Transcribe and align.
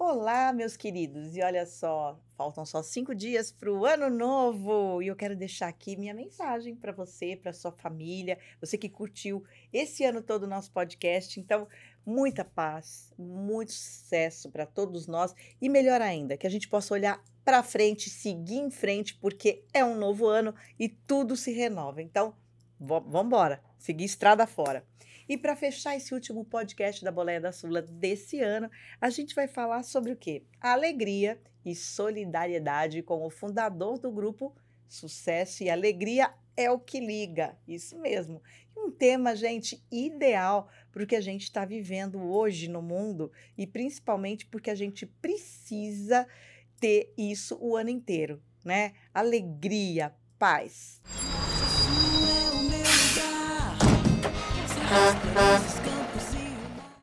Olá, 0.00 0.52
meus 0.52 0.76
queridos, 0.76 1.36
e 1.36 1.42
olha 1.42 1.66
só, 1.66 2.16
faltam 2.36 2.64
só 2.64 2.84
cinco 2.84 3.12
dias 3.16 3.50
para 3.50 3.68
o 3.68 3.84
ano 3.84 4.08
novo 4.08 5.02
e 5.02 5.08
eu 5.08 5.16
quero 5.16 5.34
deixar 5.34 5.66
aqui 5.66 5.96
minha 5.96 6.14
mensagem 6.14 6.76
para 6.76 6.92
você, 6.92 7.34
para 7.34 7.52
sua 7.52 7.72
família, 7.72 8.38
você 8.60 8.78
que 8.78 8.88
curtiu 8.88 9.42
esse 9.72 10.04
ano 10.04 10.22
todo 10.22 10.44
o 10.44 10.46
nosso 10.46 10.70
podcast. 10.70 11.40
Então, 11.40 11.66
muita 12.06 12.44
paz, 12.44 13.12
muito 13.18 13.72
sucesso 13.72 14.48
para 14.52 14.64
todos 14.64 15.08
nós 15.08 15.34
e 15.60 15.68
melhor 15.68 16.00
ainda, 16.00 16.36
que 16.36 16.46
a 16.46 16.50
gente 16.50 16.68
possa 16.68 16.94
olhar 16.94 17.20
para 17.44 17.64
frente, 17.64 18.08
seguir 18.08 18.58
em 18.58 18.70
frente, 18.70 19.16
porque 19.16 19.64
é 19.74 19.84
um 19.84 19.98
novo 19.98 20.28
ano 20.28 20.54
e 20.78 20.88
tudo 20.88 21.36
se 21.36 21.50
renova. 21.50 22.00
Então, 22.00 22.36
vamos 22.78 23.24
embora, 23.24 23.60
seguir 23.76 24.04
estrada 24.04 24.46
fora. 24.46 24.86
E 25.28 25.36
para 25.36 25.54
fechar 25.54 25.94
esse 25.94 26.14
último 26.14 26.44
podcast 26.44 27.04
da 27.04 27.12
Boleia 27.12 27.40
da 27.40 27.52
Sula 27.52 27.82
desse 27.82 28.40
ano, 28.40 28.70
a 28.98 29.10
gente 29.10 29.34
vai 29.34 29.46
falar 29.46 29.82
sobre 29.82 30.10
o 30.10 30.16
quê? 30.16 30.42
Alegria 30.58 31.38
e 31.64 31.74
solidariedade 31.74 33.02
com 33.02 33.26
o 33.26 33.28
fundador 33.28 33.98
do 33.98 34.10
grupo 34.10 34.54
Sucesso 34.88 35.62
e 35.62 35.68
Alegria 35.68 36.32
é 36.56 36.70
o 36.70 36.78
que 36.78 36.98
liga. 36.98 37.58
Isso 37.68 37.98
mesmo. 37.98 38.42
Um 38.74 38.90
tema, 38.90 39.36
gente, 39.36 39.84
ideal 39.92 40.70
para 40.90 41.02
o 41.02 41.06
que 41.06 41.16
a 41.16 41.20
gente 41.20 41.42
está 41.42 41.64
vivendo 41.66 42.18
hoje 42.22 42.68
no 42.68 42.80
mundo 42.80 43.30
e 43.56 43.66
principalmente 43.66 44.46
porque 44.46 44.70
a 44.70 44.74
gente 44.74 45.04
precisa 45.04 46.26
ter 46.80 47.12
isso 47.18 47.58
o 47.60 47.76
ano 47.76 47.90
inteiro, 47.90 48.42
né? 48.64 48.94
Alegria, 49.12 50.14
paz. 50.38 51.02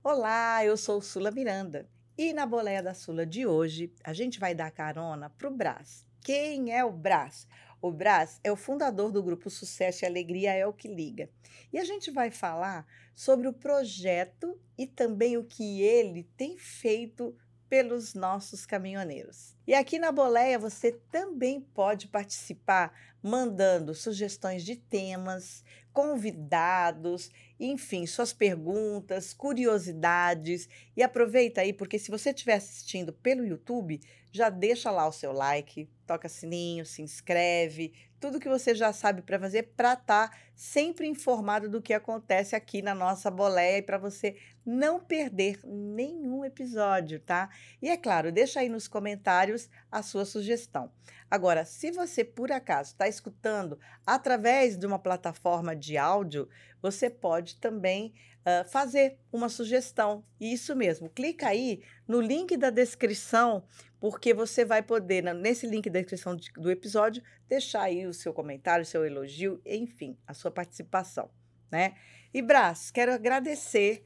Olá, 0.04 0.66
eu 0.66 0.76
sou 0.76 1.00
Sula 1.02 1.30
Miranda 1.30 1.88
e 2.18 2.34
na 2.34 2.46
Boleia 2.46 2.82
da 2.82 2.96
Sula 2.96 3.28
de 3.28 3.46
hoje 3.46 3.94
a 4.04 4.12
gente 4.12 4.40
vai 4.40 4.56
dar 4.56 4.72
carona 4.72 5.30
para 5.30 5.48
o 5.48 5.52
Brás. 5.52 6.04
Quem 6.24 6.74
é 6.74 6.84
o 6.84 6.92
Brás? 6.92 7.48
O 7.80 7.92
Brás 7.92 8.40
é 8.44 8.52
o 8.52 8.56
fundador 8.56 9.12
do 9.12 9.22
grupo 9.22 9.52
Sucesso 9.52 10.04
e 10.04 10.08
Alegria 10.08 10.54
é 10.54 10.66
o 10.66 10.74
que 10.74 10.88
liga. 10.88 11.30
E 11.72 11.78
a 11.78 11.86
gente 11.86 12.10
vai 12.10 12.32
falar 12.32 12.88
sobre 13.14 13.48
o 13.48 13.54
projeto 13.54 14.60
e 14.76 14.88
também 14.88 15.38
o 15.38 15.44
que 15.44 15.84
ele 15.84 16.24
tem 16.36 16.58
feito 16.58 17.38
pelos 17.70 18.14
nossos 18.14 18.66
caminhoneiros. 18.66 19.56
E 19.68 19.74
aqui 19.74 20.00
na 20.00 20.12
Boleia 20.12 20.58
você 20.58 20.92
também 21.12 21.62
pode 21.62 22.08
participar 22.08 22.94
mandando 23.22 23.94
sugestões 23.94 24.64
de 24.64 24.76
temas, 24.76 25.64
convidados, 25.92 27.32
enfim, 27.60 28.06
suas 28.06 28.34
perguntas, 28.34 29.34
curiosidades. 29.34 30.68
E 30.96 31.04
aproveita 31.04 31.62
aí, 31.62 31.74
porque 31.74 31.98
se 31.98 32.12
você 32.12 32.30
estiver 32.32 32.56
assistindo 32.56 33.14
pelo 33.14 33.46
YouTube, 33.46 34.00
já 34.32 34.50
deixa 34.50 34.92
lá 34.92 35.08
o 35.08 35.14
seu 35.14 35.32
like, 35.32 35.90
toca 36.06 36.28
sininho, 36.28 36.86
se 36.86 37.02
inscreve, 37.02 37.94
tudo 38.20 38.40
que 38.40 38.50
você 38.50 38.74
já 38.74 38.92
sabe 38.92 39.22
para 39.22 39.40
fazer 39.40 39.74
para 39.78 39.94
estar 39.94 40.30
tá 40.30 40.38
sempre 40.56 41.08
informado 41.08 41.70
do 41.70 41.82
que 41.82 41.94
acontece 41.94 42.56
aqui 42.56 42.82
na 42.82 42.96
nossa 42.96 43.30
boleia 43.30 43.78
e 43.78 43.82
para 43.82 43.98
você 43.98 44.36
não 44.66 45.00
perder 45.00 45.60
nenhum 45.64 46.44
episódio, 46.44 47.20
tá? 47.20 47.50
E 47.82 47.88
é 47.88 47.96
claro, 47.96 48.32
deixa 48.32 48.62
aí 48.62 48.68
nos 48.68 48.88
comentários 48.88 49.70
a 49.92 50.02
sua 50.02 50.26
sugestão. 50.26 50.92
Agora, 51.30 51.66
se 51.66 51.92
você 51.92 52.24
por 52.24 52.52
acaso 52.52 52.92
está 52.92 53.08
escutando 53.08 53.80
através 54.06 54.78
de 54.78 54.88
uma 54.88 54.98
plataforma 54.98 55.76
de 55.76 55.98
áudio, 55.98 56.50
você 56.86 57.10
pode 57.10 57.56
também 57.56 58.14
uh, 58.42 58.70
fazer 58.70 59.18
uma 59.34 59.50
sugestão. 59.50 60.24
Isso 60.40 60.76
mesmo, 60.76 61.10
clica 61.10 61.48
aí 61.48 61.82
no 62.08 62.22
link 62.22 62.56
da 62.56 62.70
descrição, 62.70 63.64
porque 64.00 64.36
você 64.36 64.64
vai 64.64 64.84
poder, 64.84 65.24
nesse 65.34 65.66
link 65.66 65.90
da 65.90 66.00
descrição 66.00 66.38
do 66.56 66.70
episódio, 66.70 67.24
deixar 67.50 67.82
aí 67.82 68.06
o 68.06 68.14
seu 68.14 68.32
comentário, 68.32 68.84
o 68.84 68.86
seu 68.86 69.04
elogio, 69.04 69.60
enfim, 69.66 70.16
a 70.28 70.34
sua 70.36 70.52
participação, 70.52 71.28
né? 71.72 71.96
E 72.32 72.40
Brás, 72.40 72.92
quero 72.92 73.12
agradecer 73.12 74.04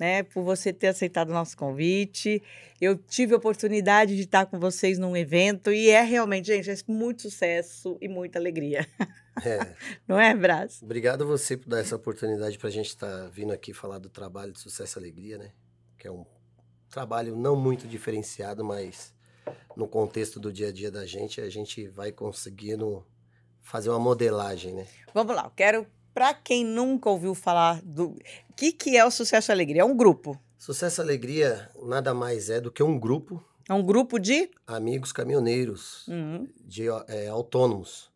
né, 0.00 0.22
por 0.22 0.42
você 0.42 0.72
ter 0.72 0.86
aceitado 0.86 1.28
o 1.28 1.34
nosso 1.34 1.54
convite. 1.54 2.42
Eu 2.80 2.96
tive 2.96 3.34
a 3.34 3.36
oportunidade 3.36 4.16
de 4.16 4.22
estar 4.22 4.46
com 4.46 4.58
vocês 4.58 4.98
num 4.98 5.14
evento 5.14 5.70
e 5.70 5.90
é 5.90 6.00
realmente, 6.00 6.46
gente, 6.46 6.70
é 6.70 6.74
muito 6.88 7.20
sucesso 7.20 7.98
e 8.00 8.08
muita 8.08 8.38
alegria. 8.38 8.88
É. 9.44 9.74
Não 10.08 10.18
é, 10.18 10.34
Brás? 10.34 10.82
Obrigado 10.82 11.24
a 11.24 11.26
você 11.26 11.54
por 11.54 11.68
dar 11.68 11.80
essa 11.80 11.96
oportunidade 11.96 12.56
para 12.56 12.68
a 12.68 12.72
gente 12.72 12.88
estar 12.88 13.24
tá 13.24 13.28
vindo 13.28 13.52
aqui 13.52 13.74
falar 13.74 13.98
do 13.98 14.08
trabalho 14.08 14.52
de 14.52 14.58
Sucesso 14.58 14.98
e 14.98 15.00
Alegria, 15.00 15.36
né? 15.36 15.52
Que 15.98 16.08
é 16.08 16.10
um 16.10 16.24
trabalho 16.88 17.36
não 17.36 17.54
muito 17.54 17.86
diferenciado, 17.86 18.64
mas 18.64 19.14
no 19.76 19.86
contexto 19.86 20.40
do 20.40 20.50
dia 20.50 20.68
a 20.68 20.72
dia 20.72 20.90
da 20.90 21.04
gente, 21.04 21.42
a 21.42 21.50
gente 21.50 21.86
vai 21.88 22.10
conseguindo 22.10 23.06
fazer 23.60 23.90
uma 23.90 23.98
modelagem, 23.98 24.72
né? 24.72 24.86
Vamos 25.12 25.36
lá, 25.36 25.44
eu 25.44 25.50
quero 25.50 25.86
para 26.12 26.34
quem 26.34 26.64
nunca 26.64 27.08
ouviu 27.08 27.34
falar 27.34 27.80
do. 27.82 28.10
O 28.48 28.54
que, 28.56 28.72
que 28.72 28.96
é 28.96 29.04
o 29.04 29.10
Sucesso 29.10 29.50
e 29.50 29.52
Alegria? 29.52 29.82
É 29.82 29.84
um 29.84 29.96
grupo. 29.96 30.38
Sucesso 30.58 31.00
e 31.00 31.02
Alegria 31.02 31.70
nada 31.82 32.12
mais 32.12 32.50
é 32.50 32.60
do 32.60 32.70
que 32.70 32.82
um 32.82 32.98
grupo. 32.98 33.44
É 33.68 33.74
um 33.74 33.82
grupo 33.82 34.18
de? 34.18 34.50
Amigos 34.66 35.12
caminhoneiros, 35.12 36.06
uhum. 36.08 36.48
de 36.64 36.88
é, 37.08 37.28
autônomos. 37.28 38.10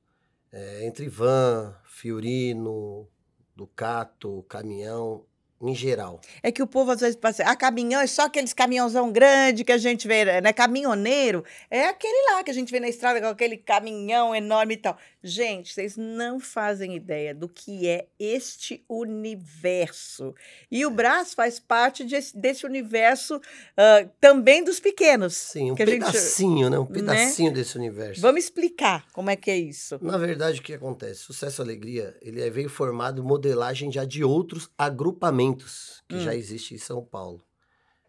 É, 0.50 0.86
entre 0.86 1.08
van, 1.08 1.74
Fiorino, 1.84 3.08
Ducato, 3.54 4.44
caminhão, 4.48 5.24
em 5.60 5.74
geral. 5.74 6.20
É 6.42 6.50
que 6.50 6.62
o 6.62 6.66
povo 6.66 6.90
às 6.90 7.00
vezes 7.00 7.16
pensa, 7.16 7.42
ah, 7.44 7.56
caminhão 7.56 8.00
é 8.00 8.06
só 8.06 8.26
aqueles 8.26 8.52
caminhãozão 8.52 9.10
grande 9.10 9.64
que 9.64 9.72
a 9.72 9.78
gente 9.78 10.06
vê, 10.06 10.40
né? 10.40 10.52
Caminhoneiro 10.52 11.44
é 11.70 11.86
aquele 11.86 12.32
lá 12.32 12.42
que 12.42 12.50
a 12.50 12.54
gente 12.54 12.70
vê 12.70 12.80
na 12.80 12.88
estrada 12.88 13.20
com 13.20 13.26
aquele 13.26 13.56
caminhão 13.56 14.34
enorme 14.34 14.74
e 14.74 14.76
tal. 14.78 14.98
Gente, 15.22 15.72
vocês 15.72 15.96
não 15.96 16.38
fazem 16.38 16.94
ideia 16.94 17.34
do 17.34 17.48
que 17.48 17.88
é 17.88 18.06
este 18.18 18.84
universo. 18.88 20.34
E 20.70 20.84
o 20.84 20.90
Brás 20.90 21.32
faz 21.32 21.58
parte 21.58 22.04
de, 22.04 22.18
desse 22.34 22.66
universo 22.66 23.36
uh, 23.36 24.10
também 24.20 24.62
dos 24.62 24.80
pequenos. 24.80 25.34
Sim, 25.34 25.72
um 25.72 25.74
pedacinho, 25.74 26.64
gente, 26.64 26.70
né? 26.70 26.78
Um 26.78 26.84
né? 26.84 26.92
pedacinho 26.92 27.50
né? 27.50 27.56
desse 27.56 27.76
universo. 27.76 28.20
Vamos 28.20 28.44
explicar 28.44 29.06
como 29.12 29.30
é 29.30 29.36
que 29.36 29.50
é 29.50 29.56
isso. 29.56 29.98
Na 30.02 30.18
verdade, 30.18 30.60
o 30.60 30.62
que 30.62 30.74
acontece? 30.74 31.20
Sucesso 31.20 31.62
e 31.62 31.64
Alegria, 31.64 32.14
ele 32.20 32.42
é, 32.42 32.50
veio 32.50 32.68
formado 32.68 33.24
modelagem 33.24 33.90
já 33.90 34.04
de 34.04 34.22
outros 34.22 34.68
agrupamentos 34.76 35.43
que 35.52 36.16
hum. 36.16 36.20
já 36.20 36.34
existem 36.34 36.76
em 36.76 36.80
São 36.80 37.04
Paulo. 37.04 37.44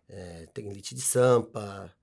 É, 0.07 0.45
tem 0.53 0.69
Elite 0.69 0.93
de 0.93 1.01
Sampa, 1.01 1.93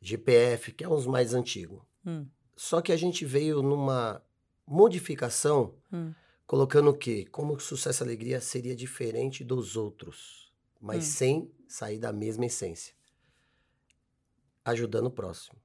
GPF, 0.00 0.72
que 0.72 0.84
é 0.84 0.88
os 0.88 1.06
mais 1.06 1.34
antigos. 1.34 1.82
Hum. 2.06 2.26
Só 2.56 2.80
que 2.80 2.92
a 2.92 2.96
gente 2.96 3.24
veio 3.24 3.62
numa 3.62 4.22
modificação, 4.66 5.74
hum. 5.92 6.12
colocando 6.46 6.90
o 6.90 6.96
quê? 6.96 7.26
Como 7.30 7.56
que 7.56 7.62
sucesso 7.62 8.02
e 8.02 8.04
alegria 8.04 8.40
seria 8.40 8.74
diferente 8.74 9.44
dos 9.44 9.76
outros, 9.76 10.52
mas 10.80 11.04
hum. 11.04 11.10
sem 11.10 11.52
sair 11.68 11.98
da 11.98 12.12
mesma 12.12 12.46
essência. 12.46 12.94
Ajudando 14.64 15.06
o 15.06 15.10
próximo. 15.10 15.58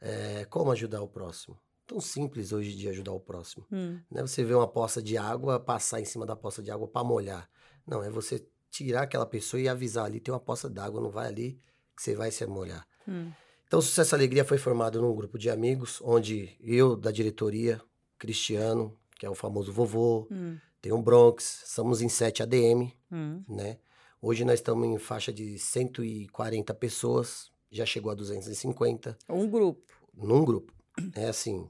É, 0.00 0.44
como 0.46 0.70
ajudar 0.70 1.02
o 1.02 1.08
próximo? 1.08 1.58
Tão 1.86 2.00
simples 2.00 2.52
hoje 2.52 2.74
de 2.74 2.88
ajudar 2.88 3.12
o 3.12 3.20
próximo. 3.20 3.64
Hum. 3.70 4.00
Não 4.10 4.20
é 4.20 4.26
você 4.26 4.44
ver 4.44 4.54
uma 4.54 4.68
poça 4.68 5.00
de 5.00 5.16
água, 5.16 5.60
passar 5.60 6.00
em 6.00 6.04
cima 6.04 6.26
da 6.26 6.36
poça 6.36 6.62
de 6.62 6.70
água 6.70 6.88
para 6.88 7.04
molhar. 7.04 7.48
Não, 7.86 8.02
é 8.02 8.10
você 8.10 8.44
tirar 8.70 9.02
aquela 9.02 9.26
pessoa 9.26 9.60
e 9.60 9.68
avisar 9.68 10.06
ali, 10.06 10.20
tem 10.20 10.32
uma 10.32 10.40
poça 10.40 10.68
d'água, 10.68 11.00
não 11.00 11.10
vai 11.10 11.28
ali 11.28 11.58
que 11.96 12.02
você 12.02 12.14
vai 12.14 12.30
se 12.30 12.44
molhar. 12.46 12.86
Hum. 13.08 13.30
Então, 13.66 13.80
Sucesso 13.80 14.14
e 14.14 14.16
Alegria 14.16 14.44
foi 14.44 14.58
formado 14.58 15.00
num 15.00 15.14
grupo 15.14 15.38
de 15.38 15.50
amigos, 15.50 16.00
onde 16.02 16.56
eu, 16.60 16.96
da 16.96 17.10
diretoria, 17.10 17.80
Cristiano, 18.18 18.96
que 19.18 19.24
é 19.24 19.30
o 19.30 19.34
famoso 19.34 19.72
vovô, 19.72 20.28
hum. 20.30 20.58
tem 20.80 20.92
o 20.92 21.00
Bronx, 21.00 21.64
estamos 21.66 22.02
em 22.02 22.08
7 22.08 22.42
ADM, 22.42 22.92
hum. 23.10 23.42
né? 23.48 23.78
Hoje 24.20 24.44
nós 24.44 24.60
estamos 24.60 24.86
em 24.86 24.98
faixa 24.98 25.32
de 25.32 25.58
140 25.58 26.74
pessoas, 26.74 27.50
já 27.70 27.84
chegou 27.84 28.10
a 28.10 28.14
250. 28.14 29.16
Um 29.28 29.48
grupo. 29.48 29.82
Num 30.14 30.44
grupo. 30.44 30.72
É 31.14 31.28
assim. 31.28 31.68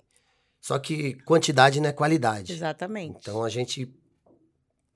Só 0.61 0.79
que 0.79 1.15
quantidade 1.25 1.81
não 1.81 1.89
é 1.89 1.93
qualidade. 1.93 2.53
Exatamente. 2.53 3.19
Então 3.21 3.43
a 3.43 3.49
gente 3.49 3.93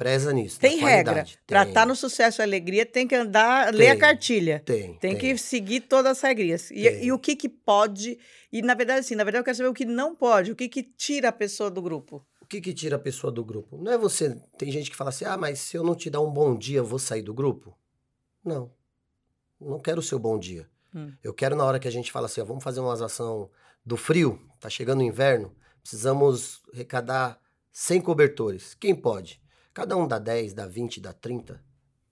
preza 0.01 0.33
nisso. 0.33 0.59
Tem 0.59 0.79
regra. 0.79 1.27
Para 1.47 1.65
estar 1.65 1.83
tá 1.83 1.87
no 1.87 1.95
sucesso 1.95 2.41
e 2.41 2.43
alegria, 2.43 2.87
tem 2.87 3.07
que 3.07 3.15
andar, 3.15 3.67
tem, 3.67 3.81
ler 3.81 3.89
a 3.91 3.99
cartilha. 3.99 4.63
Tem. 4.65 4.95
Tem, 4.95 4.97
tem. 4.97 5.19
que 5.19 5.37
seguir 5.37 5.83
todas 5.83 6.13
as 6.13 6.23
regras. 6.23 6.71
E, 6.71 7.05
e, 7.05 7.13
o 7.13 7.19
que, 7.19 7.37
que 7.37 7.51
pode. 7.51 8.19
E, 8.51 8.63
na 8.63 8.73
verdade, 8.73 9.01
assim, 9.01 9.15
na 9.15 9.25
verdade, 9.25 9.43
eu 9.43 9.45
quero 9.45 9.57
saber 9.59 9.69
o 9.69 9.75
que 9.75 9.85
não 9.85 10.17
pode, 10.17 10.53
o 10.53 10.57
que, 10.57 10.71
que 10.71 10.83
tira 10.83 11.29
a 11.29 11.33
pessoa 11.33 11.71
do 11.71 11.83
grupo. 11.83 12.25
O 12.41 12.47
que, 12.47 12.63
que 12.63 12.73
tira 12.73 12.97
a 12.97 12.99
pessoa 12.99 13.31
do 13.31 13.45
grupo? 13.45 13.77
Não 13.77 13.93
é 13.93 13.99
você. 13.99 14.41
Tem 14.57 14.73
gente 14.73 14.91
que 14.91 14.97
fala 14.97 15.11
assim: 15.11 15.27
ah, 15.27 15.37
mas 15.37 15.61
se 15.61 15.77
eu 15.77 15.85
não 15.85 15.95
te 15.95 16.09
dar 16.09 16.23
um 16.23 16.31
bom 16.31 16.57
dia, 16.57 16.79
eu 16.79 16.85
vou 16.85 16.99
sair 16.99 17.21
do 17.21 17.35
grupo? 17.35 17.77
Não. 18.43 18.73
Não 19.61 19.79
quero 19.79 20.01
o 20.01 20.03
seu 20.03 20.19
bom 20.19 20.39
dia. 20.39 20.67
Hum. 20.95 21.13
Eu 21.23 21.35
quero, 21.35 21.55
na 21.55 21.65
hora 21.65 21.79
que 21.79 21.87
a 21.87 21.93
gente 21.93 22.11
fala 22.11 22.25
assim, 22.25 22.41
ó, 22.41 22.45
vamos 22.47 22.65
fazer 22.65 22.81
uma 22.81 22.95
ação 22.95 23.51
do 23.85 23.99
frio, 23.99 24.41
tá 24.59 24.71
chegando 24.71 25.01
o 25.01 25.05
inverno, 25.05 25.55
precisamos 25.83 26.63
arrecadar 26.73 27.39
100 27.71 28.01
cobertores. 28.01 28.73
Quem 28.73 28.95
pode? 28.95 29.41
Cada 29.81 29.97
um 29.97 30.07
dá 30.07 30.19
10, 30.19 30.53
dá 30.53 30.67
20, 30.67 31.01
dá 31.01 31.11
30, 31.11 31.59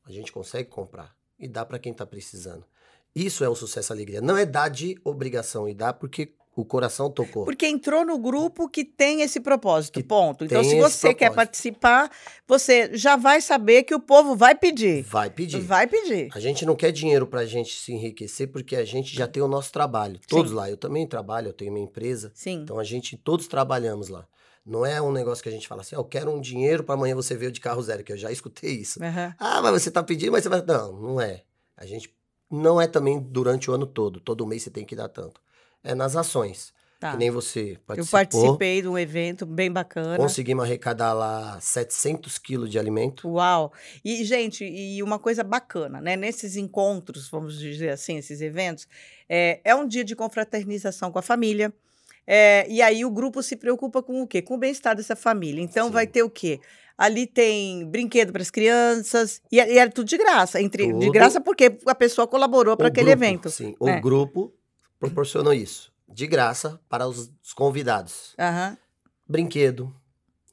a 0.06 0.10
gente 0.10 0.32
consegue 0.32 0.70
comprar 0.70 1.14
e 1.38 1.46
dá 1.46 1.66
para 1.66 1.78
quem 1.78 1.92
está 1.92 2.06
precisando. 2.06 2.64
Isso 3.14 3.44
é 3.44 3.48
o 3.50 3.54
sucesso 3.54 3.92
alegria. 3.92 4.22
Não 4.22 4.38
é 4.38 4.46
dar 4.46 4.70
de 4.70 4.98
obrigação 5.04 5.68
e 5.68 5.74
dar 5.74 5.92
porque 5.92 6.32
o 6.56 6.64
coração 6.64 7.10
tocou. 7.10 7.44
Porque 7.44 7.66
entrou 7.66 8.06
no 8.06 8.18
grupo 8.18 8.70
que 8.70 8.86
tem 8.86 9.20
esse 9.20 9.38
propósito, 9.38 10.00
que 10.00 10.02
ponto. 10.02 10.46
Então, 10.46 10.64
se 10.64 10.80
você 10.80 11.12
quer 11.12 11.30
participar, 11.30 12.10
você 12.46 12.88
já 12.96 13.16
vai 13.16 13.42
saber 13.42 13.82
que 13.82 13.94
o 13.94 14.00
povo 14.00 14.34
vai 14.34 14.54
pedir. 14.54 15.02
Vai 15.02 15.28
pedir. 15.28 15.60
Vai 15.60 15.86
pedir. 15.86 16.30
A 16.32 16.40
gente 16.40 16.64
não 16.64 16.74
quer 16.74 16.90
dinheiro 16.90 17.26
para 17.26 17.40
a 17.40 17.46
gente 17.46 17.78
se 17.78 17.92
enriquecer, 17.92 18.48
porque 18.48 18.76
a 18.76 18.84
gente 18.86 19.14
já 19.14 19.28
tem 19.28 19.42
o 19.42 19.48
nosso 19.48 19.70
trabalho. 19.70 20.18
Todos 20.26 20.52
Sim. 20.52 20.56
lá. 20.56 20.70
Eu 20.70 20.78
também 20.78 21.06
trabalho, 21.06 21.48
eu 21.48 21.52
tenho 21.52 21.70
minha 21.70 21.84
empresa. 21.84 22.32
Sim. 22.34 22.62
Então, 22.62 22.78
a 22.78 22.84
gente, 22.84 23.14
todos 23.14 23.46
trabalhamos 23.46 24.08
lá. 24.08 24.26
Não 24.68 24.84
é 24.84 25.00
um 25.00 25.10
negócio 25.10 25.42
que 25.42 25.48
a 25.48 25.52
gente 25.52 25.66
fala 25.66 25.80
assim, 25.80 25.96
oh, 25.96 26.00
eu 26.00 26.04
quero 26.04 26.30
um 26.30 26.40
dinheiro 26.40 26.84
para 26.84 26.94
amanhã 26.94 27.14
você 27.14 27.34
ver 27.34 27.50
de 27.50 27.60
carro 27.60 27.82
zero, 27.82 28.04
que 28.04 28.12
eu 28.12 28.16
já 28.16 28.30
escutei 28.30 28.72
isso. 28.72 29.02
Uhum. 29.02 29.32
Ah, 29.38 29.62
mas 29.62 29.82
você 29.82 29.90
tá 29.90 30.02
pedindo, 30.02 30.32
mas 30.32 30.42
você 30.42 30.50
vai. 30.50 30.62
Não, 30.62 30.92
não 30.92 31.20
é. 31.20 31.42
A 31.74 31.86
gente 31.86 32.14
não 32.50 32.80
é 32.80 32.86
também 32.86 33.18
durante 33.18 33.70
o 33.70 33.74
ano 33.74 33.86
todo. 33.86 34.20
Todo 34.20 34.46
mês 34.46 34.62
você 34.62 34.70
tem 34.70 34.84
que 34.84 34.94
dar 34.94 35.08
tanto. 35.08 35.40
É 35.82 35.94
nas 35.94 36.14
ações. 36.14 36.72
Tá. 37.00 37.12
Que 37.12 37.16
nem 37.16 37.30
você 37.30 37.78
participou. 37.86 38.18
Eu 38.18 38.26
participei 38.26 38.82
de 38.82 38.88
um 38.88 38.98
evento 38.98 39.46
bem 39.46 39.70
bacana. 39.70 40.16
Conseguimos 40.16 40.64
arrecadar 40.64 41.12
lá 41.12 41.58
700 41.60 42.38
quilos 42.38 42.70
de 42.70 42.78
alimento. 42.78 43.28
Uau! 43.28 43.72
E, 44.04 44.24
gente, 44.24 44.64
e 44.64 45.00
uma 45.02 45.18
coisa 45.18 45.44
bacana, 45.44 46.00
né? 46.00 46.16
Nesses 46.16 46.56
encontros, 46.56 47.28
vamos 47.30 47.58
dizer 47.58 47.90
assim, 47.90 48.18
esses 48.18 48.40
eventos, 48.40 48.88
é, 49.28 49.60
é 49.62 49.74
um 49.76 49.86
dia 49.86 50.04
de 50.04 50.16
confraternização 50.16 51.12
com 51.12 51.20
a 51.20 51.22
família. 51.22 51.72
É, 52.30 52.66
e 52.68 52.82
aí 52.82 53.06
o 53.06 53.10
grupo 53.10 53.42
se 53.42 53.56
preocupa 53.56 54.02
com 54.02 54.20
o 54.20 54.26
quê? 54.26 54.42
Com 54.42 54.56
o 54.56 54.58
bem-estar 54.58 54.94
dessa 54.94 55.16
família. 55.16 55.62
Então 55.62 55.86
Sim. 55.86 55.92
vai 55.94 56.06
ter 56.06 56.22
o 56.22 56.28
quê? 56.28 56.60
Ali 56.96 57.26
tem 57.26 57.86
brinquedo 57.86 58.32
para 58.32 58.42
as 58.42 58.50
crianças 58.50 59.40
e, 59.50 59.58
é, 59.58 59.72
e 59.72 59.78
é 59.78 59.88
tudo 59.88 60.06
de 60.06 60.18
graça. 60.18 60.60
Entre, 60.60 60.88
tudo. 60.88 60.98
De 60.98 61.10
graça 61.10 61.40
porque 61.40 61.78
a 61.86 61.94
pessoa 61.94 62.26
colaborou 62.26 62.76
para 62.76 62.88
aquele 62.88 63.12
grupo, 63.12 63.24
evento. 63.24 63.48
Sim, 63.48 63.74
o 63.80 63.88
é. 63.88 63.98
grupo 63.98 64.52
proporcionou 65.00 65.54
isso 65.54 65.90
de 66.06 66.26
graça 66.26 66.78
para 66.86 67.08
os, 67.08 67.32
os 67.42 67.54
convidados. 67.54 68.36
Uhum. 68.38 68.76
Brinquedo, 69.26 69.94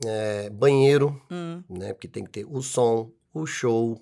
é, 0.05 0.49
banheiro, 0.49 1.21
hum. 1.29 1.61
né? 1.69 1.91
Porque 1.91 2.07
tem 2.07 2.23
que 2.23 2.29
ter 2.29 2.45
o 2.45 2.61
som, 2.61 3.11
o 3.33 3.45
show, 3.45 4.01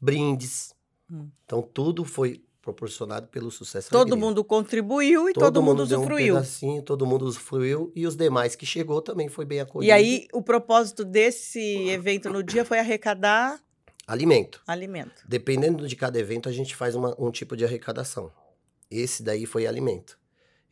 brindes. 0.00 0.74
Hum. 1.08 1.28
Então 1.44 1.62
tudo 1.62 2.04
foi 2.04 2.42
proporcionado 2.66 3.28
pelo 3.28 3.48
sucesso. 3.48 3.88
Todo 3.90 4.08
alegria. 4.08 4.26
mundo 4.26 4.44
contribuiu 4.44 5.28
e 5.28 5.32
todo, 5.32 5.44
todo 5.44 5.62
mundo, 5.62 5.78
mundo 5.78 5.82
usufruiu. 5.82 6.34
Um 6.34 6.38
pedacinho, 6.38 6.82
todo 6.82 7.06
mundo 7.06 7.24
usufruiu 7.24 7.92
e 7.94 8.04
os 8.06 8.16
demais 8.16 8.56
que 8.56 8.66
chegou 8.66 9.00
também 9.00 9.28
foi 9.28 9.44
bem 9.44 9.60
acolhido. 9.60 9.88
E 9.88 9.92
aí 9.92 10.26
o 10.32 10.42
propósito 10.42 11.04
desse 11.04 11.88
evento 11.88 12.28
no 12.28 12.42
dia 12.42 12.64
foi 12.64 12.80
arrecadar 12.80 13.60
alimento. 14.06 14.60
Alimento. 14.66 15.22
Dependendo 15.28 15.86
de 15.86 15.94
cada 15.94 16.18
evento 16.18 16.48
a 16.48 16.52
gente 16.52 16.74
faz 16.74 16.96
uma, 16.96 17.14
um 17.20 17.30
tipo 17.30 17.56
de 17.56 17.64
arrecadação. 17.64 18.32
Esse 18.90 19.22
daí 19.22 19.46
foi 19.46 19.66
alimento. 19.66 20.18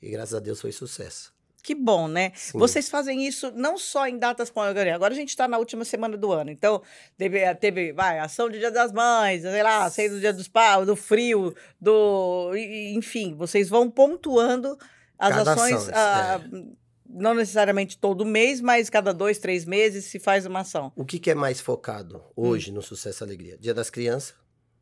E 0.02 0.10
graças 0.10 0.34
a 0.34 0.40
Deus 0.40 0.60
foi 0.60 0.72
sucesso. 0.72 1.33
Que 1.64 1.74
bom, 1.74 2.06
né? 2.06 2.30
Sim. 2.34 2.58
Vocês 2.58 2.90
fazem 2.90 3.26
isso 3.26 3.50
não 3.52 3.78
só 3.78 4.06
em 4.06 4.18
datas 4.18 4.50
comemorativas. 4.50 4.94
Agora 4.94 5.14
a 5.14 5.16
gente 5.16 5.30
está 5.30 5.48
na 5.48 5.56
última 5.56 5.82
semana 5.82 6.14
do 6.14 6.30
ano. 6.30 6.50
Então, 6.50 6.82
teve, 7.16 7.54
teve 7.54 7.90
vai, 7.90 8.18
ação 8.18 8.50
do 8.50 8.58
Dia 8.58 8.70
das 8.70 8.92
Mães, 8.92 9.40
sei 9.40 9.62
lá, 9.62 9.88
sei 9.88 10.10
do 10.10 10.20
Dia 10.20 10.34
dos 10.34 10.46
Pais, 10.46 10.86
do 10.86 10.94
frio, 10.94 11.56
do. 11.80 12.52
Enfim, 12.54 13.34
vocês 13.34 13.70
vão 13.70 13.90
pontuando 13.90 14.76
as 15.18 15.34
cada 15.34 15.52
ações. 15.54 15.88
Ação, 15.88 15.94
ah, 15.96 16.40
é. 16.52 16.84
Não 17.08 17.32
necessariamente 17.32 17.96
todo 17.96 18.26
mês, 18.26 18.60
mas 18.60 18.90
cada 18.90 19.14
dois, 19.14 19.38
três 19.38 19.64
meses 19.64 20.04
se 20.04 20.18
faz 20.18 20.44
uma 20.44 20.60
ação. 20.60 20.92
O 20.94 21.04
que, 21.04 21.18
que 21.18 21.30
é 21.30 21.34
mais 21.34 21.62
focado 21.62 22.22
hoje 22.36 22.70
hum. 22.70 22.74
no 22.74 22.82
Sucesso 22.82 23.22
e 23.22 23.24
Alegria? 23.24 23.56
Dia 23.56 23.72
das 23.72 23.88
Crianças. 23.88 24.34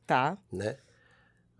Tá. 0.04 0.36
Né? 0.52 0.78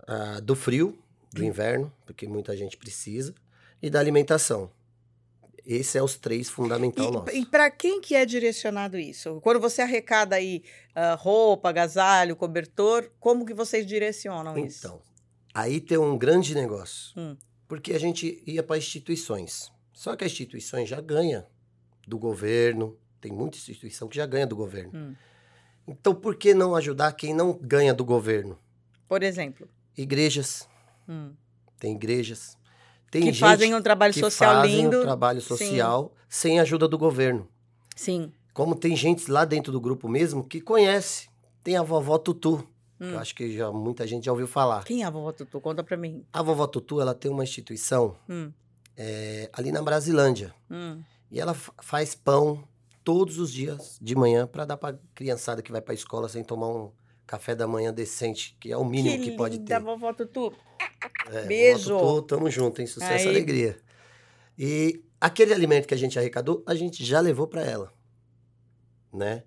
Ah, 0.05 0.41
do 0.43 0.57
frio, 0.57 0.99
do 1.33 1.43
hum. 1.43 1.45
inverno, 1.45 1.93
porque 2.05 2.27
muita 2.27 2.57
gente 2.57 2.77
precisa 2.77 3.33
e 3.81 3.89
da 3.89 4.01
alimentação. 4.01 4.69
Esse 5.65 5.97
é 5.97 6.03
os 6.03 6.17
três 6.17 6.49
fundamentais 6.49 7.11
nossos. 7.11 7.35
E 7.35 7.47
para 7.47 7.71
quem 7.71 8.01
que 8.01 8.15
é 8.17 8.27
direcionado 8.27 8.99
isso? 8.99 9.41
Quando 9.41 9.61
você 9.61 9.83
arrecada 9.83 10.37
aí 10.37 10.63
uh, 10.91 11.17
roupa, 11.17 11.69
agasalho, 11.69 12.35
cobertor, 12.35 13.11
como 13.21 13.47
que 13.47 13.55
vocês 13.55 13.87
direcionam 13.87 14.53
então, 14.53 14.67
isso? 14.67 14.87
Então, 14.87 15.03
aí 15.55 15.81
tem 15.81 15.99
um 15.99 16.19
grande 16.19 16.55
negócio. 16.55 17.13
Hum. 17.17 17.37
Porque 17.69 17.93
a 17.93 17.99
gente 17.99 18.43
ia 18.45 18.63
para 18.63 18.77
instituições. 18.77 19.73
Só 19.93 20.17
que 20.17 20.25
a 20.25 20.27
instituições 20.27 20.89
já 20.89 21.01
ganha 21.01 21.47
do 22.07 22.19
governo. 22.19 22.99
Tem 23.21 23.31
muita 23.31 23.57
instituição 23.57 24.09
que 24.09 24.17
já 24.17 24.27
ganha 24.27 24.47
do 24.47 24.57
governo. 24.57 24.91
Hum. 24.95 25.15
Então, 25.87 26.15
por 26.15 26.35
que 26.37 26.55
não 26.55 26.75
ajudar 26.75 27.13
quem 27.13 27.33
não 27.33 27.53
ganha 27.53 27.95
do 27.95 28.05
governo? 28.05 28.59
Por 29.09 29.23
exemplo? 29.23 29.69
Igrejas. 29.97 30.69
Hum. 31.09 31.33
Tem 31.79 31.95
igrejas 31.95 32.57
tem 33.13 33.31
que 33.31 33.39
fazem 33.39 33.75
um 33.75 33.83
trabalho 33.83 34.15
social 34.15 34.63
fazem 34.63 34.77
lindo. 34.77 35.01
um 35.01 35.03
trabalho 35.03 35.41
social 35.43 36.11
Sim. 36.15 36.27
sem 36.31 36.61
ajuda 36.61 36.89
do 36.89 36.97
governo. 36.97 37.47
Sim. 37.95 38.33
Como 38.55 38.75
tem 38.75 38.97
gente 38.97 39.31
lá 39.31 39.45
dentro 39.45 39.71
do 39.71 39.79
grupo 39.79 40.09
mesmo 40.09 40.43
que 40.43 40.63
conhece. 40.63 41.29
Tem 41.63 41.77
a 41.77 41.83
vovó 41.83 42.17
Tutu. 42.17 42.67
Hum. 42.99 43.11
Eu 43.11 43.19
acho 43.19 43.35
que 43.35 43.55
já, 43.55 43.71
muita 43.71 44.07
gente 44.07 44.25
já 44.25 44.33
ouviu 44.33 44.47
falar. 44.47 44.85
Quem 44.85 45.03
é 45.03 45.05
a 45.05 45.11
vovó 45.11 45.31
Tutu? 45.31 45.61
Conta 45.61 45.85
pra 45.85 45.95
mim. 45.95 46.25
A 46.33 46.43
vovó 46.43 46.67
Tutu, 46.67 47.03
ela 47.03 47.15
tem 47.15 47.31
uma 47.31 47.45
instituição 47.45 48.17
hum. 48.27 48.51
é, 48.97 49.51
ali 49.53 49.71
na 49.71 49.83
Brasilândia. 49.83 50.55
Hum. 50.71 51.03
E 51.31 51.39
ela 51.39 51.53
faz 51.83 52.15
pão 52.15 52.65
todos 53.05 53.39
os 53.39 53.53
dias 53.53 53.99
de 54.01 54.15
manhã 54.15 54.47
para 54.47 54.65
dar 54.65 54.79
pra 54.79 54.99
criançada 55.15 55.61
que 55.61 55.71
vai 55.71 55.83
pra 55.83 55.93
escola 55.93 56.31
sem 56.31 56.43
tomar 56.43 56.69
um 56.69 56.91
café 57.33 57.55
da 57.55 57.67
manhã 57.67 57.95
decente, 57.95 58.55
que 58.61 58.71
é 58.71 58.77
o 58.77 58.85
mínimo 58.85 59.17
que, 59.17 59.31
que 59.31 59.37
pode 59.39 59.59
ter. 59.61 59.81
vovó 59.81 60.13
Tutu. 60.13 60.53
É, 61.33 61.47
Beijo. 61.47 61.99
Tutu, 61.99 62.23
tamo 62.23 62.51
junto, 62.51 62.83
hein? 62.83 62.87
Sucesso 62.87 63.25
e 63.25 63.29
alegria. 63.29 63.79
E 64.59 65.03
aquele 65.19 65.55
alimento 65.55 65.89
que 65.89 65.95
a 65.95 65.97
gente 65.97 66.19
arrecadou, 66.19 66.63
a 66.67 66.75
gente 66.75 67.03
já 67.03 67.21
levou 67.21 67.47
para 67.47 67.63
ela, 67.63 67.91
né? 69.11 69.45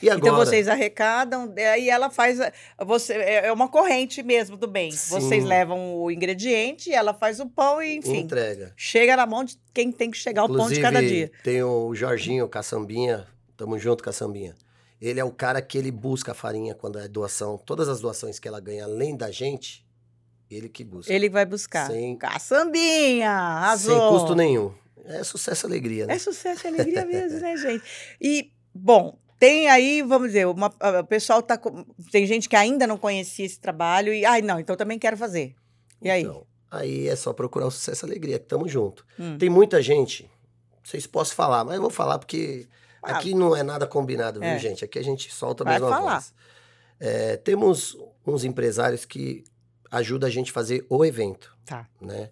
E 0.00 0.06
então, 0.06 0.16
agora... 0.16 0.32
Então 0.32 0.46
vocês 0.46 0.68
arrecadam, 0.68 1.52
aí 1.72 1.90
ela 1.90 2.08
faz. 2.08 2.38
Você, 2.86 3.14
é, 3.14 3.46
é 3.46 3.52
uma 3.52 3.68
corrente 3.68 4.22
mesmo 4.22 4.56
do 4.56 4.68
bem. 4.68 4.92
Sim. 4.92 5.14
Vocês 5.18 5.44
levam 5.44 5.96
o 5.96 6.12
ingrediente, 6.12 6.92
ela 6.92 7.12
faz 7.12 7.40
o 7.40 7.46
pão 7.46 7.82
e, 7.82 7.96
enfim. 7.96 8.18
Entrega. 8.18 8.72
Chega 8.76 9.16
na 9.16 9.26
mão 9.26 9.42
de 9.42 9.58
quem 9.72 9.90
tem 9.90 10.08
que 10.08 10.16
chegar 10.16 10.44
Inclusive, 10.44 10.62
o 10.62 10.68
pão 10.68 10.74
de 10.76 10.80
cada 10.80 11.04
dia. 11.04 11.32
Tem 11.42 11.64
o 11.64 11.92
Jorginho, 11.96 12.48
Caçambinha. 12.48 13.26
Tamo 13.56 13.76
junto, 13.76 14.04
Caçambinha. 14.04 14.54
Ele 15.00 15.20
é 15.20 15.24
o 15.24 15.32
cara 15.32 15.60
que 15.60 15.76
ele 15.76 15.90
busca 15.90 16.32
a 16.32 16.34
farinha 16.34 16.74
quando 16.74 16.98
é 16.98 17.06
doação. 17.08 17.58
Todas 17.58 17.88
as 17.88 18.00
doações 18.00 18.38
que 18.38 18.48
ela 18.48 18.60
ganha, 18.60 18.84
além 18.84 19.16
da 19.16 19.30
gente, 19.30 19.84
ele 20.50 20.68
que 20.68 20.84
busca. 20.84 21.12
Ele 21.12 21.28
vai 21.28 21.44
buscar. 21.44 21.90
Sem... 21.90 22.16
Caçambinha! 22.16 23.30
Arrasou. 23.30 23.98
Sem 23.98 24.08
custo 24.08 24.34
nenhum. 24.34 24.72
É 25.04 25.22
sucesso 25.22 25.66
e 25.66 25.68
alegria, 25.68 26.06
né? 26.06 26.14
É 26.14 26.18
sucesso 26.18 26.66
e 26.66 26.68
alegria 26.68 27.04
mesmo, 27.04 27.38
né, 27.40 27.56
gente? 27.56 27.84
E, 28.20 28.50
bom, 28.74 29.18
tem 29.38 29.68
aí, 29.68 30.00
vamos 30.00 30.28
dizer, 30.28 30.46
uma, 30.46 30.72
o 31.00 31.04
pessoal 31.04 31.42
tá. 31.42 31.60
Tem 32.10 32.26
gente 32.26 32.48
que 32.48 32.56
ainda 32.56 32.86
não 32.86 32.96
conhecia 32.96 33.44
esse 33.44 33.60
trabalho 33.60 34.14
e, 34.14 34.24
ai, 34.24 34.40
não, 34.40 34.58
então 34.58 34.76
também 34.76 34.98
quero 34.98 35.16
fazer. 35.16 35.54
E 36.00 36.08
aí? 36.08 36.22
Então, 36.22 36.46
aí 36.70 37.08
é 37.08 37.16
só 37.16 37.32
procurar 37.32 37.66
o 37.66 37.70
sucesso 37.70 38.06
e 38.06 38.08
alegria, 38.08 38.38
que 38.38 38.46
estamos 38.46 38.72
junto. 38.72 39.04
Hum. 39.18 39.36
Tem 39.36 39.50
muita 39.50 39.82
gente, 39.82 40.22
não 40.22 40.84
sei 40.84 41.00
se 41.00 41.08
posso 41.08 41.34
falar, 41.34 41.64
mas 41.64 41.76
eu 41.76 41.82
vou 41.82 41.90
falar 41.90 42.18
porque 42.18 42.66
aqui 43.04 43.34
não 43.34 43.54
é 43.54 43.62
nada 43.62 43.86
combinado, 43.86 44.40
viu, 44.40 44.48
é. 44.48 44.58
gente? 44.58 44.84
Aqui 44.84 44.98
a 44.98 45.04
gente 45.04 45.32
solta 45.32 45.64
a 45.64 45.66
mesma 45.66 45.88
falar. 45.88 46.12
voz. 46.14 46.34
É, 46.98 47.36
temos 47.36 47.98
uns 48.26 48.44
empresários 48.44 49.04
que 49.04 49.44
ajuda 49.90 50.26
a 50.26 50.30
gente 50.30 50.50
a 50.50 50.54
fazer 50.54 50.84
o 50.88 51.04
evento. 51.04 51.56
Tá. 51.64 51.86
Né? 52.00 52.30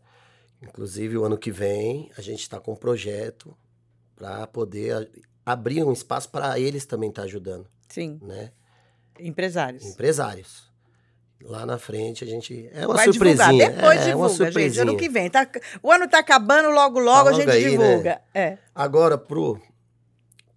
Inclusive, 0.63 1.19
o 1.19 1.25
ano 1.25 1.37
que 1.37 1.51
vem, 1.51 2.11
a 2.17 2.21
gente 2.21 2.41
está 2.41 2.61
com 2.61 2.73
um 2.73 2.77
projeto 2.77 3.57
para 4.15 4.47
poder 4.47 5.11
abrir 5.45 5.83
um 5.83 5.93
espaço 5.93 6.29
para 6.29 6.59
eles 6.59 6.85
também 6.87 7.11
estar 7.11 7.23
tá 7.23 7.27
ajudando. 7.27 7.67
Sim. 7.89 8.19
Né? 8.23 8.53
Empresários. 9.19 9.85
Empresários. 9.85 10.71
Lá 11.45 11.67
na 11.67 11.77
frente 11.77 12.23
a 12.23 12.27
gente. 12.27 12.71
É 12.73 12.87
uma 12.87 12.95
Vai 12.95 13.07
surpresinha. 13.07 13.49
Divulgar. 13.49 13.73
Depois 13.73 14.01
é, 14.01 14.05
divulga, 14.05 14.17
uma 14.17 14.29
surpresinha. 14.29 14.69
gente. 14.69 14.81
Ano 14.81 14.97
que 14.97 15.09
vem. 15.09 15.29
Tá, 15.29 15.49
o 15.83 15.91
ano 15.91 16.05
está 16.05 16.21
acabando, 16.21 16.71
logo, 16.71 17.01
logo, 17.01 17.31
tá 17.31 17.31
a 17.31 17.33
gente 17.33 17.51
aí, 17.51 17.65
né? 17.65 17.71
divulga. 17.71 18.11
Né? 18.11 18.21
É. 18.33 18.59
Agora, 18.73 19.19
pro, 19.19 19.61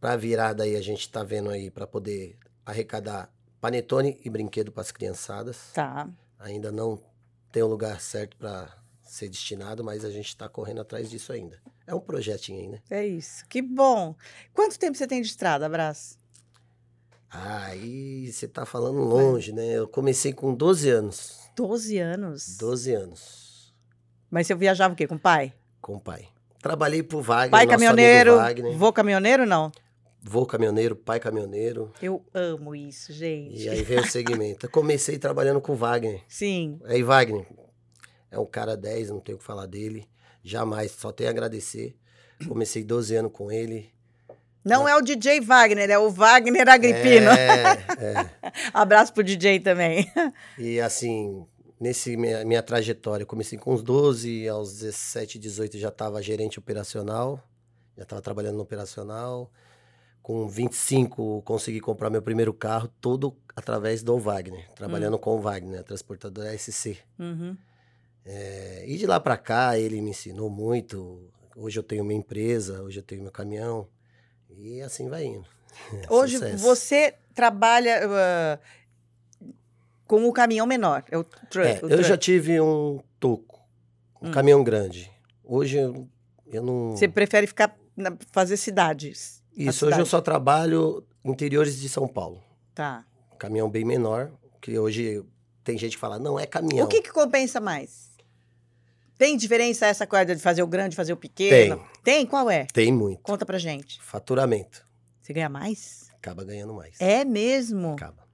pra 0.05 0.15
virada 0.15 0.61
aí, 0.61 0.75
a 0.75 0.81
gente 0.83 0.99
está 0.99 1.23
vendo 1.23 1.49
aí 1.49 1.71
para 1.71 1.87
poder 1.87 2.37
arrecadar 2.63 3.27
panetone 3.59 4.21
e 4.23 4.29
brinquedo 4.29 4.71
para 4.71 4.81
as 4.81 4.91
criançadas. 4.91 5.71
Tá 5.73 6.07
ainda 6.37 6.71
não 6.71 7.01
tem 7.51 7.63
um 7.63 7.67
lugar 7.67 7.99
certo 7.99 8.37
para 8.37 8.69
ser 9.01 9.29
destinado, 9.29 9.83
mas 9.83 10.05
a 10.05 10.11
gente 10.11 10.27
está 10.27 10.47
correndo 10.47 10.79
atrás 10.79 11.09
disso 11.09 11.33
ainda. 11.33 11.59
É 11.87 11.95
um 11.95 11.99
projetinho 11.99 12.59
aí, 12.59 12.67
né? 12.67 12.81
É 12.87 13.03
isso. 13.03 13.47
Que 13.49 13.63
bom. 13.63 14.15
Quanto 14.53 14.77
tempo 14.77 14.95
você 14.95 15.07
tem 15.07 15.23
de 15.23 15.27
estrada, 15.27 15.65
Abraço? 15.65 16.19
Aí 17.27 18.31
você 18.31 18.45
está 18.45 18.63
falando 18.63 18.99
longe, 18.99 19.51
né? 19.51 19.69
Eu 19.69 19.87
comecei 19.87 20.33
com 20.33 20.53
12 20.53 20.87
anos. 20.87 21.49
12 21.55 21.97
anos? 21.97 22.57
12 22.57 22.93
anos. 22.93 23.73
Mas 24.29 24.45
você 24.45 24.53
viajava 24.53 24.93
o 24.93 24.95
quê? 24.95 25.07
Com 25.07 25.15
o 25.15 25.19
pai? 25.19 25.51
Com 25.81 25.95
o 25.95 25.99
pai. 25.99 26.27
Trabalhei 26.61 27.01
pro 27.01 27.21
Wagner, 27.21 27.49
Pai 27.49 27.65
caminhoneiro, 27.65 28.37
vou 28.75 28.93
caminhoneiro 28.93 29.47
não? 29.47 29.71
Vou 30.27 30.43
caminhoneiro, 30.43 30.95
pai 30.95 31.19
caminhoneiro. 31.19 31.93
Eu 32.01 32.25
amo 32.33 32.75
isso, 32.75 33.13
gente. 33.13 33.61
E 33.63 33.69
aí 33.69 33.83
veio 33.83 34.01
o 34.01 34.07
segmento. 34.09 34.65
Eu 34.65 34.69
comecei 34.71 35.19
trabalhando 35.19 35.61
com 35.61 35.73
o 35.73 35.75
Wagner. 35.75 36.23
Sim. 36.27 36.79
Aí, 36.85 37.03
Wagner, 37.03 37.45
É 38.31 38.39
um 38.39 38.45
cara 38.45 38.75
10, 38.75 39.11
não 39.11 39.19
tenho 39.19 39.35
o 39.35 39.39
que 39.39 39.45
falar 39.45 39.67
dele. 39.67 40.09
Jamais, 40.43 40.91
só 40.91 41.11
tenho 41.11 41.29
a 41.29 41.31
agradecer. 41.31 41.95
Comecei 42.47 42.83
12 42.83 43.15
anos 43.15 43.31
com 43.31 43.51
ele. 43.51 43.93
Não 44.63 44.89
é 44.89 44.95
o 44.97 45.01
DJ 45.01 45.41
Wagner, 45.41 45.91
é 45.91 45.99
o 45.99 46.09
Wagner 46.09 46.67
Agripino. 46.67 47.29
É, 47.29 47.85
é. 48.03 48.31
Abraço 48.73 49.13
pro 49.13 49.23
DJ 49.23 49.59
também. 49.59 50.11
E 50.57 50.81
assim, 50.81 51.45
nesse 51.79 52.17
minha, 52.17 52.43
minha 52.43 52.63
trajetória, 52.63 53.27
comecei 53.27 53.59
com 53.59 53.75
uns 53.75 53.83
12, 53.83 54.47
aos 54.47 54.73
17, 54.73 55.37
18 55.37 55.77
já 55.77 55.89
estava 55.89 56.19
gerente 56.19 56.57
operacional, 56.57 57.39
já 57.95 58.03
estava 58.03 58.23
trabalhando 58.23 58.55
no 58.55 58.63
operacional. 58.63 59.51
Com 60.25 60.47
25, 60.47 61.43
consegui 61.43 61.79
comprar 61.79 62.09
meu 62.09 62.19
primeiro 62.19 62.51
carro, 62.51 62.89
todo 62.99 63.37
através 63.55 64.01
do 64.01 64.17
Wagner, 64.17 64.67
trabalhando 64.73 65.13
uhum. 65.13 65.19
com 65.19 65.35
o 65.35 65.39
Wagner, 65.39 65.81
a 65.81 65.83
transportadora 65.83 66.57
SC. 66.57 66.97
Uhum. 67.19 67.55
É, 68.25 68.85
e 68.87 68.97
de 68.97 69.05
lá 69.05 69.19
para 69.19 69.37
cá, 69.37 69.77
ele 69.77 70.01
me 70.01 70.09
ensinou 70.09 70.49
muito. 70.49 71.29
Hoje 71.55 71.77
eu 71.77 71.83
tenho 71.83 72.03
minha 72.03 72.17
empresa, 72.17 72.81
hoje 72.81 72.97
eu 72.97 73.03
tenho 73.03 73.21
meu 73.21 73.31
caminhão. 73.31 73.87
E 74.49 74.81
assim 74.81 75.07
vai 75.07 75.25
indo. 75.25 75.45
Hoje 76.09 76.39
você 76.55 77.13
trabalha 77.35 78.01
uh, 78.07 78.59
com 80.07 80.27
o 80.27 80.33
caminhão 80.33 80.65
menor. 80.65 81.03
É 81.11 81.19
o 81.19 81.23
truck, 81.23 81.67
é, 81.67 81.85
o 81.85 81.89
eu 81.89 82.01
já 82.01 82.17
tive 82.17 82.59
um 82.59 82.99
toco, 83.19 83.61
um 84.19 84.29
hum. 84.29 84.31
caminhão 84.31 84.63
grande. 84.63 85.11
Hoje 85.43 85.77
eu, 85.77 86.09
eu 86.47 86.63
não. 86.63 86.97
Você 86.97 87.07
prefere 87.07 87.45
ficar 87.45 87.77
na, 87.95 88.17
fazer 88.31 88.57
cidades? 88.57 89.44
Isso, 89.55 89.87
hoje 89.87 89.99
eu 89.99 90.05
só 90.05 90.21
trabalho 90.21 91.05
interiores 91.23 91.79
de 91.79 91.89
São 91.89 92.07
Paulo. 92.07 92.43
Tá. 92.73 93.05
caminhão 93.39 93.69
bem 93.69 93.85
menor, 93.85 94.31
que 94.61 94.77
hoje 94.77 95.23
tem 95.63 95.77
gente 95.77 95.93
que 95.93 95.99
fala, 95.99 96.19
não 96.19 96.39
é 96.39 96.45
caminhão. 96.45 96.85
O 96.85 96.89
que, 96.89 97.01
que 97.01 97.11
compensa 97.11 97.59
mais? 97.61 98.11
Tem 99.17 99.37
diferença 99.37 99.85
essa 99.85 100.05
coisa 100.05 100.35
de 100.35 100.41
fazer 100.41 100.61
o 100.61 100.67
grande, 100.67 100.95
fazer 100.95 101.13
o 101.13 101.17
pequeno? 101.17 101.77
Tem. 101.77 101.85
Tem? 102.03 102.25
Qual 102.25 102.49
é? 102.49 102.65
Tem 102.73 102.91
muito. 102.91 103.21
Conta 103.21 103.45
pra 103.45 103.57
gente. 103.57 104.01
Faturamento. 104.01 104.85
Você 105.21 105.31
ganha 105.31 105.47
mais? 105.47 106.09
Acaba 106.15 106.43
ganhando 106.43 106.73
mais. 106.73 106.99
É 106.99 107.23
mesmo? 107.23 107.93
Acaba. 107.93 108.25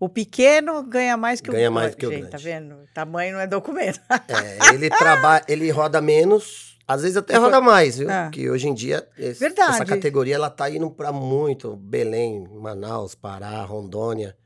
O 0.00 0.08
pequeno 0.08 0.80
ganha 0.84 1.16
mais 1.16 1.40
que 1.40 1.50
ganha 1.50 1.56
o 1.56 1.58
Ganha 1.58 1.70
mais 1.72 1.94
que 1.96 2.06
o 2.06 2.10
gente, 2.10 2.20
grande. 2.20 2.30
Tá 2.30 2.38
vendo? 2.38 2.88
Tamanho 2.94 3.32
não 3.32 3.40
é 3.40 3.48
documento. 3.48 4.00
é, 4.08 4.74
ele 4.74 4.88
trabalha, 4.88 5.44
ele 5.48 5.68
roda 5.70 6.00
menos, 6.00 6.67
às 6.88 7.02
vezes 7.02 7.16
até 7.16 7.36
roda 7.36 7.60
mais, 7.60 7.98
viu? 7.98 8.10
Ah. 8.10 8.24
Porque 8.24 8.50
hoje 8.50 8.66
em 8.66 8.74
dia 8.74 9.06
esse, 9.16 9.38
Verdade. 9.38 9.74
essa 9.74 9.84
categoria 9.84 10.34
ela 10.34 10.50
tá 10.50 10.68
indo 10.70 10.90
para 10.90 11.12
muito, 11.12 11.76
Belém, 11.76 12.48
Manaus, 12.48 13.14
Pará, 13.14 13.62
Rondônia, 13.62 14.36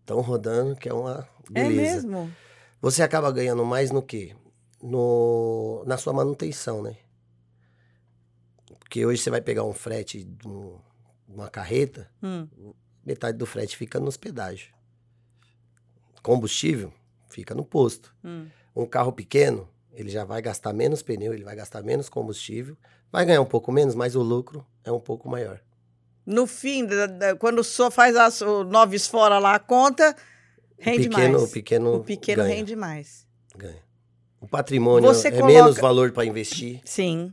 estão 0.00 0.20
rodando, 0.20 0.74
que 0.74 0.88
é 0.88 0.92
uma 0.92 1.26
é 1.54 1.62
beleza. 1.62 1.80
É 1.80 1.94
mesmo? 1.94 2.30
Você 2.82 3.02
acaba 3.02 3.30
ganhando 3.30 3.64
mais 3.64 3.90
no 3.90 4.02
quê? 4.02 4.34
no, 4.84 5.82
na 5.86 5.96
sua 5.96 6.12
manutenção, 6.12 6.82
né? 6.82 6.96
Porque 8.78 9.04
hoje 9.04 9.22
você 9.22 9.30
vai 9.30 9.40
pegar 9.40 9.64
um 9.64 9.72
frete 9.72 10.22
de 10.22 10.46
um, 10.46 10.78
uma 11.26 11.48
carreta, 11.48 12.10
hum. 12.22 12.46
metade 13.04 13.38
do 13.38 13.46
frete 13.46 13.76
fica 13.76 13.98
nos 13.98 14.18
pedágios. 14.18 14.70
Combustível 16.22 16.92
fica 17.28 17.54
no 17.54 17.64
posto. 17.64 18.14
Hum. 18.22 18.46
Um 18.76 18.86
carro 18.86 19.12
pequeno, 19.12 19.68
ele 19.94 20.10
já 20.10 20.24
vai 20.24 20.42
gastar 20.42 20.72
menos 20.72 21.02
pneu, 21.02 21.32
ele 21.32 21.44
vai 21.44 21.56
gastar 21.56 21.82
menos 21.82 22.08
combustível, 22.08 22.76
vai 23.10 23.24
ganhar 23.24 23.40
um 23.40 23.46
pouco 23.46 23.70
menos, 23.70 23.94
mas 23.94 24.16
o 24.16 24.22
lucro 24.22 24.66
é 24.84 24.90
um 24.90 25.00
pouco 25.00 25.28
maior. 25.28 25.60
No 26.26 26.46
fim, 26.46 26.86
quando 27.38 27.58
o 27.58 27.64
senhor 27.64 27.90
faz 27.90 28.16
as 28.16 28.40
noves 28.40 29.06
fora 29.06 29.38
lá 29.38 29.54
a 29.54 29.58
conta, 29.58 30.16
rende 30.78 31.08
o 31.08 31.10
pequeno, 31.10 31.38
mais. 31.38 31.42
O 31.42 31.52
pequeno, 31.52 31.94
o 31.96 32.04
pequeno 32.04 32.42
ganha. 32.42 32.54
rende 32.54 32.76
mais. 32.76 33.26
Ganha. 33.56 33.82
O 34.40 34.48
patrimônio 34.48 35.08
Você 35.08 35.28
é 35.28 35.30
coloca... 35.30 35.52
menos 35.52 35.78
valor 35.78 36.12
para 36.12 36.24
investir. 36.24 36.80
Sim. 36.84 37.32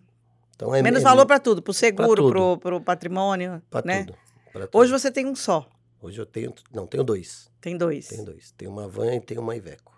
Então 0.55 0.75
é 0.75 0.81
menos 0.81 1.01
é, 1.01 1.03
valor 1.03 1.25
para 1.25 1.39
tudo, 1.39 1.61
para 1.61 1.71
o 1.71 1.73
seguro, 1.73 2.57
para 2.57 2.75
o 2.75 2.81
patrimônio. 2.81 3.61
Para 3.69 3.85
né? 3.85 4.03
tudo, 4.05 4.17
tudo. 4.53 4.69
Hoje 4.73 4.91
você 4.91 5.09
tem 5.09 5.25
um 5.25 5.35
só. 5.35 5.67
Hoje 6.01 6.19
eu 6.19 6.25
tenho. 6.25 6.53
Não, 6.71 6.85
tenho 6.85 7.03
dois. 7.03 7.49
Tem 7.59 7.77
dois. 7.77 8.07
Tenho 8.07 8.25
dois. 8.25 8.51
Tenho 8.51 8.71
uma 8.71 8.87
van 8.87 9.15
e 9.15 9.21
tenho 9.21 9.41
uma 9.41 9.55
Iveco. 9.55 9.91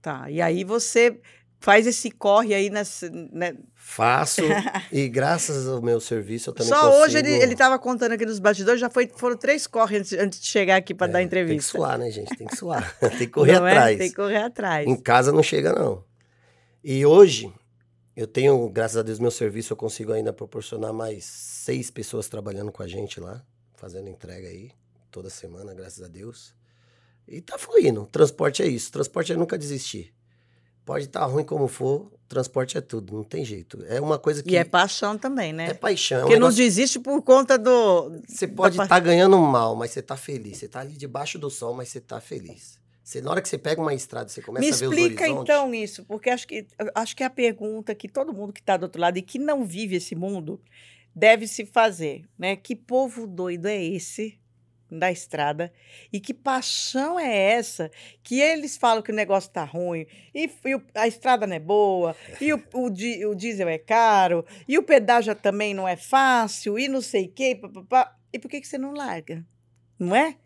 Tá. 0.00 0.30
E 0.30 0.40
aí 0.40 0.64
você 0.64 1.20
faz 1.60 1.86
esse 1.86 2.10
corre 2.10 2.54
aí 2.54 2.70
nessa. 2.70 3.08
Né? 3.10 3.54
Faço. 3.74 4.40
e 4.90 5.06
graças 5.08 5.68
ao 5.68 5.80
meu 5.80 6.00
serviço 6.00 6.50
eu 6.50 6.54
também 6.54 6.72
Só 6.72 6.80
consigo... 6.80 7.04
hoje 7.04 7.18
ele, 7.18 7.30
ele 7.30 7.54
tava 7.54 7.78
contando 7.78 8.12
aqui 8.12 8.24
nos 8.24 8.38
bastidores, 8.38 8.80
já 8.80 8.88
foi, 8.88 9.08
foram 9.14 9.36
três 9.36 9.66
corres 9.66 10.00
antes, 10.00 10.12
antes 10.14 10.40
de 10.40 10.46
chegar 10.46 10.76
aqui 10.76 10.94
para 10.94 11.08
é, 11.08 11.12
dar 11.12 11.22
entrevista. 11.22 11.52
Tem 11.52 11.58
que 11.58 11.64
suar, 11.64 11.98
né, 11.98 12.10
gente? 12.10 12.36
Tem 12.36 12.46
que 12.46 12.56
suar. 12.56 12.96
tem 12.98 13.10
que 13.18 13.28
correr 13.28 13.60
não 13.60 13.66
atrás. 13.66 13.94
É? 13.94 13.98
Tem 13.98 14.08
que 14.08 14.16
correr 14.16 14.42
atrás. 14.42 14.88
Em 14.88 14.96
casa 14.96 15.30
não 15.30 15.42
chega, 15.42 15.72
não. 15.72 16.02
E 16.82 17.04
hoje, 17.04 17.52
eu 18.16 18.26
tenho, 18.26 18.68
graças 18.70 18.96
a 18.96 19.02
Deus, 19.02 19.18
meu 19.18 19.30
serviço, 19.30 19.74
eu 19.74 19.76
consigo 19.76 20.12
ainda 20.12 20.32
proporcionar 20.32 20.94
mais 20.94 21.24
seis 21.24 21.90
pessoas 21.90 22.26
trabalhando 22.26 22.72
com 22.72 22.82
a 22.82 22.88
gente 22.88 23.20
lá, 23.20 23.42
fazendo 23.74 24.08
entrega 24.08 24.48
aí, 24.48 24.70
toda 25.10 25.28
semana, 25.28 25.74
graças 25.74 26.02
a 26.02 26.08
Deus. 26.08 26.54
E 27.28 27.42
tá 27.42 27.58
fluindo. 27.58 28.08
Transporte 28.10 28.62
é 28.62 28.66
isso. 28.66 28.90
Transporte 28.90 29.32
é 29.32 29.36
nunca 29.36 29.58
desistir. 29.58 30.12
Pode 30.90 31.04
estar 31.04 31.20
tá 31.20 31.26
ruim 31.26 31.44
como 31.44 31.68
for, 31.68 32.10
transporte 32.28 32.76
é 32.76 32.80
tudo, 32.80 33.14
não 33.14 33.22
tem 33.22 33.44
jeito. 33.44 33.78
É 33.88 34.00
uma 34.00 34.18
coisa 34.18 34.42
que. 34.42 34.50
E 34.50 34.56
é 34.56 34.64
paixão 34.64 35.16
também, 35.16 35.52
né? 35.52 35.68
É 35.68 35.74
paixão. 35.74 36.22
Porque 36.22 36.34
é 36.34 36.36
um 36.36 36.40
negócio... 36.40 36.58
não 36.58 36.66
desiste 36.66 36.98
por 36.98 37.22
conta 37.22 37.56
do. 37.56 38.20
Você 38.26 38.48
pode 38.48 38.74
estar 38.74 38.88
tá 38.88 38.98
ganhando 38.98 39.38
mal, 39.38 39.76
mas 39.76 39.92
você 39.92 40.02
tá 40.02 40.16
feliz. 40.16 40.58
Você 40.58 40.66
tá 40.66 40.80
ali 40.80 40.94
debaixo 40.94 41.38
do 41.38 41.48
sol, 41.48 41.74
mas 41.74 41.90
você 41.90 42.00
tá 42.00 42.20
feliz. 42.20 42.76
Você, 43.04 43.20
na 43.20 43.30
hora 43.30 43.40
que 43.40 43.48
você 43.48 43.56
pega 43.56 43.80
uma 43.80 43.94
estrada, 43.94 44.28
você 44.28 44.42
começa 44.42 44.66
Me 44.66 44.72
a 44.72 44.74
ver 44.74 44.74
os 44.74 44.82
horizontes... 44.90 45.10
Me 45.10 45.14
explica 45.14 45.40
então 45.40 45.72
isso, 45.72 46.04
porque 46.06 46.28
acho 46.28 46.48
que, 46.48 46.66
acho 46.92 47.14
que 47.14 47.22
é 47.22 47.26
a 47.26 47.30
pergunta 47.30 47.94
que 47.94 48.08
todo 48.08 48.34
mundo 48.34 48.52
que 48.52 48.58
está 48.58 48.76
do 48.76 48.82
outro 48.82 49.00
lado 49.00 49.16
e 49.16 49.22
que 49.22 49.38
não 49.38 49.64
vive 49.64 49.94
esse 49.94 50.16
mundo 50.16 50.60
deve 51.14 51.46
se 51.46 51.64
fazer, 51.64 52.24
né? 52.36 52.56
Que 52.56 52.74
povo 52.74 53.28
doido 53.28 53.66
é 53.66 53.80
esse 53.80 54.39
da 54.90 55.10
estrada 55.10 55.72
e 56.12 56.18
que 56.18 56.34
paixão 56.34 57.18
é 57.18 57.52
essa 57.52 57.90
que 58.22 58.40
eles 58.40 58.76
falam 58.76 59.02
que 59.02 59.12
o 59.12 59.14
negócio 59.14 59.48
está 59.48 59.64
ruim 59.64 60.06
e, 60.34 60.50
e 60.64 60.74
o, 60.74 60.82
a 60.94 61.06
estrada 61.06 61.46
não 61.46 61.56
é 61.56 61.60
boa 61.60 62.16
e 62.40 62.52
o, 62.52 62.62
o, 62.72 62.86
o, 62.86 63.34
diesel 63.34 63.68
é 63.68 63.78
caro 63.78 64.44
e 64.66 64.78
o 64.78 64.82
pedágio 64.82 65.34
também 65.34 65.74
não 65.74 65.86
é 65.86 65.96
fácil 65.96 66.78
e 66.78 66.88
não 66.88 67.00
sei 67.00 67.26
o 67.26 67.32
quê, 67.32 67.54
papapá. 67.54 68.16
e 68.32 68.38
por 68.38 68.50
que, 68.50 68.60
que 68.60 68.66
você 68.66 68.78
não 68.78 68.92
larga? 68.92 69.44
Não 69.98 70.16
é? 70.16 70.36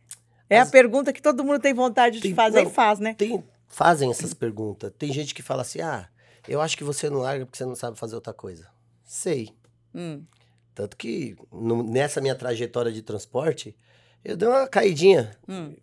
É 0.49 0.59
As... 0.59 0.69
a 0.69 0.71
pergunta 0.71 1.13
que 1.13 1.23
todo 1.23 1.45
mundo 1.45 1.61
tem 1.61 1.73
vontade 1.73 2.21
tem, 2.21 2.31
de 2.31 2.35
fazer 2.35 2.63
não, 2.63 2.71
e 2.71 2.75
faz, 2.75 2.99
né? 2.99 3.15
Tem, 3.15 3.43
fazem 3.67 4.11
essas 4.11 4.35
perguntas. 4.35 4.93
Tem 4.99 5.13
gente 5.13 5.35
que 5.35 5.43
fala 5.43 5.63
assim: 5.63 5.81
ah, 5.81 6.09
eu 6.47 6.61
acho 6.61 6.77
que 6.77 6.85
você 6.85 7.09
não 7.09 7.21
larga 7.21 7.47
porque 7.47 7.59
você 7.59 7.65
não 7.65 7.75
sabe 7.75 7.99
fazer 7.99 8.15
outra 8.15 8.33
coisa. 8.33 8.69
Sei. 9.05 9.51
Hum. 9.95 10.25
Tanto 10.75 10.97
que 10.97 11.37
no, 11.53 11.83
nessa 11.83 12.21
minha 12.21 12.35
trajetória 12.35 12.91
de 12.91 13.01
transporte, 13.01 13.77
eu 14.25 14.37
dei 14.37 14.49
uma 14.49 14.67
caidinha. 14.67 15.37
Hum. 15.49 15.75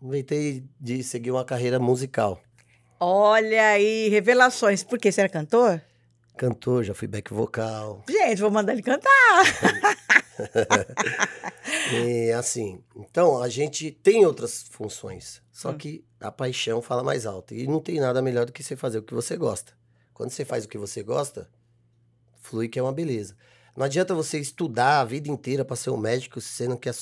Inventei 0.00 0.64
de 0.80 1.02
seguir 1.02 1.30
uma 1.30 1.44
carreira 1.44 1.78
musical. 1.78 2.40
Olha 2.98 3.70
aí, 3.70 4.08
revelações. 4.08 4.84
Por 4.84 4.98
quê? 4.98 5.10
Você 5.10 5.20
era 5.20 5.28
cantor? 5.28 5.82
Cantor, 6.36 6.84
já 6.84 6.94
fui 6.94 7.08
back 7.08 7.32
vocal. 7.32 8.04
Gente, 8.08 8.40
vou 8.40 8.50
mandar 8.50 8.72
ele 8.72 8.82
cantar. 8.82 9.02
e 11.92 12.32
assim, 12.32 12.82
então 12.96 13.42
a 13.42 13.48
gente 13.48 13.90
tem 13.90 14.24
outras 14.24 14.62
funções, 14.62 15.42
só 15.52 15.70
hum. 15.70 15.76
que 15.76 16.04
a 16.20 16.30
paixão 16.30 16.80
fala 16.80 17.02
mais 17.02 17.26
alto. 17.26 17.54
E 17.54 17.66
não 17.66 17.80
tem 17.80 18.00
nada 18.00 18.22
melhor 18.22 18.46
do 18.46 18.52
que 18.52 18.62
você 18.62 18.76
fazer 18.76 18.98
o 18.98 19.02
que 19.02 19.14
você 19.14 19.36
gosta. 19.36 19.72
Quando 20.14 20.30
você 20.30 20.44
faz 20.44 20.64
o 20.64 20.68
que 20.68 20.78
você 20.78 21.02
gosta, 21.02 21.50
flui 22.40 22.68
que 22.68 22.78
é 22.78 22.82
uma 22.82 22.92
beleza. 22.92 23.36
Não 23.76 23.84
adianta 23.84 24.14
você 24.14 24.38
estudar 24.38 25.00
a 25.00 25.04
vida 25.04 25.30
inteira 25.30 25.64
para 25.64 25.76
ser 25.76 25.90
um 25.90 25.96
médico 25.96 26.40
se 26.40 26.48
você 26.48 26.68
não 26.68 26.76
quer 26.76 26.94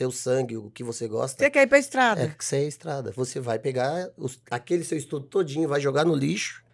seu 0.00 0.10
sangue, 0.10 0.56
o 0.56 0.70
que 0.70 0.82
você 0.82 1.06
gosta. 1.06 1.44
Você 1.44 1.50
quer 1.50 1.62
ir 1.62 1.66
pra 1.66 1.78
estrada. 1.78 2.22
É 2.22 2.28
que 2.28 2.42
você 2.42 2.56
é 2.56 2.64
estrada. 2.64 3.12
Você 3.12 3.38
vai 3.38 3.58
pegar 3.58 4.10
os, 4.16 4.40
aquele 4.50 4.82
seu 4.82 4.96
estudo 4.96 5.26
todinho, 5.26 5.68
vai 5.68 5.78
jogar 5.78 6.06
no 6.06 6.14
lixo 6.14 6.64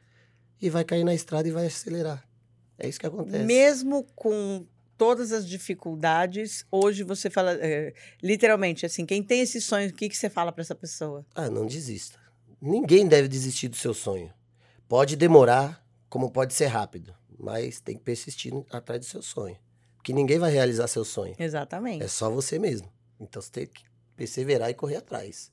e 0.63 0.71
vai 0.71 0.85
cair 0.85 1.03
na 1.03 1.13
estrada 1.13 1.49
e 1.49 1.51
vai 1.51 1.67
acelerar. 1.67 2.25
É 2.79 2.89
isso 2.89 3.01
que 3.01 3.07
acontece. 3.07 3.45
Mesmo 3.45 4.05
com 4.15 4.65
todas 4.97 5.33
as 5.33 5.47
dificuldades, 5.47 6.65
hoje 6.71 7.03
você 7.03 7.29
fala, 7.29 7.55
é, 7.55 7.93
literalmente, 8.23 8.87
assim, 8.87 9.05
quem 9.05 9.25
tem 9.25 9.41
esse 9.41 9.61
sonho, 9.61 9.91
o 9.91 9.93
que, 9.93 10.09
que 10.09 10.17
você 10.17 10.31
fala 10.31 10.53
para 10.53 10.63
essa 10.63 10.75
pessoa? 10.75 11.27
Ah, 11.35 11.51
não 11.51 11.67
desista. 11.67 12.21
Ninguém 12.63 13.09
deve 13.09 13.27
desistir 13.27 13.67
do 13.67 13.77
seu 13.77 13.93
sonho. 13.93 14.33
Pode 14.87 15.17
demorar, 15.17 15.85
como 16.09 16.31
pode 16.31 16.55
ser 16.55 16.67
rápido, 16.67 17.13
mas 17.37 17.81
tem 17.81 17.97
que 17.97 18.05
persistir 18.05 18.53
atrás 18.71 19.01
do 19.01 19.07
seu 19.07 19.21
sonho. 19.21 19.57
Porque 19.97 20.13
ninguém 20.13 20.39
vai 20.39 20.53
realizar 20.53 20.87
seu 20.87 21.05
sonho. 21.05 21.35
Exatamente. 21.37 22.05
É 22.05 22.09
só 22.09 22.31
você 22.31 22.57
mesmo. 22.57 22.95
Então 23.21 23.41
você 23.41 23.51
tem 23.51 23.67
que 23.67 23.85
perseverar 24.17 24.71
e 24.71 24.75
correr 24.75 24.97
atrás. 24.97 25.53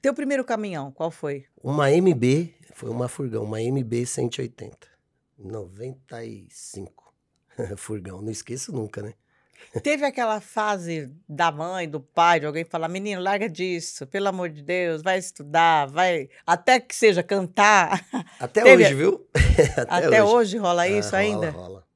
Teu 0.00 0.14
primeiro 0.14 0.44
caminhão, 0.44 0.92
qual 0.92 1.10
foi? 1.10 1.46
Uma 1.62 1.90
MB, 1.90 2.54
foi 2.72 2.88
uma 2.88 3.08
furgão, 3.08 3.42
uma 3.44 3.60
MB 3.60 4.06
180. 4.06 4.88
95. 5.38 7.12
furgão, 7.76 8.22
não 8.22 8.30
esqueço 8.30 8.72
nunca, 8.72 9.02
né? 9.02 9.14
Teve 9.82 10.04
aquela 10.04 10.40
fase 10.40 11.12
da 11.28 11.50
mãe, 11.50 11.88
do 11.88 12.00
pai, 12.00 12.40
de 12.40 12.46
alguém 12.46 12.64
falar: 12.64 12.88
menino, 12.88 13.20
larga 13.20 13.48
disso, 13.48 14.06
pelo 14.06 14.28
amor 14.28 14.48
de 14.48 14.62
Deus, 14.62 15.02
vai 15.02 15.18
estudar, 15.18 15.86
vai. 15.86 16.28
Até 16.46 16.80
que 16.80 16.94
seja 16.94 17.22
cantar. 17.22 18.06
Até 18.38 18.62
Teve... 18.62 18.84
hoje, 18.84 18.94
viu? 18.94 19.26
Até, 19.76 20.06
Até 20.06 20.22
hoje. 20.22 20.34
hoje. 20.34 20.58
rola 20.58 20.82
ah, 20.82 20.88
isso 20.88 21.10
rola, 21.10 21.18
ainda? 21.18 21.50
Rola. 21.50 21.87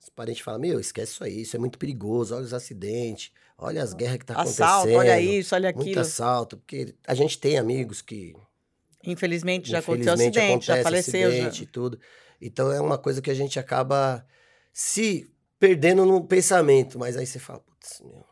Os 0.00 0.08
parentes 0.08 0.42
falam: 0.42 0.60
meu, 0.60 0.80
esquece 0.80 1.12
isso 1.12 1.24
aí, 1.24 1.42
isso 1.42 1.56
é 1.56 1.58
muito 1.58 1.78
perigoso, 1.78 2.34
olha 2.34 2.44
os 2.44 2.54
acidentes, 2.54 3.32
olha 3.58 3.82
as 3.82 3.92
guerras 3.92 4.18
que 4.18 4.24
tá 4.24 4.34
acontecendo. 4.34 4.64
Assalto, 4.64 4.92
olha 4.92 5.20
isso, 5.20 5.54
olha 5.54 5.68
aquilo. 5.68 5.84
Muito 5.84 6.00
assalto, 6.00 6.56
porque 6.56 6.94
a 7.06 7.14
gente 7.14 7.38
tem 7.38 7.58
amigos 7.58 8.00
que. 8.00 8.34
Infelizmente 9.04 9.70
já 9.70 9.78
aconteceu 9.78 10.12
acidente, 10.12 10.66
já 10.66 10.82
faleceu. 10.82 11.28
Acidente 11.28 11.58
já... 11.58 11.62
e 11.64 11.66
tudo. 11.66 11.98
Então 12.40 12.72
é 12.72 12.80
uma 12.80 12.96
coisa 12.96 13.20
que 13.20 13.30
a 13.30 13.34
gente 13.34 13.58
acaba 13.58 14.26
se 14.72 15.30
perdendo 15.58 16.06
no 16.06 16.24
pensamento, 16.24 16.98
mas 16.98 17.16
aí 17.16 17.26
você 17.26 17.38
fala, 17.38 17.60
putz, 17.60 18.00
meu, 18.00 18.24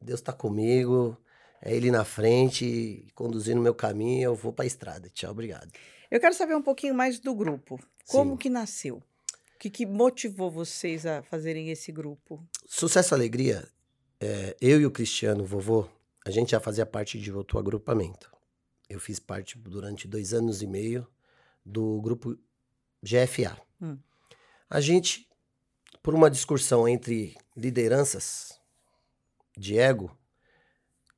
Deus 0.00 0.20
tá 0.20 0.32
comigo, 0.32 1.16
é 1.62 1.72
ele 1.72 1.90
na 1.90 2.04
frente, 2.04 3.06
conduzindo 3.14 3.60
o 3.60 3.62
meu 3.62 3.74
caminho, 3.74 4.24
eu 4.24 4.34
vou 4.34 4.52
para 4.52 4.64
a 4.64 4.66
estrada. 4.66 5.08
Tchau, 5.10 5.30
obrigado. 5.30 5.70
Eu 6.10 6.20
quero 6.20 6.34
saber 6.34 6.56
um 6.56 6.62
pouquinho 6.62 6.94
mais 6.94 7.20
do 7.20 7.34
grupo. 7.34 7.78
Como 8.08 8.32
Sim. 8.32 8.36
que 8.36 8.50
nasceu? 8.50 9.02
O 9.56 9.58
que, 9.58 9.70
que, 9.70 9.86
motivou 9.86 10.50
vocês 10.50 11.06
a 11.06 11.22
fazerem 11.22 11.70
esse 11.70 11.90
grupo? 11.90 12.46
Sucesso 12.66 13.14
Alegria, 13.14 13.66
é, 14.20 14.54
eu 14.60 14.78
e 14.78 14.84
o 14.84 14.90
Cristiano, 14.90 15.46
vovô, 15.46 15.88
a 16.26 16.30
gente 16.30 16.50
já 16.50 16.60
fazia 16.60 16.84
parte 16.84 17.18
de 17.18 17.32
outro 17.32 17.58
agrupamento. 17.58 18.30
Eu 18.86 19.00
fiz 19.00 19.18
parte 19.18 19.56
durante 19.56 20.06
dois 20.06 20.34
anos 20.34 20.60
e 20.60 20.66
meio 20.66 21.06
do 21.64 22.02
grupo 22.02 22.36
GFA. 23.02 23.58
Hum. 23.80 23.96
A 24.68 24.78
gente 24.78 25.26
por 26.02 26.14
uma 26.14 26.30
discussão 26.30 26.86
entre 26.86 27.34
lideranças 27.56 28.60
de 29.56 29.76
ego, 29.76 30.16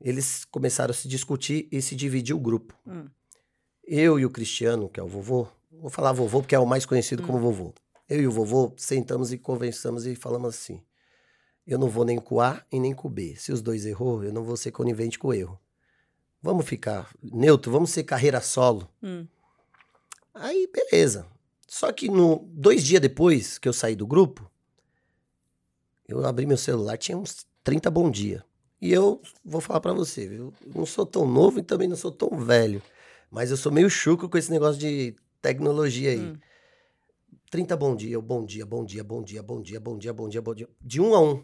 eles 0.00 0.44
começaram 0.46 0.92
a 0.92 0.94
se 0.94 1.08
discutir 1.08 1.68
e 1.70 1.82
se 1.82 1.94
dividir 1.96 2.34
o 2.34 2.38
grupo. 2.38 2.72
Hum. 2.86 3.06
Eu 3.84 4.18
e 4.18 4.24
o 4.24 4.30
Cristiano, 4.30 4.88
que 4.88 5.00
é 5.00 5.02
o 5.02 5.06
vovô, 5.06 5.46
vou 5.70 5.90
falar 5.90 6.12
vovô 6.12 6.40
porque 6.40 6.54
é 6.54 6.58
o 6.58 6.64
mais 6.64 6.86
conhecido 6.86 7.22
hum. 7.22 7.26
como 7.26 7.38
vovô. 7.40 7.74
Eu 8.08 8.22
e 8.22 8.26
o 8.26 8.32
vovô 8.32 8.72
sentamos 8.76 9.32
e 9.32 9.38
conversamos 9.38 10.06
e 10.06 10.14
falamos 10.14 10.48
assim: 10.48 10.82
eu 11.68 11.78
não 11.78 11.90
vou 11.90 12.02
nem 12.02 12.18
com 12.18 12.40
A 12.40 12.64
e 12.72 12.80
nem 12.80 12.94
com 12.94 13.10
B. 13.10 13.36
Se 13.36 13.52
os 13.52 13.60
dois 13.60 13.84
errou, 13.84 14.24
eu 14.24 14.32
não 14.32 14.42
vou 14.42 14.56
ser 14.56 14.70
conivente 14.70 15.18
com 15.18 15.28
o 15.28 15.34
erro. 15.34 15.60
Vamos 16.42 16.64
ficar 16.64 17.14
neutro, 17.22 17.70
vamos 17.70 17.90
ser 17.90 18.04
carreira 18.04 18.40
solo. 18.40 18.88
Hum. 19.02 19.26
Aí, 20.32 20.66
beleza. 20.72 21.26
Só 21.66 21.92
que 21.92 22.08
no, 22.08 22.48
dois 22.54 22.82
dias 22.82 23.02
depois 23.02 23.58
que 23.58 23.68
eu 23.68 23.74
saí 23.74 23.94
do 23.94 24.06
grupo, 24.06 24.50
eu 26.08 26.24
abri 26.24 26.46
meu 26.46 26.56
celular, 26.56 26.96
tinha 26.96 27.18
uns 27.18 27.46
30 27.62 27.90
bom 27.90 28.10
dia. 28.10 28.42
E 28.80 28.90
eu 28.90 29.20
vou 29.44 29.60
falar 29.60 29.80
para 29.80 29.92
você, 29.92 30.26
viu? 30.26 30.54
Não 30.74 30.86
sou 30.86 31.04
tão 31.04 31.26
novo 31.26 31.58
e 31.58 31.62
também 31.62 31.86
não 31.86 31.96
sou 31.96 32.10
tão 32.10 32.30
velho. 32.38 32.80
Mas 33.30 33.50
eu 33.50 33.58
sou 33.58 33.70
meio 33.70 33.90
chuco 33.90 34.26
com 34.26 34.38
esse 34.38 34.50
negócio 34.50 34.80
de 34.80 35.14
tecnologia 35.42 36.12
aí. 36.12 36.20
Hum. 36.20 36.36
30 37.50 37.76
bom 37.76 37.96
dia, 37.96 38.20
bom 38.20 38.44
dia, 38.44 38.66
bom 38.66 38.84
dia, 38.84 39.02
bom 39.02 39.22
dia, 39.22 39.42
bom 39.42 39.62
dia, 39.62 39.80
bom 39.80 39.98
dia, 39.98 40.12
bom 40.12 40.28
dia, 40.28 40.42
bom 40.42 40.54
dia. 40.54 40.68
De 40.80 41.00
um 41.00 41.14
a 41.14 41.20
um. 41.20 41.42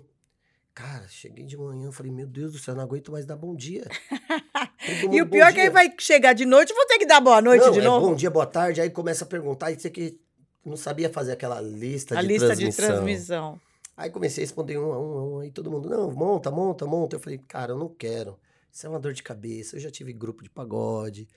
Cara, 0.74 1.06
cheguei 1.08 1.46
de 1.46 1.56
manhã, 1.56 1.90
falei, 1.92 2.10
meu 2.10 2.26
Deus 2.26 2.52
do 2.52 2.58
céu, 2.58 2.74
não 2.74 2.82
aguento 2.82 3.12
mais 3.12 3.24
dar 3.24 3.36
bom 3.36 3.54
dia. 3.54 3.86
e 5.10 5.22
o 5.22 5.26
pior 5.26 5.48
é 5.48 5.52
que 5.52 5.60
aí 5.60 5.70
vai 5.70 5.94
chegar 5.98 6.32
de 6.32 6.44
noite, 6.44 6.74
vou 6.74 6.86
ter 6.86 6.98
que 6.98 7.06
dar 7.06 7.20
boa 7.20 7.40
noite 7.40 7.64
não, 7.64 7.72
de 7.72 7.78
é 7.78 7.82
novo. 7.82 8.08
Bom 8.08 8.14
dia, 8.14 8.28
boa 8.28 8.46
tarde, 8.46 8.80
aí 8.80 8.90
começa 8.90 9.24
a 9.24 9.26
perguntar, 9.26 9.70
e 9.70 9.78
você 9.78 9.88
que 9.88 10.18
não 10.64 10.76
sabia 10.76 11.08
fazer 11.08 11.32
aquela 11.32 11.60
lista 11.60 12.18
a 12.18 12.22
de 12.22 12.26
lista 12.26 12.48
transmissão. 12.48 12.86
de 12.86 12.92
transmissão. 12.92 13.60
Aí 13.96 14.10
comecei 14.10 14.42
a 14.42 14.44
responder 14.44 14.76
um 14.76 14.92
a 14.92 14.98
um, 14.98 15.18
a 15.18 15.24
um, 15.24 15.38
aí 15.38 15.50
todo 15.50 15.70
mundo, 15.70 15.88
não, 15.88 16.10
monta, 16.10 16.50
monta, 16.50 16.84
monta. 16.84 17.16
Eu 17.16 17.20
falei, 17.20 17.38
cara, 17.46 17.72
eu 17.72 17.78
não 17.78 17.88
quero. 17.88 18.36
Isso 18.72 18.84
é 18.84 18.90
uma 18.90 18.98
dor 18.98 19.12
de 19.12 19.22
cabeça. 19.22 19.76
Eu 19.76 19.80
já 19.80 19.90
tive 19.90 20.12
grupo 20.12 20.42
de 20.42 20.50
pagode. 20.50 21.28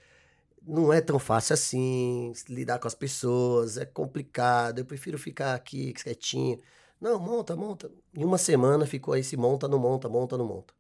Não 0.68 0.92
é 0.92 1.00
tão 1.00 1.18
fácil 1.18 1.54
assim 1.54 2.34
lidar 2.50 2.78
com 2.78 2.88
as 2.88 2.94
pessoas, 2.94 3.78
é 3.78 3.86
complicado. 3.86 4.80
Eu 4.80 4.86
prefiro 4.86 5.18
ficar 5.18 5.56
aqui 5.56 5.94
quietinho. 5.94 6.60
Não, 7.00 7.18
monta, 7.18 7.56
monta. 7.56 7.90
Em 8.14 8.26
uma 8.26 8.38
semana 8.38 8.86
ficou 8.86 9.14
aí 9.14 9.24
se 9.24 9.38
monta, 9.38 9.68
não 9.68 9.80
monta, 9.80 10.10
monta, 10.10 10.38
não 10.38 10.46
monta. 10.46 10.74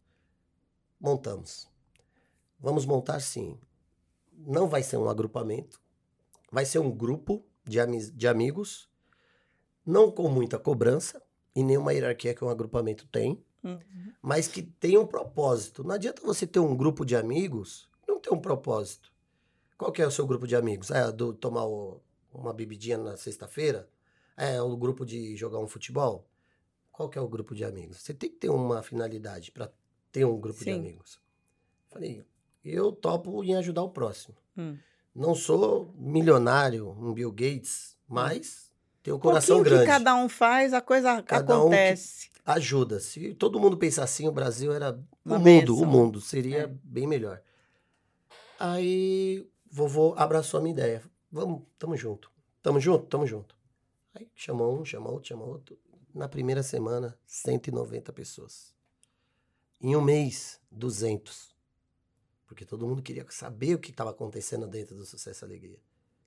Montamos. 0.99 1.69
Vamos 2.59 2.85
montar 2.85 3.19
sim. 3.21 3.57
Não 4.37 4.67
vai 4.67 4.83
ser 4.83 4.97
um 4.97 5.09
agrupamento, 5.09 5.79
vai 6.51 6.65
ser 6.65 6.79
um 6.79 6.91
grupo 6.91 7.43
de, 7.63 7.79
ami 7.79 8.11
de 8.11 8.27
amigos, 8.27 8.89
não 9.85 10.11
com 10.11 10.27
muita 10.29 10.59
cobrança, 10.59 11.21
e 11.55 11.63
nenhuma 11.63 11.93
hierarquia 11.93 12.35
que 12.35 12.45
um 12.45 12.49
agrupamento 12.49 13.07
tem, 13.07 13.43
uhum. 13.63 14.13
mas 14.21 14.47
que 14.47 14.61
tem 14.61 14.97
um 14.97 15.07
propósito. 15.07 15.83
Não 15.83 15.95
adianta 15.95 16.21
você 16.21 16.45
ter 16.45 16.59
um 16.59 16.75
grupo 16.75 17.03
de 17.03 17.15
amigos 17.15 17.89
não 18.17 18.19
ter 18.19 18.33
um 18.33 18.39
propósito. 18.39 19.11
Qual 19.77 19.91
que 19.91 20.01
é 20.01 20.07
o 20.07 20.11
seu 20.11 20.25
grupo 20.25 20.47
de 20.47 20.55
amigos? 20.55 20.89
É 20.89 21.11
do 21.11 21.33
tomar 21.33 21.65
o, 21.65 22.01
uma 22.33 22.53
bebidinha 22.53 22.97
na 22.97 23.15
sexta-feira? 23.15 23.87
É 24.35 24.61
o 24.61 24.75
grupo 24.75 25.05
de 25.05 25.35
jogar 25.35 25.59
um 25.59 25.67
futebol? 25.67 26.27
Qual 26.91 27.09
que 27.09 27.17
é 27.17 27.21
o 27.21 27.27
grupo 27.27 27.53
de 27.53 27.63
amigos? 27.63 28.01
Você 28.01 28.13
tem 28.13 28.29
que 28.29 28.37
ter 28.37 28.49
uma 28.49 28.81
finalidade 28.81 29.51
para 29.51 29.71
ter 30.11 30.25
um 30.25 30.39
grupo 30.39 30.59
Sim. 30.59 30.65
de 30.65 30.71
amigos. 30.71 31.21
Falei, 31.89 32.25
eu 32.65 32.91
topo 32.91 33.43
em 33.43 33.55
ajudar 33.55 33.83
o 33.83 33.89
próximo. 33.89 34.35
Hum. 34.57 34.77
Não 35.13 35.35
sou 35.35 35.93
milionário, 35.95 36.89
um 36.89 37.13
Bill 37.13 37.31
Gates, 37.31 37.97
mas 38.07 38.71
tem 39.03 39.13
um 39.13 39.19
coração 39.19 39.61
grande. 39.61 39.83
que 39.83 39.87
cada 39.87 40.15
um 40.15 40.27
faz, 40.27 40.73
a 40.73 40.81
coisa 40.81 41.21
cada 41.21 41.55
acontece. 41.55 42.29
Um 42.45 42.51
ajuda. 42.51 42.99
Se 42.99 43.33
todo 43.35 43.59
mundo 43.59 43.77
pensar 43.77 44.03
assim, 44.03 44.27
o 44.27 44.31
Brasil 44.31 44.73
era 44.73 44.99
Uma 45.23 45.37
o 45.37 45.39
mundo, 45.39 45.77
o 45.77 45.85
mundo 45.85 46.21
seria 46.21 46.63
é. 46.63 46.67
bem 46.67 47.07
melhor. 47.07 47.41
Aí 48.59 49.47
vovô 49.71 50.13
abraçou 50.17 50.59
a 50.59 50.63
minha 50.63 50.73
ideia. 50.73 51.03
Vamos, 51.31 51.63
tamo 51.77 51.95
junto. 51.95 52.31
Tamo 52.61 52.79
junto, 52.79 53.05
tamo 53.07 53.25
junto. 53.25 53.55
Aí 54.13 54.29
chamou 54.35 54.79
um, 54.79 54.85
chamou 54.85 55.13
outro, 55.13 55.29
chamou 55.29 55.47
outro. 55.49 55.77
Na 56.13 56.27
primeira 56.27 56.63
semana, 56.63 57.17
190 57.25 58.11
pessoas. 58.11 58.73
Em 59.79 59.95
um 59.95 60.01
mês, 60.01 60.59
200. 60.71 61.55
Porque 62.47 62.65
todo 62.65 62.87
mundo 62.87 63.03
queria 63.03 63.25
saber 63.29 63.75
o 63.75 63.79
que 63.79 63.91
estava 63.91 64.09
acontecendo 64.09 64.67
dentro 64.67 64.95
do 64.95 65.05
Sucesso 65.05 65.43
e 65.43 65.45
Alegria. 65.45 65.79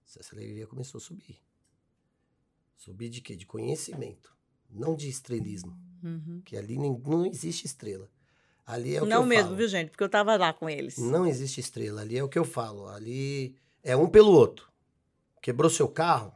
Sucesso 0.05 0.35
e 0.35 0.38
Alegria 0.38 0.66
começou 0.66 0.98
a 0.98 1.00
subir. 1.00 1.40
Subir 2.76 3.09
de 3.09 3.20
quê? 3.20 3.35
De 3.35 3.46
conhecimento, 3.46 4.37
não 4.68 4.94
de 4.94 5.09
estrelismo. 5.09 5.76
Uhum. 6.03 6.40
Que 6.44 6.57
ali 6.57 6.79
nem, 6.79 6.96
não 6.98 7.26
existe 7.26 7.66
estrela. 7.66 8.11
Ali 8.66 8.96
é 8.96 9.02
o 9.02 9.06
não 9.06 9.24
mesmo, 9.24 9.46
falo. 9.46 9.56
viu, 9.56 9.68
gente? 9.68 9.90
Porque 9.90 10.02
eu 10.02 10.06
estava 10.06 10.36
lá 10.36 10.52
com 10.52 10.68
eles. 10.68 10.98
Não 10.98 11.26
existe 11.26 11.60
estrela. 11.60 12.02
Ali 12.02 12.16
é 12.18 12.22
o 12.22 12.28
que 12.28 12.38
eu 12.38 12.44
falo. 12.44 12.88
Ali 12.88 13.56
é 13.82 13.96
um 13.96 14.08
pelo 14.08 14.30
outro. 14.32 14.68
Quebrou 15.42 15.70
seu 15.70 15.88
carro, 15.88 16.32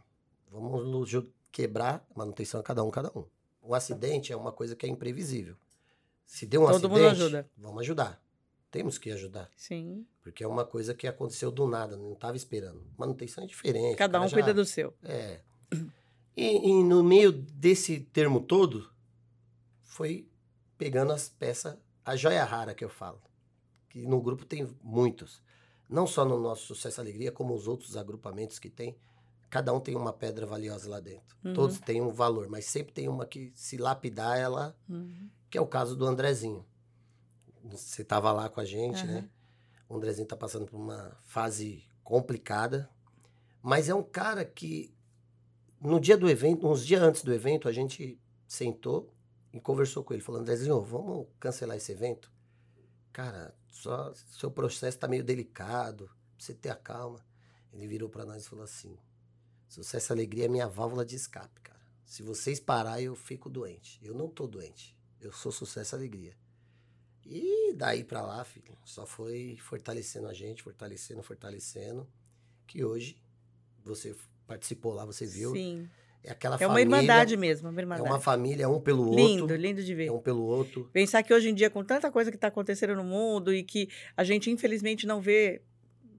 vamos 0.51 1.11
quebrar, 1.53 2.05
manutenção 2.15 2.59
a 2.59 2.63
é 2.63 2.65
cada 2.65 2.83
um, 2.83 2.91
cada 2.91 3.13
um. 3.17 3.25
Um 3.63 3.75
acidente 3.75 4.33
é 4.33 4.37
uma 4.37 4.51
coisa 4.51 4.75
que 4.75 4.85
é 4.85 4.89
imprevisível. 4.89 5.57
Se 6.27 6.47
deu 6.47 6.63
um 6.63 6.67
Todo 6.67 6.87
acidente, 6.87 6.91
mundo 6.91 7.07
ajuda. 7.07 7.51
vamos 7.57 7.81
ajudar. 7.83 8.21
Temos 8.71 8.99
que 8.99 9.13
ajudar. 9.13 9.49
Sim. 9.57 10.05
Porque 10.21 10.43
é 10.43 10.49
uma 10.49 10.65
coisa 10.65 10.95
que 10.95 11.07
aconteceu 11.07 11.53
do 11.53 11.69
nada, 11.69 11.97
não 11.97 12.15
estava 12.15 12.37
esperando. 12.37 12.85
Manutenção 12.99 13.45
é 13.45 13.47
diferente. 13.47 13.97
Cada 13.97 14.21
um 14.21 14.27
já... 14.27 14.37
cuida 14.37 14.53
do 14.53 14.65
seu. 14.65 14.93
É. 15.05 15.41
E, 16.37 16.71
e, 16.71 16.83
no 16.83 17.05
meio 17.05 17.31
desse 17.31 18.01
termo 18.01 18.41
todo, 18.41 18.91
foi 19.83 20.29
pegando 20.77 21.13
as 21.13 21.29
peças, 21.29 21.77
a 22.05 22.17
joia 22.17 22.45
rara 22.45 22.75
que 22.75 22.85
eu 22.85 22.89
falo. 22.89 23.21
Que 23.89 24.07
no 24.07 24.21
grupo 24.21 24.45
tem 24.45 24.69
muitos. 24.83 25.43
Não 25.89 26.07
só 26.07 26.25
no 26.25 26.39
nosso 26.39 26.67
Sucesso 26.67 27.01
e 27.01 27.03
Alegria, 27.03 27.33
como 27.33 27.55
os 27.55 27.67
outros 27.67 27.97
agrupamentos 27.97 28.59
que 28.59 28.69
tem. 28.69 28.97
Cada 29.49 29.73
um 29.73 29.81
tem 29.81 29.95
uma 29.95 30.13
pedra 30.13 30.47
valiosa 30.47 30.91
lá 30.91 30.99
dentro. 30.99 31.37
Uhum. 31.45 31.55
Todos 31.55 31.79
têm 31.79 32.01
um 32.01 32.11
valor, 32.11 32.49
mas 32.49 32.65
sempre 32.65 32.93
tem 32.93 33.09
uma 33.09 33.25
que 33.25 33.53
se 33.55 33.77
lapidar 33.77 34.37
ela, 34.37 34.77
uhum. 34.89 35.29
que 35.49 35.57
é 35.57 35.61
o 35.61 35.67
caso 35.67 35.95
do 35.95 36.05
Andrezinho. 36.05 36.67
Você 37.63 38.03
estava 38.03 38.33
lá 38.33 38.49
com 38.49 38.61
a 38.61 38.65
gente, 38.65 39.01
uhum. 39.03 39.07
né? 39.07 39.29
O 39.89 39.97
Andrezinho 39.97 40.25
está 40.25 40.37
passando 40.37 40.67
por 40.67 40.77
uma 40.77 41.17
fase 41.23 41.85
complicada, 42.03 42.91
mas 43.63 43.89
é 43.89 43.95
um 43.95 44.03
cara 44.03 44.45
que 44.45 44.93
no 45.81 46.01
dia 46.01 46.17
do 46.17 46.29
evento, 46.29 46.67
uns 46.67 46.85
dias 46.85 47.03
antes 47.03 47.23
do 47.23 47.33
evento, 47.33 47.69
a 47.69 47.73
gente 47.73 48.19
sentou 48.47 49.14
e 49.55 49.61
conversou 49.61 50.03
com 50.03 50.13
ele, 50.13 50.21
falando, 50.21 50.43
Andrezinho, 50.43 50.83
vamos 50.83 51.29
cancelar 51.39 51.77
esse 51.77 51.93
evento? 51.93 52.29
Cara, 53.13 53.55
só 53.69 54.13
seu 54.13 54.51
processo 54.51 54.97
está 54.97 55.07
meio 55.07 55.23
delicado, 55.23 56.11
você 56.37 56.53
ter 56.53 56.71
a 56.71 56.75
calma. 56.75 57.25
Ele 57.73 57.87
virou 57.87 58.09
para 58.09 58.27
nós 58.27 58.45
e 58.45 58.49
falou 58.49 58.65
assim: 58.65 58.99
Sucesso 59.69 60.11
e 60.11 60.13
alegria 60.13 60.47
é 60.47 60.49
minha 60.49 60.67
válvula 60.67 61.05
de 61.05 61.15
escape, 61.15 61.61
cara. 61.61 61.79
Se 62.05 62.21
vocês 62.21 62.59
parar, 62.59 63.01
eu 63.01 63.15
fico 63.15 63.49
doente. 63.49 64.01
Eu 64.03 64.13
não 64.13 64.29
tô 64.29 64.49
doente. 64.49 64.97
Eu 65.21 65.31
sou 65.31 65.53
sucesso 65.53 65.95
e 65.95 65.99
alegria. 65.99 66.37
E 67.25 67.73
daí 67.75 68.03
para 68.03 68.23
lá, 68.23 68.45
filho, 68.45 68.77
só 68.85 69.07
foi 69.07 69.57
fortalecendo 69.61 70.27
a 70.27 70.35
gente, 70.35 70.65
fortalecendo, 70.65 71.23
fortalecendo, 71.23 72.09
que 72.67 72.85
hoje 72.85 73.17
você 73.85 74.17
participou 74.49 74.93
lá, 74.95 75.05
você 75.05 75.25
viu. 75.25 75.53
Sim. 75.53 75.89
É 76.25 76.33
aquela 76.33 76.57
é 76.57 76.59
família. 76.59 76.69
uma 76.73 76.81
irmandade 76.81 77.37
mesmo, 77.37 77.69
uma 77.69 77.79
É 77.81 77.83
irmandade. 77.83 78.09
uma 78.11 78.21
família, 78.21 78.65
é 78.65 78.69
um 78.69 78.81
pelo 78.81 79.05
outro. 79.09 79.17
Lindo, 79.25 79.55
lindo 79.57 79.83
de 79.83 79.95
ver. 79.95 80.07
É 80.07 80.13
um 80.13 80.21
pelo 80.21 80.43
outro. 80.43 80.89
Pensar 80.93 81.23
que 81.23 81.33
hoje 81.33 81.51
em 81.51 81.55
dia, 81.55 81.69
com 81.71 81.85
tanta 81.85 82.11
coisa 82.11 82.31
que 82.31 82.37
está 82.37 82.49
acontecendo 82.49 82.95
no 82.97 83.05
mundo 83.05 83.53
e 83.53 83.63
que 83.63 83.89
a 84.17 84.25
gente, 84.25 84.51
infelizmente, 84.51 85.07
não 85.07 85.21
vê 85.21 85.61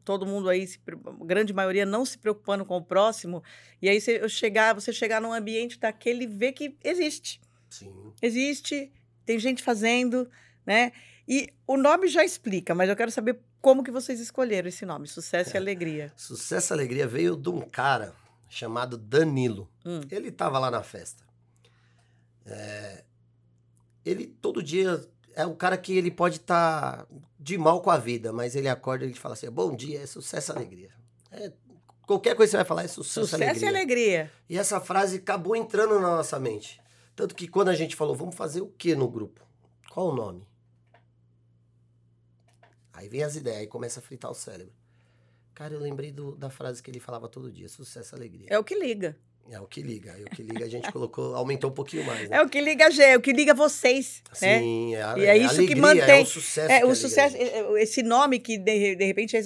todo 0.04 0.24
mundo 0.26 0.48
aí, 0.50 0.68
se 0.68 0.80
grande 1.26 1.52
maioria, 1.52 1.84
não 1.86 2.06
se 2.06 2.18
preocupando 2.18 2.64
com 2.64 2.78
o 2.78 2.82
próximo, 2.84 3.44
e 3.82 3.90
aí 3.90 4.00
você 4.00 4.30
chegar, 4.30 4.74
você 4.76 4.94
chegar 4.94 5.20
num 5.20 5.34
ambiente 5.34 5.80
daquele 5.80 6.26
e 6.26 6.28
ver 6.28 6.52
que 6.52 6.78
existe. 6.84 7.42
Sim. 7.70 7.92
Existe, 8.22 8.92
tem 9.26 9.40
gente 9.40 9.64
fazendo, 9.64 10.30
né? 10.64 10.92
E 11.28 11.50
o 11.66 11.76
nome 11.76 12.08
já 12.08 12.24
explica, 12.24 12.76
mas 12.76 12.88
eu 12.88 12.96
quero 12.96 13.10
saber 13.10 13.40
como 13.60 13.84
que 13.84 13.90
vocês 13.90 14.20
escolheram 14.20 14.68
esse 14.70 14.86
nome, 14.86 15.08
Sucesso 15.08 15.56
e 15.56 15.58
Alegria. 15.58 16.14
Sucesso 16.16 16.72
e 16.72 16.74
Alegria 16.76 17.08
veio 17.08 17.36
de 17.36 17.50
um 17.50 17.62
cara 17.62 18.14
chamado 18.56 18.98
Danilo. 18.98 19.70
Hum. 19.86 20.00
Ele 20.10 20.30
estava 20.30 20.58
lá 20.58 20.72
na 20.72 20.82
festa. 20.82 21.26
É, 22.46 23.04
ele 24.06 24.28
todo 24.28 24.64
dia 24.64 25.06
é 25.36 25.46
um 25.46 25.56
cara 25.56 25.78
que 25.78 25.98
ele 25.98 26.10
pode 26.10 26.38
estar 26.38 27.06
de 27.38 27.58
mal 27.58 27.82
com 27.82 27.92
a 27.92 27.98
vida, 27.98 28.32
mas 28.32 28.56
ele 28.56 28.70
acorda 28.70 29.04
e 29.04 29.10
ele 29.10 29.20
fala 29.20 29.34
assim: 29.34 29.50
bom 29.52 29.76
dia, 29.76 30.02
é 30.02 30.06
sucesso 30.06 30.54
e 30.54 30.56
alegria. 30.56 30.92
É, 31.32 31.52
qualquer 32.08 32.34
coisa 32.36 32.50
que 32.50 32.52
você 32.52 32.58
vai 32.58 32.66
falar 32.66 32.84
é 32.84 32.88
sucesso, 32.88 33.28
Sucesso 33.28 33.44
alegria. 33.44 33.66
e 33.66 33.68
Alegria. 33.68 34.32
E 34.50 34.58
essa 34.58 34.80
frase 34.80 35.18
acabou 35.18 35.56
entrando 35.56 35.96
na 36.00 36.16
nossa 36.16 36.40
mente. 36.40 36.82
Tanto 37.14 37.36
que 37.36 37.48
quando 37.48 37.70
a 37.70 37.76
gente 37.76 37.96
falou, 37.96 38.16
vamos 38.16 38.36
fazer 38.36 38.62
o 38.62 38.68
que 38.68 38.96
no 38.96 39.10
grupo? 39.10 39.42
Qual 39.92 40.10
o 40.10 40.16
nome? 40.16 40.48
Aí 42.94 43.10
vem 43.10 43.24
as 43.24 43.36
ideias, 43.36 43.60
aí 43.60 43.68
começa 43.68 44.00
a 44.00 44.04
fritar 44.04 44.32
o 44.32 44.36
cérebro. 44.36 44.74
Cara, 45.56 45.74
eu 45.74 45.80
lembrei 45.80 46.12
do- 46.12 46.36
da 46.36 46.50
frase 46.50 46.84
que 46.84 46.92
ele 46.92 47.00
falava 47.00 47.28
todo 47.28 47.52
dia: 47.52 47.68
sucesso 47.68 48.14
alegria. 48.16 48.46
É 48.50 48.60
o 48.60 48.64
que 48.64 48.76
liga. 48.76 49.18
É 49.50 49.60
o 49.60 49.68
que 49.68 49.82
liga. 49.82 50.12
Aí 50.14 50.24
o 50.24 50.30
que 50.30 50.42
liga 50.44 50.66
a 50.66 50.68
gente 50.68 50.92
colocou, 50.92 51.36
aumentou 51.36 51.70
um 51.70 51.74
pouquinho 51.74 52.04
mais. 52.04 52.28
Né? 52.30 52.38
É 52.38 52.42
o 52.42 52.50
que 52.50 52.60
liga 52.60 52.88
a 52.88 52.90
gente, 52.90 53.04
é 53.04 53.16
o 53.16 53.22
que 53.22 53.32
liga 53.32 53.54
vocês, 53.54 54.22
né? 54.42 54.60
Sim, 54.60 54.96
é, 54.96 55.04
a, 55.04 55.18
E 55.20 55.26
é 55.26 55.38
isso 55.38 55.50
que 55.56 55.74
alegria, 55.74 55.82
mantém- 55.82 56.20
É 56.20 56.22
o 56.22 56.26
sucesso. 56.26 56.72
É, 56.72 56.80
que 56.80 56.86
o 56.88 56.96
sucesso, 56.96 57.38
é, 57.38 57.44
é, 57.60 57.82
esse 57.84 58.02
nome 58.04 58.40
que 58.40 58.58
de, 58.58 58.96
de 58.96 59.06
repente 59.06 59.38
é 59.38 59.44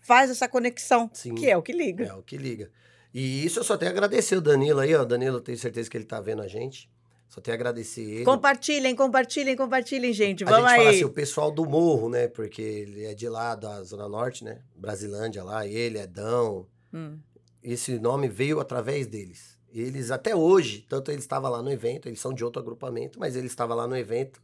faz 0.00 0.30
essa 0.30 0.48
conexão, 0.48 1.10
Sim. 1.12 1.34
que 1.34 1.48
é 1.50 1.56
o 1.56 1.62
que 1.62 1.72
liga. 1.72 2.06
É 2.06 2.14
o 2.14 2.22
que 2.22 2.36
liga. 2.38 2.70
E 3.14 3.44
isso 3.44 3.60
eu 3.60 3.64
só 3.64 3.76
tenho 3.76 3.90
a 3.90 3.92
agradecer 3.92 4.36
o 4.36 4.40
Danilo 4.40 4.80
aí, 4.80 4.94
ó. 4.94 5.04
Danilo, 5.04 5.36
eu 5.36 5.40
tenho 5.42 5.58
certeza 5.58 5.88
que 5.90 5.98
ele 5.98 6.06
tá 6.06 6.18
vendo 6.18 6.40
a 6.40 6.48
gente. 6.48 6.88
Só 7.32 7.40
tenho 7.40 7.54
a 7.54 7.56
agradecer 7.56 8.02
ele. 8.02 8.24
Compartilhem, 8.26 8.94
compartilhem, 8.94 9.56
compartilhem, 9.56 10.12
gente. 10.12 10.44
A 10.44 10.50
Vamos 10.50 10.68
gente 10.68 10.76
fala 10.76 10.90
aí. 10.90 10.96
assim, 10.96 11.04
o 11.04 11.10
pessoal 11.10 11.50
do 11.50 11.64
morro, 11.64 12.10
né? 12.10 12.28
Porque 12.28 12.60
ele 12.60 13.06
é 13.06 13.14
de 13.14 13.26
lá, 13.26 13.54
da 13.54 13.82
Zona 13.82 14.06
Norte, 14.06 14.44
né? 14.44 14.60
Brasilândia 14.76 15.42
lá, 15.42 15.66
ele, 15.66 15.98
Edão. 15.98 16.66
Hum. 16.92 17.18
Esse 17.62 17.98
nome 17.98 18.28
veio 18.28 18.60
através 18.60 19.06
deles. 19.06 19.58
Eles, 19.72 20.10
até 20.10 20.36
hoje, 20.36 20.84
tanto 20.86 21.10
eles 21.10 21.24
estavam 21.24 21.50
lá 21.50 21.62
no 21.62 21.72
evento, 21.72 22.06
eles 22.06 22.20
são 22.20 22.34
de 22.34 22.44
outro 22.44 22.60
agrupamento, 22.60 23.18
mas 23.18 23.34
eles 23.34 23.50
estavam 23.52 23.74
lá 23.78 23.86
no 23.88 23.96
evento. 23.96 24.42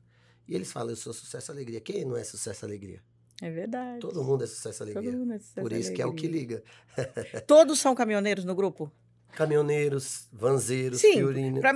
E 0.49 0.55
eles 0.55 0.73
falam, 0.73 0.89
eu 0.89 0.97
sou 0.97 1.13
sucesso 1.13 1.51
e 1.51 1.53
alegria. 1.53 1.83
Quem 1.83 2.07
não 2.07 2.17
é 2.17 2.25
sucesso 2.25 2.65
e 2.65 2.67
alegria? 2.67 3.03
É 3.43 3.51
verdade. 3.51 4.01
Todo 4.01 4.25
mundo 4.25 4.45
é 4.45 4.47
sucesso 4.47 4.83
e 4.85 4.87
Todo 4.87 4.97
alegria. 4.97 5.19
mundo 5.19 5.35
é 5.35 5.39
sucesso 5.39 5.61
Por 5.61 5.73
isso 5.75 5.93
que 5.93 6.01
é 6.01 6.07
o 6.07 6.15
que 6.15 6.27
alegria. 6.27 6.63
liga. 6.97 7.45
Todos 7.47 7.79
são 7.79 7.95
caminhoneiros 7.95 8.47
no 8.47 8.55
grupo? 8.55 8.91
Caminhoneiros, 9.39 10.27
vanzeiros, 10.33 11.01
Sim, 11.01 11.21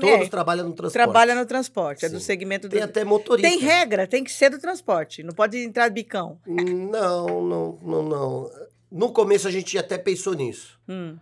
todos 0.01 0.27
é. 0.27 0.29
trabalham 0.29 0.66
no 0.68 0.72
transporte. 0.75 0.92
Trabalha 1.05 1.35
no 1.37 1.46
transporte, 1.46 2.05
é 2.05 2.09
do 2.09 2.18
Sim. 2.18 2.25
segmento 2.25 2.68
do. 2.68 2.72
Tem 2.72 2.83
até 2.83 3.05
motorista. 3.05 3.48
Tem 3.48 3.61
regra, 3.61 4.05
tem 4.05 4.25
que 4.25 4.33
ser 4.33 4.51
do 4.51 4.59
transporte. 4.59 5.22
Não 5.22 5.33
pode 5.33 5.57
entrar 5.59 5.88
bicão. 5.88 6.40
Não, 6.44 7.40
não, 7.46 7.79
não, 7.81 8.03
não. 8.03 8.51
No 8.90 9.12
começo 9.12 9.46
a 9.46 9.51
gente 9.53 9.79
até 9.79 9.96
pensou 9.96 10.35
nisso. 10.35 10.77
Hum. 10.88 11.16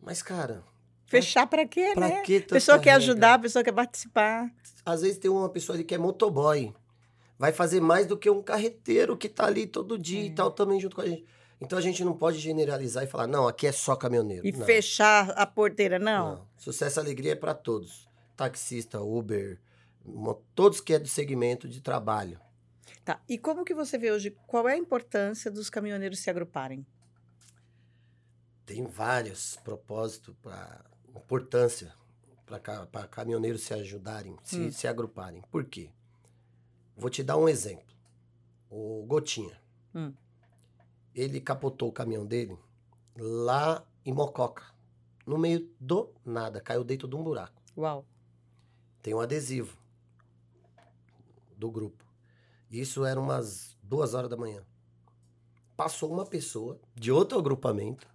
Mas, 0.00 0.22
cara, 0.22 0.62
Fechar 1.04 1.46
pra 1.46 1.66
quê, 1.66 1.90
pra 1.92 2.08
né? 2.08 2.22
que 2.22 2.40
pessoa 2.40 2.78
quer 2.78 2.92
regra? 2.92 3.04
ajudar, 3.04 3.34
a 3.34 3.38
pessoa 3.40 3.62
quer 3.62 3.72
participar. 3.72 4.50
Às 4.86 5.02
vezes 5.02 5.18
tem 5.18 5.30
uma 5.30 5.50
pessoa 5.50 5.76
ali 5.76 5.84
que 5.84 5.94
é 5.94 5.98
motoboy. 5.98 6.72
Vai 7.38 7.52
fazer 7.52 7.82
mais 7.82 8.06
do 8.06 8.16
que 8.16 8.30
um 8.30 8.42
carreteiro 8.42 9.14
que 9.14 9.28
tá 9.28 9.44
ali 9.44 9.66
todo 9.66 9.98
dia 9.98 10.22
É. 10.22 10.24
e 10.24 10.30
tal, 10.34 10.50
também 10.52 10.80
junto 10.80 10.96
com 10.96 11.02
a 11.02 11.06
gente. 11.06 11.26
Então 11.62 11.78
a 11.78 11.82
gente 11.82 12.04
não 12.04 12.16
pode 12.16 12.38
generalizar 12.40 13.04
e 13.04 13.06
falar, 13.06 13.28
não, 13.28 13.46
aqui 13.46 13.68
é 13.68 13.72
só 13.72 13.94
caminhoneiro. 13.94 14.44
E 14.44 14.50
não, 14.50 14.66
fechar 14.66 15.30
a 15.30 15.46
porteira, 15.46 15.96
não. 15.96 16.34
não. 16.34 16.48
Sucesso 16.56 16.98
e 16.98 17.00
alegria 17.00 17.32
é 17.32 17.36
para 17.36 17.54
todos. 17.54 18.08
Taxista, 18.36 19.00
Uber, 19.00 19.60
todos 20.56 20.80
que 20.80 20.92
é 20.92 20.98
do 20.98 21.06
segmento 21.06 21.68
de 21.68 21.80
trabalho. 21.80 22.40
Tá. 23.04 23.22
E 23.28 23.38
como 23.38 23.64
que 23.64 23.74
você 23.74 23.96
vê 23.96 24.10
hoje, 24.10 24.36
qual 24.48 24.68
é 24.68 24.72
a 24.72 24.76
importância 24.76 25.52
dos 25.52 25.70
caminhoneiros 25.70 26.18
se 26.18 26.28
agruparem? 26.28 26.84
Tem 28.66 28.84
vários 28.84 29.56
propósitos 29.62 30.34
para 30.42 30.84
importância 31.14 31.94
para 32.44 33.06
caminhoneiros 33.06 33.62
se 33.62 33.72
ajudarem, 33.72 34.36
se, 34.42 34.58
Hum. 34.58 34.72
se 34.72 34.88
agruparem. 34.88 35.42
Por 35.50 35.64
quê? 35.64 35.90
Vou 36.96 37.08
te 37.08 37.22
dar 37.22 37.36
um 37.36 37.48
exemplo. 37.48 37.94
O 38.68 39.04
Gotinha. 39.06 39.58
Hum. 39.94 40.12
Ele 41.14 41.40
capotou 41.40 41.88
o 41.88 41.92
caminhão 41.92 42.26
dele 42.26 42.56
lá 43.16 43.84
em 44.04 44.12
Mococa. 44.12 44.64
No 45.26 45.38
meio 45.38 45.70
do 45.78 46.10
nada. 46.24 46.60
Caiu 46.60 46.82
dentro 46.82 47.06
de 47.06 47.14
um 47.14 47.22
buraco. 47.22 47.60
Uau. 47.76 48.04
Tem 49.02 49.14
um 49.14 49.20
adesivo 49.20 49.76
do 51.56 51.70
grupo. 51.70 52.04
Isso 52.70 53.04
era 53.04 53.20
umas 53.20 53.76
duas 53.82 54.14
horas 54.14 54.30
da 54.30 54.36
manhã. 54.36 54.64
Passou 55.76 56.12
uma 56.12 56.24
pessoa 56.24 56.80
de 56.94 57.12
outro 57.12 57.38
agrupamento. 57.38 58.08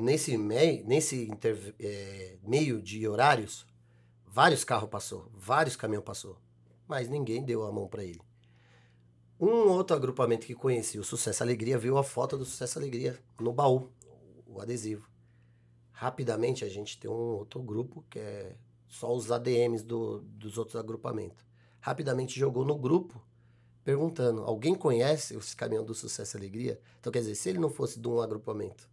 Nesse, 0.00 0.36
mei, 0.36 0.82
nesse 0.84 1.28
interv- 1.30 1.74
eh, 1.78 2.38
meio 2.42 2.82
de 2.82 3.06
horários, 3.06 3.66
vários 4.26 4.64
carros 4.64 4.88
passou, 4.88 5.30
vários 5.34 5.76
caminhões 5.76 6.04
passou. 6.04 6.38
Mas 6.88 7.08
ninguém 7.08 7.44
deu 7.44 7.64
a 7.64 7.70
mão 7.72 7.86
para 7.86 8.02
ele. 8.02 8.20
Um 9.44 9.68
outro 9.70 9.96
agrupamento 9.96 10.46
que 10.46 10.54
conhecia 10.54 11.00
o 11.00 11.04
Sucesso 11.04 11.42
Alegria 11.42 11.76
viu 11.76 11.98
a 11.98 12.04
foto 12.04 12.38
do 12.38 12.44
Sucesso 12.44 12.78
Alegria 12.78 13.18
no 13.40 13.52
baú, 13.52 13.90
o 14.46 14.60
adesivo. 14.60 15.10
Rapidamente 15.90 16.64
a 16.64 16.68
gente 16.68 16.96
tem 16.96 17.10
um 17.10 17.34
outro 17.34 17.60
grupo 17.60 18.04
que 18.08 18.20
é 18.20 18.54
só 18.86 19.12
os 19.12 19.32
ADMs 19.32 19.82
do- 19.84 20.20
dos 20.20 20.58
outros 20.58 20.76
agrupamentos. 20.76 21.44
Rapidamente 21.80 22.38
jogou 22.38 22.64
no 22.64 22.78
grupo 22.78 23.20
perguntando: 23.82 24.42
alguém 24.44 24.76
conhece 24.76 25.34
esse 25.36 25.56
caminhão 25.56 25.84
do 25.84 25.92
Sucesso 25.92 26.36
Alegria? 26.36 26.80
Então 27.00 27.12
quer 27.12 27.18
dizer, 27.18 27.34
se 27.34 27.48
ele 27.48 27.58
não 27.58 27.68
fosse 27.68 27.98
de 27.98 28.06
um 28.06 28.20
agrupamento. 28.20 28.88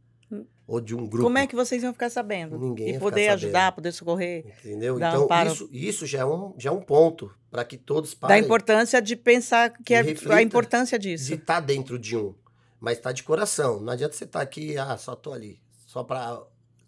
Ou 0.68 0.80
de 0.80 0.96
um 0.96 1.08
grupo, 1.08 1.24
Como 1.24 1.38
é 1.38 1.48
que 1.48 1.56
vocês 1.56 1.82
iam 1.82 1.92
ficar 1.94 2.10
sabendo? 2.10 2.58
Ninguém 2.58 2.96
e 2.96 3.00
poder 3.00 3.30
ajudar, 3.30 3.72
poder 3.72 3.92
socorrer. 3.92 4.46
entendeu? 4.64 4.98
Então 4.98 5.28
isso, 5.48 5.70
isso 5.72 6.06
já 6.06 6.20
é 6.20 6.26
um 6.26 6.54
já 6.58 6.70
é 6.70 6.74
um 6.74 6.82
ponto 6.82 7.32
para 7.50 7.64
que 7.66 7.78
todos 7.78 8.14
Da 8.14 8.28
parem 8.28 8.44
importância 8.44 9.02
de 9.02 9.16
pensar 9.16 9.72
que 9.84 9.94
é 9.94 10.00
a 10.02 10.42
importância 10.42 11.00
de 11.00 11.10
disso. 11.16 11.34
estar 11.34 11.60
dentro 11.60 11.98
de 11.98 12.16
um, 12.16 12.36
mas 12.80 13.00
tá 13.00 13.12
de 13.12 13.24
coração. 13.24 13.80
Não 13.80 13.92
adianta 13.94 14.16
você 14.16 14.26
estar 14.26 14.42
aqui, 14.42 14.78
ah, 14.78 14.96
só 14.98 15.16
tô 15.16 15.34
ali, 15.34 15.60
só 15.88 16.04
para 16.04 16.42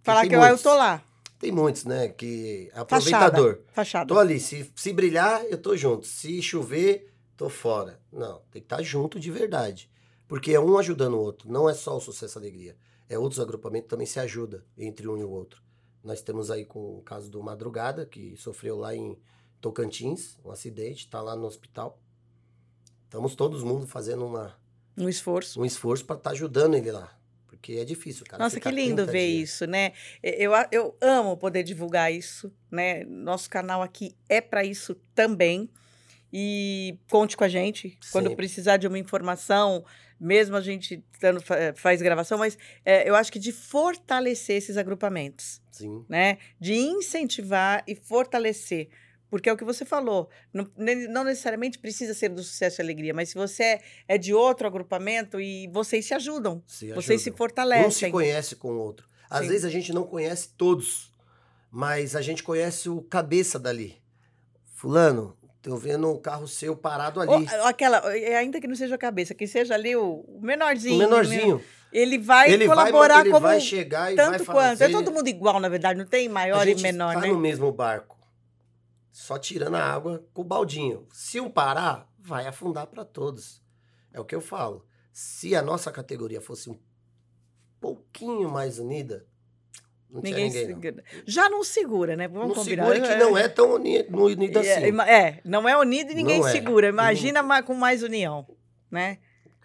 Falar 0.04 0.28
que 0.28 0.36
eu, 0.36 0.42
eu 0.42 0.58
tô 0.58 0.74
lá, 0.76 1.04
Tem 1.40 1.52
muitos, 1.52 1.86
né, 1.86 2.08
que 2.10 2.70
é 2.74 2.86
Fachada. 2.86 3.26
aproveitador. 3.28 3.60
fachada. 3.74 4.08
Tô 4.08 4.20
ali, 4.20 4.40
se, 4.40 4.72
se 4.76 4.94
brilhar, 4.94 5.44
eu 5.46 5.58
tô 5.58 5.76
junto. 5.76 6.06
Se 6.06 6.40
chover, 6.42 7.12
tô 7.36 7.50
fora. 7.50 8.00
Não, 8.14 8.42
tem 8.52 8.62
que 8.62 8.66
estar 8.68 8.82
junto 8.84 9.20
de 9.20 9.30
verdade. 9.32 9.90
Porque 10.28 10.52
é 10.54 10.60
um 10.60 10.78
ajudando 10.78 11.16
o 11.16 11.20
outro. 11.20 11.52
Não 11.52 11.68
é 11.70 11.74
só 11.74 11.98
o 11.98 12.00
sucesso 12.00 12.38
e 12.38 12.40
alegria. 12.40 12.76
É 13.12 13.20
outros 13.20 13.42
agrupamentos 13.42 13.90
também 13.90 14.08
se 14.08 14.22
ajudam 14.22 14.62
entre 14.78 15.06
um 15.06 15.18
e 15.18 15.24
o 15.26 15.30
outro. 15.30 15.62
Nós 16.02 16.22
temos 16.22 16.50
aí 16.50 16.64
com 16.64 16.98
o 16.98 17.02
caso 17.02 17.30
do 17.30 17.44
Madrugada, 17.44 18.06
que 18.06 18.38
sofreu 18.38 18.78
lá 18.78 18.96
em 18.96 19.20
Tocantins, 19.60 20.38
um 20.46 20.50
acidente, 20.50 21.10
tá 21.10 21.22
lá 21.22 21.36
no 21.36 21.46
hospital. 21.46 22.00
Estamos 23.04 23.36
todos 23.36 23.64
mundo 23.64 23.86
fazendo 23.86 24.26
uma, 24.26 24.58
Um 24.98 25.10
esforço. 25.10 25.60
um 25.60 25.66
esforço 25.66 26.06
para 26.06 26.16
estar 26.16 26.30
ajudando 26.30 26.76
ele 26.76 26.90
lá. 26.90 27.14
Porque 27.48 27.74
é 27.74 27.84
difícil, 27.84 28.26
cara. 28.26 28.42
Nossa, 28.42 28.56
que 28.56 28.62
ficar 28.62 28.72
lindo 28.72 29.04
30 29.04 29.12
ver 29.12 29.28
dias. 29.28 29.50
isso, 29.50 29.66
né? 29.68 29.92
Eu, 30.24 30.54
eu 30.72 30.96
amo 31.02 31.36
poder 31.36 31.64
divulgar 31.64 32.14
isso, 32.14 32.50
né? 32.72 33.04
Nosso 33.04 33.50
canal 33.50 33.82
aqui 33.82 34.16
é 34.30 34.40
para 34.40 34.64
isso 34.64 34.96
também. 35.14 35.70
E 36.32 36.98
conte 37.10 37.36
com 37.36 37.44
a 37.44 37.50
gente 37.50 38.00
quando 38.10 38.30
Sempre. 38.30 38.38
precisar 38.38 38.78
de 38.78 38.88
uma 38.88 38.98
informação, 38.98 39.84
mesmo 40.22 40.56
a 40.56 40.62
gente 40.62 41.04
dando, 41.20 41.42
fa- 41.42 41.74
faz 41.76 42.00
gravação, 42.02 42.38
mas 42.38 42.56
é, 42.86 43.10
eu 43.10 43.16
acho 43.16 43.32
que 43.32 43.40
de 43.40 43.52
fortalecer 43.52 44.56
esses 44.58 44.78
agrupamentos, 44.78 45.60
Sim. 45.72 46.06
né? 46.08 46.38
De 46.60 46.76
incentivar 46.76 47.84
e 47.88 47.96
fortalecer. 47.96 48.90
Porque 49.30 49.50
é 49.50 49.54
o 49.54 49.58
que 49.58 49.64
você 49.64 49.86
falou, 49.86 50.30
não, 50.54 50.70
não 51.10 51.24
necessariamente 51.24 51.80
precisa 51.80 52.14
ser 52.14 52.30
do 52.30 52.44
sucesso 52.44 52.80
e 52.80 52.84
alegria, 52.84 53.14
mas 53.14 53.30
se 53.30 53.36
você 53.36 53.64
é, 53.64 53.82
é 54.10 54.18
de 54.18 54.34
outro 54.34 54.68
agrupamento 54.68 55.40
e 55.40 55.68
vocês 55.70 56.06
se 56.06 56.14
ajudam, 56.14 56.62
Se 56.68 56.92
vocês 56.94 57.22
se 57.22 57.30
ajudam. 57.30 57.38
fortalecem. 57.38 57.88
Um 57.88 57.92
se 57.92 58.12
conhece 58.12 58.56
com 58.58 58.74
o 58.74 58.78
outro. 58.78 59.08
Às 59.30 59.44
Sim. 59.44 59.48
vezes 59.48 59.66
a 59.66 59.70
gente 59.70 59.94
não 59.94 60.04
conhece 60.04 60.50
todos, 60.58 61.14
mas 61.72 62.16
a 62.16 62.22
gente 62.22 62.44
conhece 62.44 62.90
o 62.90 63.02
cabeça 63.02 63.58
dali. 63.58 64.02
Fulano, 64.76 65.38
Tô 65.62 65.78
vendo 65.78 66.10
um 66.10 66.18
carro 66.18 66.48
seu 66.48 66.76
parado 66.76 67.22
ali. 67.22 67.32
Ou, 67.32 67.66
aquela, 67.68 68.02
ainda 68.08 68.60
que 68.60 68.68
não 68.68 68.76
seja 68.76 68.96
a 68.96 68.98
cabeça, 68.98 69.36
que 69.36 69.46
seja 69.46 69.76
ali 69.76 69.96
o, 69.96 70.26
menorzinho. 70.42 70.96
O 70.96 71.00
menorzinho. 71.00 71.64
Ele 71.94 72.18
vai 72.18 72.52
ele 72.52 72.66
colaborar 72.66 73.16
vai, 73.16 73.24
ele 73.24 73.32
como 73.32 73.48
vai 73.48 73.60
chegar 73.60 74.12
e 74.12 74.16
tanto 74.16 74.44
vai 74.44 74.56
quanto. 74.56 74.82
É 74.82 74.90
todo 74.90 75.12
mundo 75.12 75.28
igual, 75.28 75.60
na 75.60 75.70
verdade, 75.70 76.00
não 76.00 76.06
tem 76.06 76.28
maior 76.30 76.68
e 76.68 76.74
menor, 76.76 77.14
tá 77.14 77.22
né? 77.22 77.28
no 77.28 77.38
mesmo 77.38 77.72
barco. 77.72 78.18
Só 79.12 79.38
tirando 79.38 79.76
a 79.76 79.84
água 79.84 80.26
com 80.34 80.42
o 80.42 80.46
baldinho. 80.46 81.06
Se 81.12 81.40
um 81.40 81.50
parar, 81.50 82.10
vai 82.18 82.48
afundar 82.48 82.88
para 82.88 83.04
todos. 83.04 83.62
É 84.14 84.20
o 84.20 84.26
que 84.26 84.34
eu 84.34 84.42
falo. 84.42 84.86
Se 85.12 85.54
a 85.54 85.62
nossa 85.62 85.92
categoria 85.92 86.40
fosse 86.40 86.70
um 86.70 86.80
pouquinho 87.80 88.50
mais 88.50 88.80
unida, 88.80 89.28
não 90.12 90.22
ninguém, 90.22 90.46
ninguém 90.46 90.66
segura. 90.66 90.92
Não. 90.92 91.04
Já 91.26 91.50
não 91.50 91.64
segura, 91.64 92.16
né? 92.18 92.28
Vamos 92.28 92.50
não 92.50 92.56
combinar. 92.56 92.86
segura 92.86 93.08
que 93.08 93.16
não 93.16 93.38
é 93.38 93.48
tão 93.48 93.76
unido, 93.76 94.18
unido 94.18 94.60
assim. 94.60 95.00
É, 95.08 95.40
não 95.46 95.68
é 95.68 95.78
unido 95.78 96.12
e 96.12 96.16
ninguém 96.16 96.46
é. 96.46 96.52
segura. 96.52 96.90
Imagina 96.90 97.42
não... 97.42 97.64
com 97.64 97.74
mais 97.74 98.04
união, 98.04 98.46
né? 98.90 99.20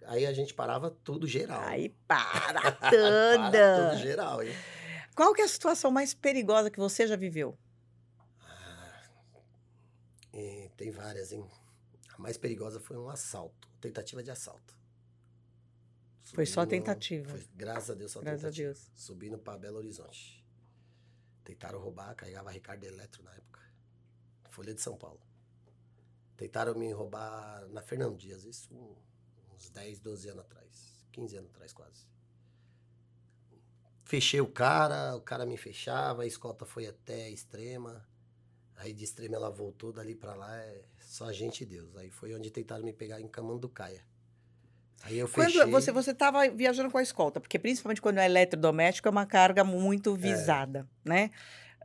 Aí 0.07 0.25
a 0.25 0.33
gente 0.33 0.55
parava 0.55 0.89
tudo 1.03 1.27
geral. 1.27 1.61
Aí 1.65 1.89
para 2.07 2.71
tudo. 2.91 3.51
para 3.51 3.91
tudo 3.91 4.03
geral, 4.03 4.43
hein? 4.43 4.53
Qual 5.17 5.35
que 5.35 5.41
é 5.41 5.45
a 5.45 5.49
situação 5.49 5.91
mais 5.91 6.15
perigosa 6.15 6.71
que 6.71 6.79
você 6.79 7.07
já 7.09 7.17
viveu? 7.17 7.59
Ah, 8.41 9.03
é, 10.33 10.71
tem 10.77 10.93
várias, 10.93 11.33
hein? 11.33 11.45
A 12.17 12.23
mais 12.23 12.37
perigosa 12.37 12.79
foi 12.79 12.97
um 12.97 13.09
assalto, 13.09 13.69
tentativa 13.81 14.23
de 14.23 14.31
assalto. 14.31 14.76
Foi 16.35 16.47
só 16.47 16.67
tentativa. 16.67 17.31
Foi, 17.31 17.47
graças 17.55 17.91
a 17.91 17.95
Deus, 17.95 18.13
só 18.13 18.21
graças 18.21 18.43
tentativa. 18.43 18.71
A 18.71 18.73
Deus. 18.73 18.91
Subindo 18.95 19.39
para 19.39 19.59
Belo 19.59 19.79
Horizonte. 19.79 20.45
Tentaram 21.45 21.79
roubar, 21.79 22.15
carregava 22.15 22.51
Ricardo 22.51 22.85
Eletro 22.85 23.23
na 23.23 23.33
época. 23.33 23.61
Folha 24.51 24.75
de 24.75 24.81
São 24.81 24.97
Paulo. 24.97 25.21
Tentaram 26.37 26.75
me 26.75 26.91
roubar 26.93 27.69
na 27.69 27.81
Fernando 27.81 28.17
Dias, 28.17 28.45
isso 28.45 28.75
uns 29.55 29.71
10, 29.71 30.01
12 30.01 30.29
anos 30.29 30.45
atrás. 30.45 31.07
15 31.13 31.37
anos 31.37 31.51
atrás, 31.51 31.73
quase. 31.73 32.07
Fechei 34.05 34.41
o 34.41 34.47
cara, 34.47 35.17
o 35.17 35.21
cara 35.21 35.47
me 35.47 35.57
fechava, 35.57 36.23
a 36.23 36.27
escolta 36.27 36.65
foi 36.65 36.87
até 36.87 37.31
extrema. 37.31 38.07
Aí 38.77 38.93
de 38.93 39.05
extrema 39.05 39.37
ela 39.37 39.51
voltou, 39.51 39.93
dali 39.93 40.15
para 40.15 40.35
lá 40.35 40.57
é 40.57 40.85
só 41.01 41.27
a 41.27 41.33
gente 41.33 41.63
e 41.63 41.67
Deus. 41.67 41.97
Aí 41.97 42.11
foi 42.11 42.35
onde 42.35 42.51
tentaram 42.51 42.85
me 42.85 42.93
pegar 42.93 43.21
em 43.21 43.29
Camanducaia. 43.29 44.05
Aí 45.03 45.19
eu 45.19 45.29
fechei. 45.29 45.61
Quando 45.61 45.71
você 45.71 45.93
você 45.93 46.11
estava 46.11 46.49
viajando 46.49 46.91
com 46.91 46.99
a 46.99 47.03
escolta, 47.03 47.41
porque 47.41 47.59
principalmente 47.59 48.01
quando 48.01 48.19
é 48.19 48.27
eletrodoméstico 48.27 49.09
é 49.09 49.11
uma 49.11 49.27
carga 49.27 49.63
muito 49.63 50.15
visada, 50.15 50.87
é. 51.05 51.09
né? 51.09 51.31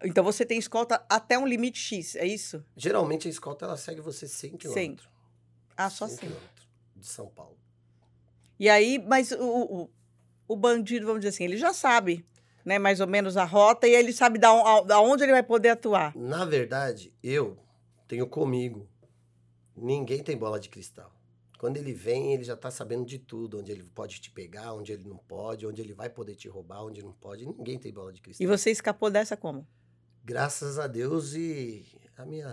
Então 0.04 0.24
você 0.24 0.46
tem 0.46 0.58
escolta 0.58 1.04
até 1.08 1.38
um 1.38 1.46
limite 1.46 1.80
X, 1.80 2.16
é 2.16 2.26
isso? 2.26 2.66
Geralmente 2.76 3.28
a 3.28 3.32
escolta 3.32 3.66
ela 3.66 3.78
segue 3.78 4.02
você 4.02 4.28
100 4.28 4.58
km. 4.58 4.74
100. 4.74 4.98
Ah, 5.78 5.90
só 5.90 6.08
100 6.08 6.18
km 6.18 6.36
de 6.96 7.08
São 7.08 7.28
Paulo. 7.28 7.58
E 8.60 8.70
aí, 8.70 9.00
mas 9.00 9.32
o, 9.32 9.38
o, 9.40 9.90
o, 10.48 10.56
bandido, 10.56 11.06
vamos 11.06 11.22
dizer 11.22 11.30
assim, 11.30 11.44
ele 11.44 11.58
já 11.58 11.74
sabe, 11.74 12.26
né, 12.64 12.78
mais 12.78 13.00
ou 13.00 13.08
menos 13.08 13.38
a 13.38 13.44
rota 13.44 13.88
e 13.88 13.92
ele 13.92 14.14
sabe 14.14 14.38
da, 14.38 14.82
da 14.82 15.00
onde 15.02 15.24
ele 15.24 15.32
vai 15.32 15.44
poder 15.44 15.70
atuar. 15.70 16.16
Na 16.16 16.46
verdade, 16.46 17.14
eu 17.24 17.58
tenho 18.08 18.28
comigo. 18.28 18.88
Ninguém 19.76 20.24
tem 20.24 20.38
bola 20.38 20.60
de 20.60 20.70
cristal. 20.70 21.12
Quando 21.62 21.78
ele 21.78 21.94
vem, 21.94 22.34
ele 22.34 22.44
já 22.44 22.58
tá 22.58 22.72
sabendo 22.72 23.06
de 23.06 23.20
tudo, 23.20 23.60
onde 23.60 23.72
ele 23.72 23.84
pode 23.84 24.20
te 24.20 24.32
pegar, 24.32 24.74
onde 24.74 24.94
ele 24.94 25.08
não 25.08 25.18
pode, 25.18 25.68
onde 25.68 25.80
ele 25.80 25.94
vai 25.94 26.10
poder 26.10 26.34
te 26.34 26.50
roubar, 26.50 26.84
onde 26.84 27.04
não 27.04 27.14
pode. 27.14 27.46
Ninguém 27.46 27.78
tem 27.78 27.94
bola 27.94 28.12
de 28.12 28.20
cristal. 28.20 28.44
E 28.44 28.48
você 28.48 28.72
escapou 28.72 29.12
dessa 29.12 29.38
como? 29.38 29.68
Graças 30.24 30.80
a 30.80 30.88
Deus 30.88 31.36
e 31.36 31.86
a 32.18 32.26
minha 32.26 32.52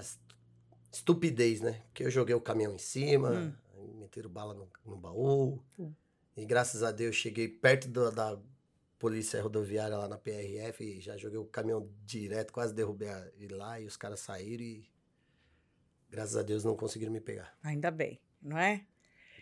estupidez, 0.92 1.62
né? 1.62 1.80
Porque 1.86 2.04
eu 2.04 2.10
joguei 2.10 2.34
o 2.34 2.40
caminhão 2.42 2.74
em 2.74 2.78
cima, 2.78 3.30
hum. 3.74 3.98
meteram 3.98 4.28
bala 4.28 4.52
no, 4.52 4.68
no 4.84 4.98
baú. 4.98 5.58
Hum. 5.78 5.90
E 6.36 6.44
graças 6.44 6.82
a 6.82 6.92
Deus 6.92 7.16
cheguei 7.16 7.48
perto 7.48 7.88
do, 7.88 8.10
da 8.12 8.38
polícia 8.98 9.40
rodoviária 9.40 9.96
lá 9.96 10.06
na 10.06 10.18
PRF 10.18 10.84
e 10.84 11.00
já 11.00 11.16
joguei 11.16 11.38
o 11.38 11.46
caminhão 11.46 11.90
direto, 12.04 12.52
quase 12.52 12.74
derrubei 12.74 13.08
ele 13.38 13.54
lá 13.54 13.80
e 13.80 13.86
os 13.86 13.96
caras 13.96 14.20
saíram 14.20 14.64
e 14.64 14.86
graças 16.10 16.36
a 16.36 16.42
Deus 16.42 16.62
não 16.62 16.76
conseguiram 16.76 17.10
me 17.10 17.22
pegar. 17.22 17.56
Ainda 17.62 17.90
bem, 17.90 18.20
não 18.42 18.58
é? 18.58 18.84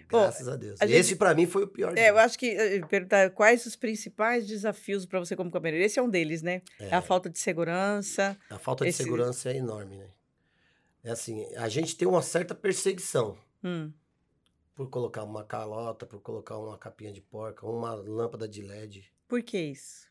Graças 0.08 0.48
a 0.48 0.56
Deus. 0.56 0.80
A 0.80 0.86
gente, 0.86 0.98
Esse 0.98 1.16
para 1.16 1.34
mim 1.34 1.46
foi 1.46 1.64
o 1.64 1.68
pior. 1.68 1.92
É, 1.92 1.94
dia. 1.94 2.08
eu 2.08 2.18
acho 2.18 2.38
que 2.38 2.50
eh, 2.50 2.80
perguntar 2.86 3.30
quais 3.30 3.66
os 3.66 3.74
principais 3.74 4.46
desafios 4.46 5.04
para 5.04 5.18
você 5.18 5.34
como 5.34 5.50
caminhoneiro. 5.50 5.84
Esse 5.84 5.98
é 5.98 6.02
um 6.02 6.08
deles, 6.08 6.42
né? 6.42 6.62
É. 6.78 6.88
é. 6.88 6.94
a 6.94 7.02
falta 7.02 7.28
de 7.28 7.38
segurança. 7.38 8.38
A 8.48 8.58
falta 8.58 8.86
esse... 8.86 8.98
de 8.98 9.04
segurança 9.04 9.50
é 9.50 9.56
enorme, 9.56 9.96
né? 9.96 10.08
É 11.02 11.10
assim, 11.10 11.46
a 11.56 11.68
gente 11.68 11.96
tem 11.96 12.06
uma 12.06 12.22
certa 12.22 12.54
perseguição. 12.54 13.38
Hum. 13.62 13.92
Por 14.74 14.90
colocar 14.90 15.22
uma 15.24 15.44
calota, 15.44 16.04
por 16.04 16.20
colocar 16.20 16.58
uma 16.58 16.76
capinha 16.76 17.12
de 17.12 17.20
porca, 17.20 17.66
uma 17.66 17.94
lâmpada 17.94 18.48
de 18.48 18.62
LED. 18.62 19.10
Por 19.26 19.42
que 19.42 19.58
isso? 19.58 20.06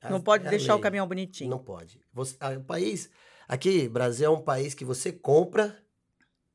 A, 0.00 0.10
não 0.10 0.20
pode 0.20 0.46
é 0.46 0.50
deixar 0.50 0.74
lei. 0.74 0.80
o 0.80 0.82
caminhão 0.82 1.08
bonitinho. 1.08 1.50
Não 1.50 1.58
pode. 1.58 2.00
Você, 2.12 2.36
a, 2.38 2.50
o 2.50 2.62
país, 2.62 3.10
aqui, 3.48 3.88
Brasil 3.88 4.26
é 4.26 4.30
um 4.30 4.40
país 4.40 4.74
que 4.74 4.84
você 4.84 5.10
compra 5.10 5.76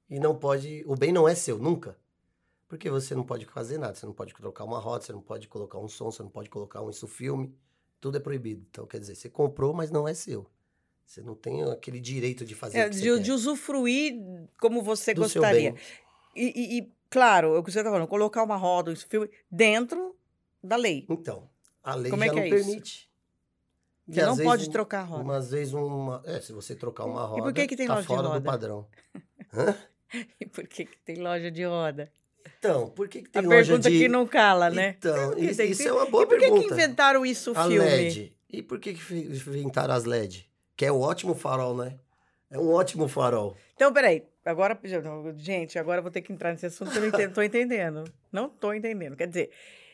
e 0.09 0.19
não 0.19 0.35
pode, 0.35 0.83
o 0.85 0.95
bem 0.95 1.11
não 1.11 1.27
é 1.27 1.35
seu, 1.35 1.57
nunca. 1.57 1.97
Porque 2.73 2.89
você 2.89 3.13
não 3.13 3.23
pode 3.23 3.45
fazer 3.45 3.77
nada, 3.77 3.93
você 3.93 4.03
não 4.03 4.13
pode 4.13 4.33
trocar 4.33 4.63
uma 4.63 4.79
roda, 4.79 5.03
você 5.03 5.13
não 5.13 5.21
pode 5.21 5.47
colocar 5.47 5.77
um 5.77 5.87
som, 5.87 6.09
você 6.09 6.23
não 6.23 6.29
pode 6.31 6.49
colocar 6.49 6.81
um 6.81 6.89
isso 6.89 7.07
filme, 7.07 7.55
tudo 8.01 8.17
é 8.17 8.19
proibido. 8.19 8.65
Então, 8.67 8.87
quer 8.87 8.99
dizer, 8.99 9.13
você 9.13 9.29
comprou, 9.29 9.75
mas 9.75 9.91
não 9.91 10.07
é 10.07 10.15
seu. 10.15 10.49
Você 11.05 11.21
não 11.21 11.35
tem 11.35 11.61
aquele 11.65 11.99
direito 11.99 12.43
de 12.43 12.55
fazer 12.55 12.79
é, 12.79 12.89
de, 12.89 13.19
de, 13.19 13.31
usufruir 13.31 14.15
como 14.59 14.81
você 14.81 15.13
Do 15.13 15.21
gostaria. 15.21 15.75
E, 16.35 16.79
e, 16.79 16.91
claro, 17.11 17.53
é 17.53 17.59
o 17.59 17.63
que 17.63 17.71
você 17.71 17.77
está 17.77 17.91
falando, 17.91 18.07
colocar 18.07 18.41
uma 18.41 18.57
roda, 18.57 18.89
um 18.89 18.95
filme, 18.95 19.29
dentro 19.51 20.15
da 20.63 20.75
lei. 20.75 21.05
Então, 21.07 21.47
a 21.83 21.93
lei 21.93 22.09
como 22.09 22.23
é 22.23 22.25
já 22.25 22.33
é 22.33 22.35
não 22.35 22.41
é 22.41 22.49
permite. 22.49 23.07
Você 24.07 24.21
não 24.25 24.35
vezes, 24.35 24.51
pode 24.51 24.69
trocar 24.71 25.01
a 25.01 25.03
roda. 25.03 25.23
Umas 25.23 25.51
vezes 25.51 25.75
uma. 25.75 26.23
É, 26.25 26.41
se 26.41 26.51
você 26.51 26.75
trocar 26.75 27.05
uma 27.05 27.23
roda. 27.23 27.39
E 27.39 27.43
por 27.43 27.53
que, 27.53 27.67
que 27.67 27.75
tem 27.75 27.85
tá 27.85 27.93
loja 27.93 28.07
fora 28.07 28.21
de 28.23 28.27
roda? 28.29 28.39
do 28.39 28.43
padrão. 28.43 28.87
Hã? 29.53 29.77
e 30.41 30.45
por 30.47 30.67
que, 30.67 30.85
que 30.85 30.97
tem 31.01 31.17
loja 31.17 31.51
de 31.51 31.63
roda? 31.63 32.11
Então, 32.59 32.89
por 32.89 33.07
que, 33.07 33.21
que 33.21 33.29
tem 33.29 33.45
a 33.45 33.47
pergunta 33.47 33.89
de... 33.89 33.99
que 33.99 34.07
não 34.07 34.25
cala, 34.25 34.69
né? 34.69 34.95
Então, 34.97 35.37
isso, 35.37 35.61
isso 35.61 35.87
é 35.87 35.91
uma 35.91 36.05
boa 36.05 36.25
pergunta. 36.25 36.47
E 36.47 36.49
por 36.51 36.61
que, 36.61 36.67
que 36.67 36.73
inventaram 36.73 37.25
isso 37.25 37.51
o 37.51 37.57
a 37.57 37.63
filme? 37.67 37.79
LED. 37.79 38.35
E 38.49 38.61
por 38.61 38.79
que, 38.79 38.93
que 38.93 39.13
inventaram 39.13 39.93
as 39.93 40.05
LED? 40.05 40.49
Que 40.75 40.85
é 40.85 40.91
um 40.91 41.01
ótimo 41.01 41.33
farol, 41.33 41.75
né? 41.75 41.97
É 42.49 42.57
um 42.57 42.69
ótimo 42.69 43.07
farol. 43.07 43.57
Então, 43.75 43.91
peraí. 43.91 44.23
Agora, 44.45 44.77
gente, 45.37 45.79
agora 45.79 45.99
eu 45.99 46.03
vou 46.03 46.11
ter 46.11 46.21
que 46.21 46.33
entrar 46.33 46.51
nesse 46.51 46.65
assunto 46.65 46.93
eu 46.95 47.01
não 47.01 47.11
tô 47.33 47.41
entendendo. 47.41 48.03
Não 48.31 48.49
tô 48.49 48.73
entendendo. 48.73 49.15
Quer 49.15 49.27
dizer, 49.27 49.51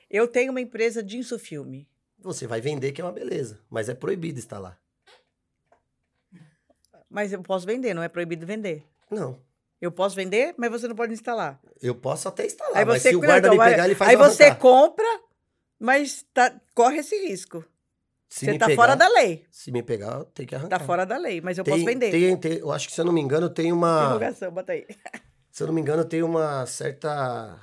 eu 0.10 0.28
tenho 0.28 0.52
uma 0.52 0.62
empresa 0.62 1.04
de 1.04 1.18
insufilme. 1.18 1.88
Você 2.20 2.48
vai 2.48 2.60
vender, 2.60 2.92
que 2.92 3.00
é 3.00 3.04
uma 3.04 3.14
beleza. 3.14 3.60
Mas 3.70 3.88
é 3.90 3.94
proibido 3.94 4.40
instalar. 4.40 4.78
Mas 7.10 7.32
eu 7.32 7.42
posso 7.42 7.66
vender, 7.66 7.94
não 7.94 8.04
é 8.04 8.10
proibido 8.10 8.46
vender? 8.46 8.84
Não. 9.10 9.40
Eu 9.82 9.92
posso 9.92 10.16
vender, 10.16 10.54
mas 10.58 10.70
você 10.70 10.88
não 10.88 10.96
pode 10.96 11.14
instalar. 11.14 11.60
Eu 11.82 11.96
posso 11.96 12.28
até 12.28 12.46
instalar, 12.46 12.78
aí 12.78 12.86
mas 12.86 13.02
se 13.02 13.16
o 13.16 13.20
guarda 13.20 13.48
então, 13.48 13.58
me 13.58 13.72
pegar, 13.72 13.86
ele 13.86 13.96
faz 13.96 14.10
Aí 14.10 14.18
você 14.18 14.44
arrancar. 14.44 14.60
compra, 14.60 15.20
mas 15.80 16.26
tá, 16.34 16.54
corre 16.76 16.98
esse 16.98 17.16
risco. 17.28 17.64
Se 18.28 18.46
você 18.46 18.58
tá 18.58 18.68
pegar, 18.68 18.76
fora 18.76 18.96
da 18.96 19.08
lei. 19.08 19.46
Se 19.50 19.72
me 19.72 19.82
pegar, 19.82 20.24
tenho 20.34 20.48
que 20.48 20.54
arrancar. 20.54 20.80
Tá 20.80 20.86
fora 20.86 21.06
da 21.06 21.18
lei, 21.18 21.42
mas 21.42 21.58
eu 21.58 21.64
tem, 21.64 21.74
posso 21.74 21.86
vender. 21.86 22.12
Tem, 22.12 22.38
tem, 22.38 22.58
eu 22.60 22.72
acho 22.72 22.88
que, 22.88 22.94
se 22.94 23.02
eu 23.02 23.06
não 23.06 23.14
me 23.14 23.22
engano, 23.22 23.50
tem 23.50 23.72
uma... 23.72 24.04
Divulgação, 24.06 24.52
bota 24.52 24.74
aí. 24.74 24.86
Se 25.52 25.64
eu 25.64 25.68
não 25.68 25.74
me 25.74 25.82
engano, 25.82 26.06
tem 26.06 26.22
uma 26.22 26.66
certa... 26.68 27.60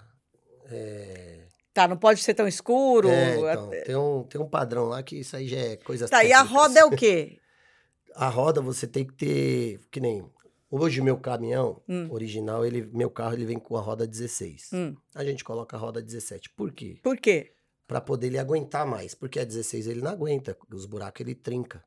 É... 0.68 1.44
Tá, 1.72 1.86
não 1.86 1.96
pode 1.96 2.22
ser 2.22 2.34
tão 2.34 2.48
escuro. 2.48 3.08
É, 3.08 3.36
então, 3.36 3.70
tem, 3.70 3.96
um, 3.96 4.22
tem 4.24 4.40
um 4.40 4.48
padrão 4.48 4.86
lá 4.86 5.02
que 5.02 5.20
isso 5.20 5.36
aí 5.36 5.46
já 5.46 5.58
é 5.58 5.76
coisa 5.76 6.08
Tá, 6.08 6.18
técnicas. 6.18 6.40
e 6.40 6.42
a 6.42 6.42
roda 6.42 6.80
é 6.80 6.84
o 6.84 6.90
quê? 6.90 7.38
a 8.16 8.28
roda 8.28 8.60
você 8.60 8.86
tem 8.86 9.04
que 9.06 9.14
ter, 9.14 9.80
que 9.90 10.00
nem 10.00 10.28
Hoje 10.70 11.00
meu 11.00 11.16
caminhão 11.18 11.82
hum. 11.88 12.08
original, 12.10 12.64
ele, 12.64 12.82
meu 12.92 13.08
carro 13.08 13.34
ele 13.34 13.44
vem 13.44 13.58
com 13.58 13.76
a 13.76 13.80
roda 13.80 14.06
16. 14.06 14.70
Hum. 14.72 14.96
A 15.14 15.24
gente 15.24 15.44
coloca 15.44 15.76
a 15.76 15.80
roda 15.80 16.02
17. 16.02 16.50
Por 16.50 16.72
quê? 16.72 16.98
Por 17.02 17.16
quê? 17.18 17.54
Para 17.86 18.00
poder 18.00 18.26
ele 18.26 18.38
aguentar 18.38 18.84
mais, 18.84 19.14
porque 19.14 19.38
a 19.38 19.44
16 19.44 19.86
ele 19.86 20.00
não 20.00 20.10
aguenta, 20.10 20.56
os 20.72 20.86
buracos 20.86 21.20
ele 21.20 21.36
trinca. 21.36 21.84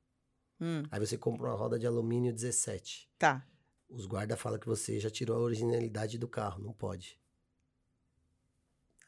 Hum. 0.61 0.83
Aí 0.89 0.99
você 0.99 1.17
compra 1.17 1.47
uma 1.47 1.55
roda 1.55 1.77
de 1.77 1.85
alumínio 1.85 2.33
17. 2.33 3.09
Tá. 3.17 3.45
Os 3.89 4.05
guarda 4.05 4.37
falam 4.37 4.59
que 4.59 4.67
você 4.67 4.99
já 4.99 5.09
tirou 5.09 5.35
a 5.37 5.41
originalidade 5.41 6.17
do 6.17 6.27
carro, 6.27 6.61
não 6.63 6.71
pode. 6.71 7.19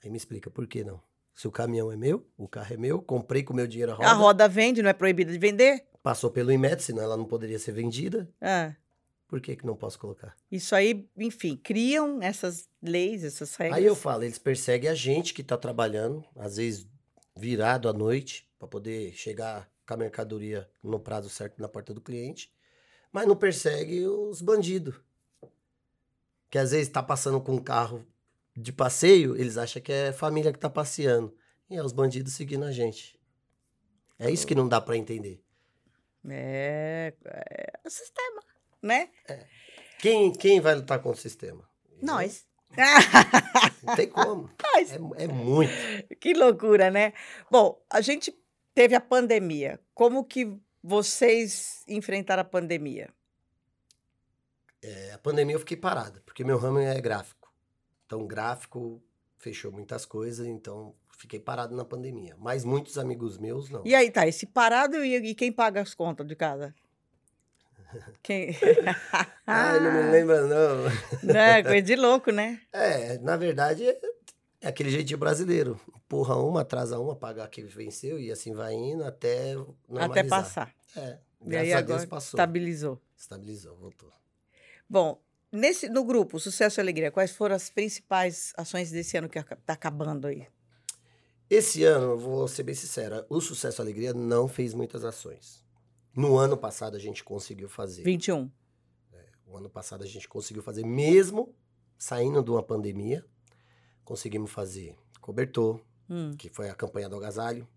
Aí 0.04 0.10
me 0.10 0.18
explica 0.18 0.50
por 0.50 0.68
que 0.68 0.84
não? 0.84 1.02
Se 1.34 1.48
o 1.48 1.52
caminhão 1.52 1.92
é 1.92 1.96
meu, 1.96 2.28
o 2.38 2.48
carro 2.48 2.74
é 2.74 2.78
meu, 2.78 3.02
comprei 3.02 3.44
com 3.44 3.54
o 3.54 3.56
meu 3.56 3.68
dinheiro 3.68 3.94
a 3.94 3.96
roda. 3.96 4.10
A 4.10 4.14
roda 4.14 4.48
vende, 4.50 4.82
não 4.82 4.90
é 4.90 4.94
proibida 4.94 5.32
de 5.32 5.38
vender? 5.38 5.86
Passou 6.04 6.30
pelo 6.30 6.52
IMET, 6.52 6.82
senão 6.84 7.04
ela 7.04 7.16
não 7.16 7.26
poderia 7.26 7.60
ser 7.60 7.72
vendida. 7.72 8.30
Ah. 8.42 8.76
Por 9.32 9.40
que, 9.40 9.56
que 9.56 9.66
não 9.66 9.78
posso 9.78 9.98
colocar? 9.98 10.36
Isso 10.52 10.76
aí, 10.76 11.10
enfim, 11.16 11.56
criam 11.56 12.22
essas 12.22 12.68
leis, 12.84 13.24
essas 13.24 13.56
regras. 13.56 13.78
Aí 13.78 13.86
eu 13.86 13.96
falo, 13.96 14.24
eles 14.24 14.38
perseguem 14.38 14.90
a 14.90 14.94
gente 14.94 15.34
que 15.34 15.40
está 15.40 15.58
trabalhando, 15.58 16.22
às 16.36 16.58
vezes 16.58 16.86
virado 17.34 17.88
à 17.88 17.94
noite, 17.94 18.46
para 18.60 18.68
poder 18.68 19.14
chegar 19.14 19.72
com 19.88 19.94
a 19.94 19.98
mercadoria 19.98 20.70
no 20.84 21.00
prazo 21.00 21.30
certo 21.30 21.62
na 21.62 21.70
porta 21.70 21.94
do 21.94 22.02
cliente, 22.02 22.54
mas 23.10 23.26
não 23.26 23.38
persegue 23.38 24.06
os 24.06 24.42
bandidos. 24.42 24.96
Que 26.50 26.58
às 26.58 26.72
vezes 26.72 26.90
tá 26.90 27.02
passando 27.02 27.40
com 27.40 27.54
um 27.54 27.64
carro 27.64 28.06
de 28.54 28.74
passeio, 28.74 29.38
eles 29.38 29.58
acham 29.58 29.82
que 29.82 29.94
é 29.94 30.12
família 30.12 30.52
que 30.52 30.60
tá 30.60 30.70
passeando. 30.70 31.34
E 31.70 31.78
é 31.78 31.82
os 31.82 31.94
bandidos 31.94 32.34
seguindo 32.34 32.66
a 32.66 32.72
gente. 32.74 33.18
É 34.20 34.30
isso 34.30 34.46
que 34.46 34.54
não 34.54 34.68
dá 34.68 34.82
para 34.82 34.98
entender. 34.98 35.42
É, 36.30 37.14
é 37.24 37.80
o 37.86 37.90
sistema, 37.90 38.31
né? 38.82 39.10
É. 39.28 39.46
Quem, 40.00 40.32
quem 40.34 40.60
vai 40.60 40.76
lutar 40.76 41.00
contra 41.00 41.20
o 41.20 41.22
sistema? 41.22 41.68
Nós. 42.02 42.46
Não 43.84 43.96
tem 43.96 44.10
como. 44.10 44.50
Nós. 44.64 44.92
É, 44.92 45.24
é 45.24 45.28
muito. 45.28 45.72
Que 46.20 46.34
loucura, 46.34 46.90
né? 46.90 47.14
Bom, 47.50 47.80
a 47.90 48.02
gente 48.02 48.34
teve 48.74 48.96
a 48.96 49.02
pandemia. 49.02 49.80
Como 49.94 50.24
que 50.24 50.58
vocês 50.84 51.84
enfrentaram 51.88 52.42
a 52.42 52.46
pandemia? 52.46 53.10
É, 54.82 55.12
a 55.14 55.18
pandemia 55.20 55.56
eu 55.56 55.60
fiquei 55.60 55.78
parada, 55.78 56.24
porque 56.26 56.44
meu 56.44 56.58
ramo 56.58 56.80
é 56.80 57.00
gráfico. 57.00 57.54
Então, 58.06 58.26
gráfico 58.26 59.02
fechou 59.38 59.72
muitas 59.72 60.06
coisas, 60.06 60.48
então 60.48 60.96
fiquei 61.18 61.40
parado 61.40 61.76
na 61.76 61.86
pandemia. 61.86 62.36
Mas 62.40 62.66
muitos 62.66 62.98
amigos 62.98 63.38
meus 63.38 63.70
não. 63.70 63.84
E 63.86 63.94
aí, 63.94 64.10
tá, 64.10 64.28
esse 64.28 64.48
parado 64.48 65.04
e, 65.06 65.16
e 65.16 65.36
quem 65.36 65.52
paga 65.52 65.82
as 65.82 65.94
contas 65.94 66.26
de 66.28 66.36
casa? 66.36 66.74
Quem? 68.24 68.56
Ai, 69.46 69.80
não 69.80 69.92
me 69.92 70.04
lembra, 70.12 70.42
não. 70.42 70.84
Não, 71.24 71.64
coisa 71.64 71.82
de 71.82 71.96
louco, 71.96 72.32
né? 72.32 72.62
É, 72.72 73.18
na 73.20 73.38
verdade, 73.38 73.88
é, 73.88 74.00
é 74.62 74.68
aquele 74.68 74.90
jeitinho 74.90 75.18
brasileiro. 75.18 75.80
Empurra 75.96 76.36
uma, 76.36 76.62
atrasa 76.62 77.00
uma, 77.00 77.16
paga 77.16 77.48
que 77.48 77.62
venceu 77.64 78.20
e 78.20 78.32
assim 78.32 78.54
vai 78.54 78.74
indo 78.74 79.04
até 79.04 79.56
normalizar. 79.56 80.12
Até 80.12 80.24
passar. 80.24 80.76
É, 80.96 81.18
graças 81.42 81.68
e 81.68 81.72
aí, 81.72 81.74
a 81.74 81.82
Deus 81.82 82.06
passou. 82.06 82.38
Estabilizou. 82.38 83.02
Estabilizou, 83.18 83.76
voltou. 83.78 84.12
Bom, 84.90 85.22
nesse, 85.52 85.88
no 85.90 86.04
grupo 86.04 86.40
Sucesso 86.40 86.80
e 86.80 86.82
Alegria, 86.82 87.12
quais 87.12 87.32
foram 87.32 87.56
as 87.56 87.70
principais 87.70 88.54
ações 88.58 88.92
desse 88.92 89.18
ano 89.18 89.30
que 89.30 89.40
está 89.40 89.74
acabando 89.74 90.28
aí? 90.28 90.48
Esse 91.50 91.84
ano, 91.84 92.18
vou 92.18 92.48
ser 92.48 92.64
bem 92.64 92.76
sincera, 92.76 93.26
o 93.30 93.42
Sucesso 93.42 93.82
e 93.82 93.84
Alegria 93.84 94.14
não 94.14 94.48
fez 94.48 94.74
muitas 94.74 95.04
ações. 95.04 95.61
No 96.16 96.38
ano 96.38 96.58
passado 96.58 96.96
a 96.96 97.00
gente 97.00 97.24
conseguiu 97.24 97.70
fazer. 97.70 98.04
21. 98.04 98.50
É, 99.14 99.26
o 99.48 99.58
ano 99.58 99.70
passado 99.70 100.04
a 100.04 100.08
gente 100.08 100.28
conseguiu 100.28 100.62
fazer, 100.62 100.86
mesmo 100.86 101.54
saindo 101.98 102.44
de 102.44 102.50
uma 102.50 102.64
pandemia, 102.64 103.26
conseguimos 104.04 104.52
fazer 104.52 104.96
cobertor, 105.22 105.80
hum. 106.10 106.32
que 106.38 106.50
foi 106.50 106.70
a 106.70 106.76
campanha 106.76 107.08
do 107.08 107.16
agasalho. 107.16 107.68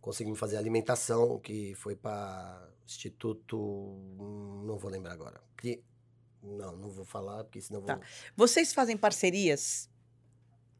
Conseguimos 0.00 0.38
fazer 0.38 0.56
alimentação, 0.56 1.38
que 1.38 1.74
foi 1.76 1.94
para 1.94 2.68
Instituto. 2.84 3.56
Não 4.64 4.76
vou 4.76 4.90
lembrar 4.90 5.12
agora. 5.12 5.40
Não, 6.42 6.76
não 6.76 6.90
vou 6.90 7.04
falar, 7.04 7.44
porque 7.44 7.60
senão 7.60 7.80
tá. 7.82 7.94
vou. 7.94 8.04
Vocês 8.36 8.72
fazem 8.72 8.96
parcerias? 8.96 9.88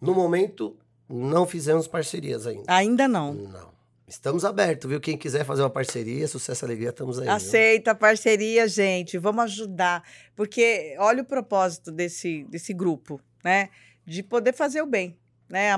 No 0.00 0.12
momento, 0.12 0.76
não 1.08 1.46
fizemos 1.46 1.86
parcerias 1.86 2.46
ainda. 2.46 2.64
Ainda 2.66 3.06
não? 3.06 3.32
Não. 3.32 3.71
Estamos 4.12 4.44
abertos, 4.44 4.90
viu? 4.90 5.00
Quem 5.00 5.16
quiser 5.16 5.42
fazer 5.42 5.62
uma 5.62 5.70
parceria, 5.70 6.28
sucesso 6.28 6.66
alegria, 6.66 6.90
estamos 6.90 7.18
aí. 7.18 7.26
Aceita 7.28 7.94
viu? 7.94 8.00
parceria, 8.00 8.68
gente. 8.68 9.16
Vamos 9.16 9.44
ajudar. 9.44 10.06
Porque 10.36 10.94
olha 10.98 11.22
o 11.22 11.24
propósito 11.24 11.90
desse, 11.90 12.44
desse 12.44 12.74
grupo, 12.74 13.18
né? 13.42 13.70
De 14.04 14.22
poder 14.22 14.52
fazer 14.52 14.82
o 14.82 14.86
bem, 14.86 15.18
né? 15.48 15.70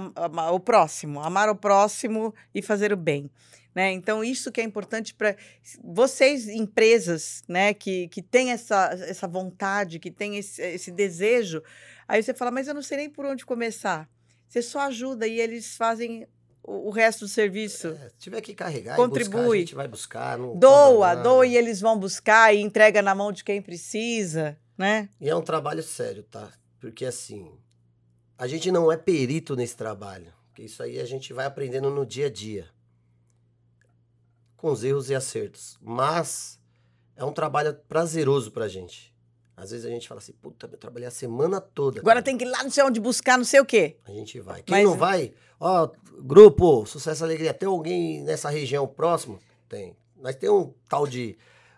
O 0.52 0.58
próximo, 0.58 1.20
amar 1.20 1.48
o 1.48 1.54
próximo 1.54 2.34
e 2.52 2.60
fazer 2.60 2.92
o 2.92 2.96
bem. 2.96 3.30
Né? 3.72 3.92
Então, 3.92 4.24
isso 4.24 4.50
que 4.50 4.60
é 4.60 4.64
importante 4.64 5.14
para 5.14 5.36
vocês, 5.82 6.48
empresas, 6.48 7.42
né, 7.48 7.74
que, 7.74 8.06
que 8.08 8.22
têm 8.22 8.50
essa, 8.50 8.90
essa 9.08 9.26
vontade, 9.26 9.98
que 9.98 10.12
têm 10.12 10.36
esse, 10.38 10.60
esse 10.60 10.90
desejo. 10.90 11.62
Aí 12.06 12.22
você 12.22 12.34
fala, 12.34 12.50
mas 12.50 12.66
eu 12.66 12.74
não 12.74 12.82
sei 12.82 12.98
nem 12.98 13.10
por 13.10 13.26
onde 13.26 13.46
começar. 13.46 14.08
Você 14.48 14.60
só 14.62 14.80
ajuda 14.80 15.26
e 15.26 15.40
eles 15.40 15.76
fazem 15.76 16.26
o, 16.66 16.90
resto 16.90 17.20
do 17.20 17.28
serviço. 17.28 17.88
É, 17.88 18.08
se 18.08 18.16
tiver 18.18 18.40
que 18.40 18.54
carregar, 18.54 18.96
contribui. 18.96 19.40
Buscar, 19.40 19.52
a 19.52 19.58
gente 19.58 19.74
vai 19.74 19.88
buscar. 19.88 20.38
doa, 20.38 21.14
doa 21.14 21.46
e 21.46 21.56
eles 21.56 21.80
vão 21.80 21.98
buscar 21.98 22.54
e 22.54 22.60
entrega 22.60 23.02
na 23.02 23.14
mão 23.14 23.30
de 23.30 23.44
quem 23.44 23.60
precisa, 23.60 24.58
né? 24.76 25.08
E 25.20 25.28
é 25.28 25.36
um 25.36 25.42
trabalho 25.42 25.82
sério, 25.82 26.22
tá? 26.24 26.50
Porque 26.80 27.04
assim, 27.04 27.52
a 28.36 28.46
gente 28.46 28.70
não 28.72 28.90
é 28.90 28.96
perito 28.96 29.54
nesse 29.54 29.76
trabalho. 29.76 30.32
Porque 30.48 30.62
isso 30.62 30.82
aí 30.82 31.00
a 31.00 31.04
gente 31.04 31.32
vai 31.32 31.46
aprendendo 31.46 31.90
no 31.90 32.06
dia 32.06 32.26
a 32.26 32.30
dia. 32.30 32.68
Com 34.56 34.70
os 34.70 34.84
erros 34.84 35.10
e 35.10 35.14
acertos. 35.14 35.78
Mas 35.80 36.60
é 37.16 37.24
um 37.24 37.32
trabalho 37.32 37.74
prazeroso 37.88 38.50
pra 38.50 38.68
gente. 38.68 39.13
Às 39.56 39.70
vezes 39.70 39.86
a 39.86 39.88
gente 39.88 40.08
fala 40.08 40.20
assim, 40.20 40.32
puta, 40.32 40.68
eu 40.70 40.76
trabalhei 40.76 41.06
a 41.06 41.12
semana 41.12 41.60
toda. 41.60 42.00
Agora 42.00 42.16
cara. 42.16 42.24
tem 42.24 42.36
que 42.36 42.44
ir 42.44 42.48
lá 42.48 42.62
não 42.62 42.70
sei 42.70 42.82
onde 42.82 43.00
buscar 43.00 43.38
não 43.38 43.44
sei 43.44 43.60
o 43.60 43.64
quê. 43.64 43.96
A 44.04 44.10
gente 44.10 44.40
vai. 44.40 44.62
Quem 44.62 44.76
Mas... 44.76 44.84
não 44.84 44.96
vai, 44.96 45.32
ó, 45.60 45.88
grupo, 46.20 46.84
Sucesso 46.86 47.22
e 47.22 47.24
Alegria, 47.24 47.54
tem 47.54 47.68
alguém 47.68 48.22
nessa 48.22 48.50
região 48.50 48.86
próximo? 48.86 49.38
Tem. 49.68 49.96
Mas 50.20 50.36
tem 50.36 50.50
um 50.50 50.72
tal 50.88 51.06
de. 51.06 51.36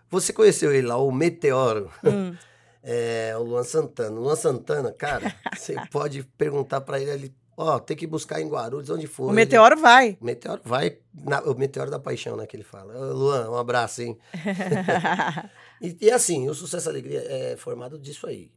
Você 0.09 0.33
conheceu 0.33 0.73
ele 0.73 0.87
lá, 0.87 0.97
o 0.97 1.11
Meteoro. 1.11 1.91
Hum. 2.03 2.35
É, 2.89 3.35
o 3.35 3.43
Luan 3.43 3.65
Santana. 3.65 4.17
O 4.17 4.23
Luan 4.23 4.35
Santana, 4.37 4.93
cara, 4.93 5.35
você 5.53 5.75
pode 5.91 6.23
perguntar 6.23 6.79
para 6.79 6.97
ele 7.01 7.11
ali, 7.11 7.35
ó, 7.57 7.79
tem 7.79 7.97
que 7.97 8.07
buscar 8.07 8.39
em 8.39 8.47
Guarulhos, 8.47 8.89
onde 8.89 9.07
for. 9.07 9.29
O 9.29 9.33
Meteoro 9.33 9.75
ele... 9.75 9.81
vai. 9.81 10.17
O 10.21 10.23
Meteoro 10.23 10.61
vai. 10.63 10.97
Na... 11.13 11.41
O 11.41 11.53
Meteoro 11.53 11.91
da 11.91 11.99
Paixão, 11.99 12.37
né, 12.37 12.45
que 12.45 12.55
ele 12.55 12.63
fala. 12.63 12.97
Ô, 12.97 13.13
Luan, 13.13 13.49
um 13.49 13.57
abraço, 13.57 14.03
hein? 14.03 14.17
E, 15.81 15.97
e 16.01 16.11
assim, 16.11 16.49
o 16.49 16.53
sucesso 16.53 16.87
e 16.87 16.91
alegria 16.91 17.19
é 17.19 17.57
formado 17.57 17.97
disso 17.97 18.27
aí. 18.27 18.51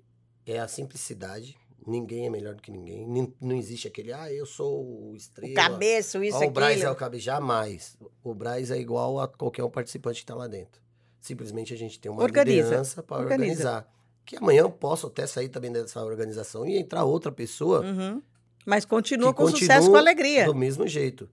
É 0.47 0.59
a 0.59 0.69
simplicidade. 0.69 1.57
Ninguém 1.87 2.27
é 2.27 2.31
melhor 2.31 2.55
do 2.55 2.63
que 2.63 2.71
ninguém. 2.71 3.07
Não 3.41 3.57
existe 3.57 3.89
aquele, 3.89 4.13
ah, 4.13 4.31
eu 4.33 4.45
sou 4.45 5.11
o 5.11 5.17
estrela. 5.17 5.53
O 5.53 5.55
cabeça, 5.55 6.25
isso, 6.25 6.37
aqui. 6.37 6.47
O 6.47 6.51
Braz 6.51 6.83
é 6.83 6.91
o 6.91 6.95
cabeça. 6.95 7.25
Jamais. 7.25 7.97
O 8.23 8.35
Braz 8.35 8.71
é 8.71 8.79
igual 8.79 9.19
a 9.19 9.29
qualquer 9.29 9.65
um 9.65 9.71
participante 9.71 10.17
que 10.17 10.25
está 10.25 10.35
lá 10.35 10.47
dentro. 10.47 10.81
Simplesmente 11.21 11.73
a 11.73 11.77
gente 11.77 11.99
tem 11.99 12.11
uma 12.11 12.23
Organiza. 12.23 12.63
liderança 12.63 13.03
para 13.03 13.23
organizar. 13.23 13.89
Que 14.25 14.37
amanhã 14.37 14.61
eu 14.61 14.71
posso 14.71 15.07
até 15.07 15.27
sair 15.27 15.49
também 15.49 15.73
dessa 15.73 16.03
organização 16.05 16.67
e 16.67 16.79
entrar 16.79 17.05
outra 17.05 17.33
pessoa. 17.33 17.81
Uhum. 17.81 18.23
Mas 18.65 18.85
continua 18.85 19.33
com 19.33 19.45
continua 19.45 19.61
sucesso 19.61 19.91
com 19.91 19.97
alegria. 19.97 20.45
Do 20.47 20.55
mesmo 20.55 20.87
jeito. 20.87 21.29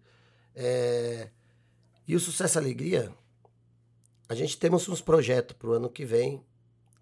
É... 0.56 1.30
E 2.08 2.16
o 2.16 2.20
sucesso 2.20 2.58
e 2.58 2.60
alegria 2.60 3.14
a 4.30 4.36
gente 4.36 4.58
temos 4.58 4.88
uns 4.90 5.02
projetos 5.02 5.56
para 5.56 5.70
o 5.70 5.74
ano 5.74 5.90
que 5.90 6.06
vem, 6.06 6.46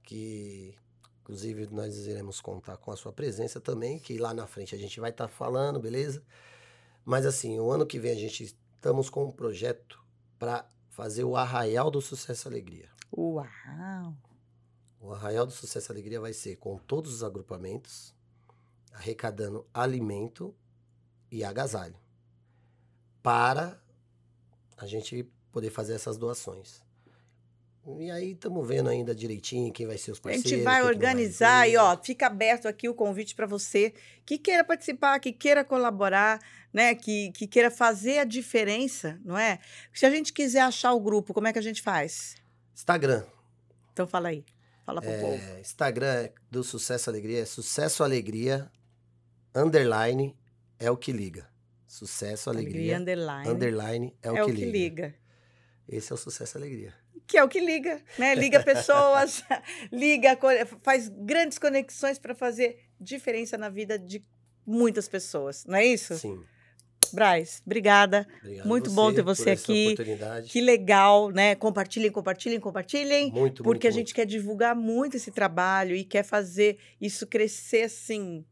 que 0.04 0.76
inclusive 1.22 1.68
nós 1.72 1.98
iremos 2.06 2.40
contar 2.40 2.78
com 2.78 2.92
a 2.92 2.96
sua 2.96 3.12
presença 3.12 3.60
também, 3.60 3.98
que 3.98 4.18
lá 4.18 4.34
na 4.34 4.46
frente 4.46 4.76
a 4.76 4.78
gente 4.78 5.00
vai 5.00 5.10
estar 5.10 5.28
tá 5.28 5.34
falando, 5.34 5.80
beleza? 5.80 6.24
Mas 7.04 7.26
assim, 7.26 7.60
o 7.60 7.72
ano 7.72 7.86
que 7.86 8.00
vem 8.00 8.12
a 8.12 8.16
gente 8.16 8.44
estamos 8.44 9.10
com 9.10 9.26
um 9.26 9.32
projeto 9.32 10.04
para 10.38 10.70
fazer 10.90 11.24
o 11.24 11.36
Arraial 11.36 11.90
do 11.90 12.00
Sucesso 12.00 12.48
e 12.48 12.50
Alegria. 12.50 12.90
Uau! 13.12 14.16
O 15.00 15.12
Arraial 15.12 15.48
do 15.48 15.52
Sucesso 15.52 15.92
e 15.92 15.94
Alegria 15.94 16.22
vai 16.22 16.34
ser 16.34 16.58
com 16.58 16.78
todos 16.78 17.12
os 17.12 17.24
agrupamentos, 17.24 18.14
arrecadando 18.92 19.66
alimento 19.74 20.56
e 21.32 21.44
agasalho, 21.44 21.96
para 23.24 23.82
a 24.78 24.86
gente 24.86 25.24
poder 25.52 25.72
fazer 25.72 25.94
essas 25.94 26.18
doações. 26.18 26.86
E 27.88 28.10
aí 28.10 28.32
estamos 28.32 28.68
vendo 28.68 28.90
ainda 28.90 29.14
direitinho 29.14 29.72
quem 29.72 29.86
vai 29.86 29.98
ser 29.98 30.12
os 30.12 30.20
parceiros. 30.20 30.52
A 30.52 30.56
gente 30.56 30.64
vai 30.64 30.82
organizar 30.82 31.60
vai 31.60 31.72
e 31.72 31.78
ó, 31.78 31.96
fica 31.96 32.26
aberto 32.26 32.68
aqui 32.68 32.90
o 32.90 32.96
convite 32.96 33.36
para 33.36 33.46
você 33.46 33.94
que 34.26 34.40
queira 34.40 34.64
participar, 34.64 35.20
que 35.20 35.32
queira 35.32 35.64
colaborar, 35.64 36.42
né, 36.74 36.96
que, 36.96 37.32
que 37.32 37.46
queira 37.46 37.70
fazer 37.70 38.18
a 38.20 38.24
diferença, 38.24 39.20
não 39.24 39.38
é? 39.38 39.60
Se 39.94 40.04
a 40.04 40.10
gente 40.10 40.34
quiser 40.34 40.62
achar 40.62 40.94
o 40.94 41.00
grupo, 41.00 41.32
como 41.32 41.48
é 41.48 41.54
que 41.54 41.60
a 41.60 41.62
gente 41.62 41.82
faz? 41.82 42.36
Instagram. 42.74 43.24
Então 43.94 44.08
fala 44.08 44.30
aí. 44.30 44.44
Fala 44.84 45.00
pro 45.00 45.12
é, 45.12 45.22
povo. 45.22 45.60
Instagram 45.60 46.30
do 46.50 46.64
Sucesso 46.64 47.10
Alegria 47.10 47.42
é 47.42 47.46
Sucesso 47.46 48.04
Alegria 48.04 48.72
underline 49.54 50.36
é 50.80 50.90
o 50.90 50.98
que 50.98 51.12
liga. 51.12 51.48
Sucesso 51.88 52.50
Alegria, 52.50 52.96
Alegria 52.96 52.98
underline, 52.98 53.50
underline 53.50 54.18
é 54.24 54.32
o, 54.32 54.38
é 54.38 54.46
que, 54.46 54.52
o 54.52 54.56
que 54.56 54.66
liga. 54.66 54.72
liga. 54.72 55.16
Esse 55.88 56.12
é 56.12 56.16
o 56.16 56.18
Sucesso 56.18 56.58
Alegria 56.58 57.05
que 57.28 57.38
é 57.38 57.44
o 57.44 57.48
que 57.48 57.60
liga, 57.60 58.02
né? 58.18 58.36
Liga 58.36 58.62
pessoas, 58.64 59.44
liga, 59.92 60.38
faz 60.84 61.10
grandes 61.10 61.58
conexões 61.58 62.20
para 62.20 62.36
fazer 62.36 62.80
diferença 63.00 63.58
na 63.58 63.70
vida 63.70 63.98
de 63.98 64.24
muitas 64.66 65.08
pessoas, 65.08 65.66
não 65.66 65.78
é 65.78 65.86
isso? 65.86 66.16
Sim. 66.18 66.44
Braz, 67.14 67.62
obrigada. 67.66 68.28
Obrigado 68.40 68.68
muito 68.68 68.92
bom 68.92 69.14
ter 69.14 69.22
você 69.22 69.52
aqui. 69.52 69.96
Que 70.48 70.60
legal, 70.60 71.30
né? 71.30 71.56
Compartilhem, 71.56 72.12
compartilhem, 72.12 72.60
compartilhem. 72.60 73.32
Muito, 73.32 73.64
Porque 73.64 73.88
muito, 73.88 73.88
a 73.88 73.92
gente 73.92 74.08
muito. 74.08 74.16
quer 74.16 74.26
divulgar 74.26 74.76
muito 74.76 75.16
esse 75.16 75.32
trabalho 75.32 75.96
e 75.96 76.04
quer 76.04 76.24
fazer 76.24 76.78
isso 77.00 77.28
crescer 77.28 77.84
assim. 77.84 78.44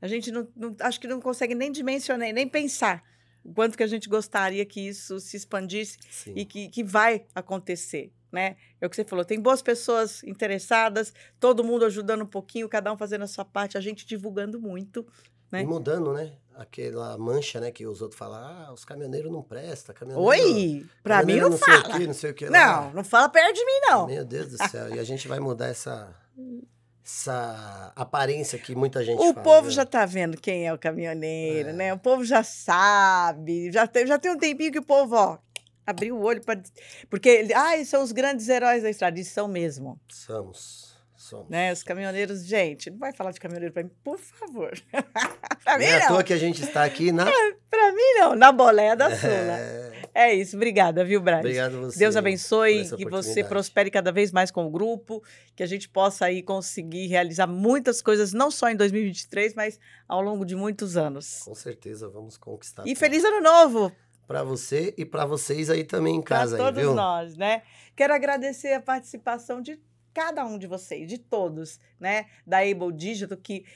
A 0.00 0.06
gente 0.06 0.30
não, 0.30 0.46
não 0.54 0.76
acho 0.80 1.00
que 1.00 1.08
não 1.08 1.20
consegue 1.20 1.54
nem 1.54 1.72
dimensionar, 1.72 2.32
nem 2.32 2.46
pensar 2.46 3.02
o 3.46 3.54
quanto 3.54 3.76
que 3.76 3.82
a 3.82 3.86
gente 3.86 4.08
gostaria 4.08 4.64
que 4.66 4.80
isso 4.80 5.20
se 5.20 5.36
expandisse 5.36 5.98
Sim. 6.10 6.32
e 6.34 6.44
que, 6.44 6.68
que 6.68 6.82
vai 6.82 7.24
acontecer 7.34 8.12
né? 8.32 8.56
É 8.80 8.86
o 8.86 8.90
que 8.90 8.96
você 8.96 9.04
falou, 9.04 9.24
tem 9.24 9.40
boas 9.40 9.62
pessoas 9.62 10.22
interessadas, 10.24 11.14
todo 11.40 11.64
mundo 11.64 11.86
ajudando 11.86 12.22
um 12.22 12.26
pouquinho, 12.26 12.68
cada 12.68 12.92
um 12.92 12.96
fazendo 12.96 13.22
a 13.22 13.26
sua 13.26 13.46
parte, 13.46 13.78
a 13.78 13.80
gente 13.80 14.04
divulgando 14.04 14.60
muito, 14.60 15.06
né? 15.50 15.62
E 15.62 15.66
mudando, 15.66 16.12
né? 16.12 16.32
Aquela 16.54 17.16
mancha, 17.16 17.60
né? 17.60 17.70
Que 17.70 17.86
os 17.86 18.02
outros 18.02 18.18
falam, 18.18 18.38
ah, 18.38 18.72
os 18.72 18.84
caminhoneiros 18.84 19.30
não 19.30 19.42
prestam. 19.42 19.94
Oi! 20.16 20.86
Pra 21.02 21.22
mim 21.22 21.36
não, 21.36 21.50
não 21.50 21.58
fala. 21.58 21.82
Sei 21.82 21.90
o 21.94 21.98
quê, 21.98 22.06
não 22.06 22.14
sei 22.14 22.30
o 22.30 22.34
que 22.34 22.50
Não, 22.50 22.92
não 22.92 23.04
fala 23.04 23.28
perto 23.28 23.54
de 23.54 23.64
mim, 23.64 23.80
não. 23.88 24.06
Meu 24.06 24.24
Deus 24.24 24.48
do 24.48 24.68
céu. 24.68 24.94
e 24.94 24.98
a 24.98 25.04
gente 25.04 25.28
vai 25.28 25.38
mudar 25.40 25.68
essa 25.68 26.14
essa 27.06 27.92
aparência 27.94 28.58
que 28.58 28.74
muita 28.74 29.04
gente 29.04 29.20
O 29.20 29.32
fala, 29.32 29.42
povo 29.44 29.66
né? 29.68 29.70
já 29.72 29.86
tá 29.86 30.04
vendo 30.04 30.36
quem 30.40 30.66
é 30.66 30.72
o 30.74 30.78
caminhoneiro, 30.78 31.68
É. 31.68 31.72
né? 31.72 31.94
O 31.94 31.98
povo 31.98 32.24
já 32.24 32.42
sabe, 32.42 33.70
já 33.70 33.86
tem, 33.86 34.04
já 34.08 34.18
tem 34.18 34.32
um 34.32 34.36
tempinho 34.38 34.72
que 34.72 34.80
o 34.80 34.84
povo, 34.84 35.14
ó, 35.14 35.38
abriu 35.86 36.16
o 36.16 36.22
olho 36.22 36.42
para 36.44 36.60
porque, 37.08 37.46
ai, 37.54 37.84
são 37.84 38.02
os 38.02 38.10
grandes 38.10 38.48
heróis 38.48 38.82
da 38.82 38.90
estrada, 38.90 39.20
e 39.20 39.24
são 39.24 39.46
mesmo, 39.46 40.00
Somos. 40.08 40.84
Somos. 41.14 41.48
né? 41.48 41.72
Os 41.72 41.84
caminhoneiros, 41.84 42.44
gente, 42.44 42.90
não 42.90 42.98
vai 42.98 43.12
falar 43.12 43.30
de 43.30 43.38
caminhoneiro 43.38 43.72
para 43.72 43.84
mim, 43.84 43.90
por 44.02 44.18
favor. 44.18 44.72
para 45.64 45.78
mim 45.78 45.84
Não 45.86 45.92
é 45.92 46.02
à 46.02 46.08
toa 46.08 46.24
que 46.24 46.32
a 46.32 46.38
gente 46.38 46.62
está 46.62 46.82
aqui 46.84 47.12
na. 47.12 47.24
para 47.70 47.92
mim 47.92 48.14
não, 48.18 48.34
na 48.34 48.50
boleia 48.52 48.96
da 48.96 49.14
Sula. 49.16 49.32
É, 49.32 49.92
É 50.18 50.34
isso, 50.34 50.56
obrigada, 50.56 51.04
viu, 51.04 51.20
Braz? 51.20 51.40
obrigado 51.40 51.76
a 51.76 51.80
você. 51.80 51.98
Deus 51.98 52.16
abençoe, 52.16 52.88
que 52.96 53.04
você 53.04 53.44
prospere 53.44 53.90
cada 53.90 54.10
vez 54.10 54.32
mais 54.32 54.50
com 54.50 54.66
o 54.66 54.70
grupo, 54.70 55.22
que 55.54 55.62
a 55.62 55.66
gente 55.66 55.90
possa 55.90 56.24
aí 56.24 56.42
conseguir 56.42 57.06
realizar 57.06 57.46
muitas 57.46 58.00
coisas, 58.00 58.32
não 58.32 58.50
só 58.50 58.70
em 58.70 58.76
2023, 58.76 59.52
mas 59.52 59.78
ao 60.08 60.22
longo 60.22 60.46
de 60.46 60.56
muitos 60.56 60.96
anos. 60.96 61.42
Com 61.44 61.54
certeza 61.54 62.08
vamos 62.08 62.38
conquistar. 62.38 62.84
E 62.86 62.96
feliz 62.96 63.22
ano 63.24 63.42
novo 63.42 63.92
Para 64.26 64.42
você 64.42 64.94
e 64.96 65.04
para 65.04 65.26
vocês 65.26 65.68
aí 65.68 65.84
também 65.84 66.16
em 66.16 66.22
para 66.22 66.38
casa, 66.38 66.56
aí, 66.56 66.62
todos 66.62 66.80
viu? 66.80 66.94
nós, 66.94 67.36
né? 67.36 67.60
Quero 67.94 68.14
agradecer 68.14 68.72
a 68.72 68.80
participação 68.80 69.60
de 69.60 69.78
cada 70.14 70.46
um 70.46 70.56
de 70.58 70.66
vocês, 70.66 71.06
de 71.06 71.18
todos, 71.18 71.78
né? 72.00 72.24
Da 72.46 72.60
Able 72.60 72.90
Digital, 72.90 73.36
que 73.36 73.66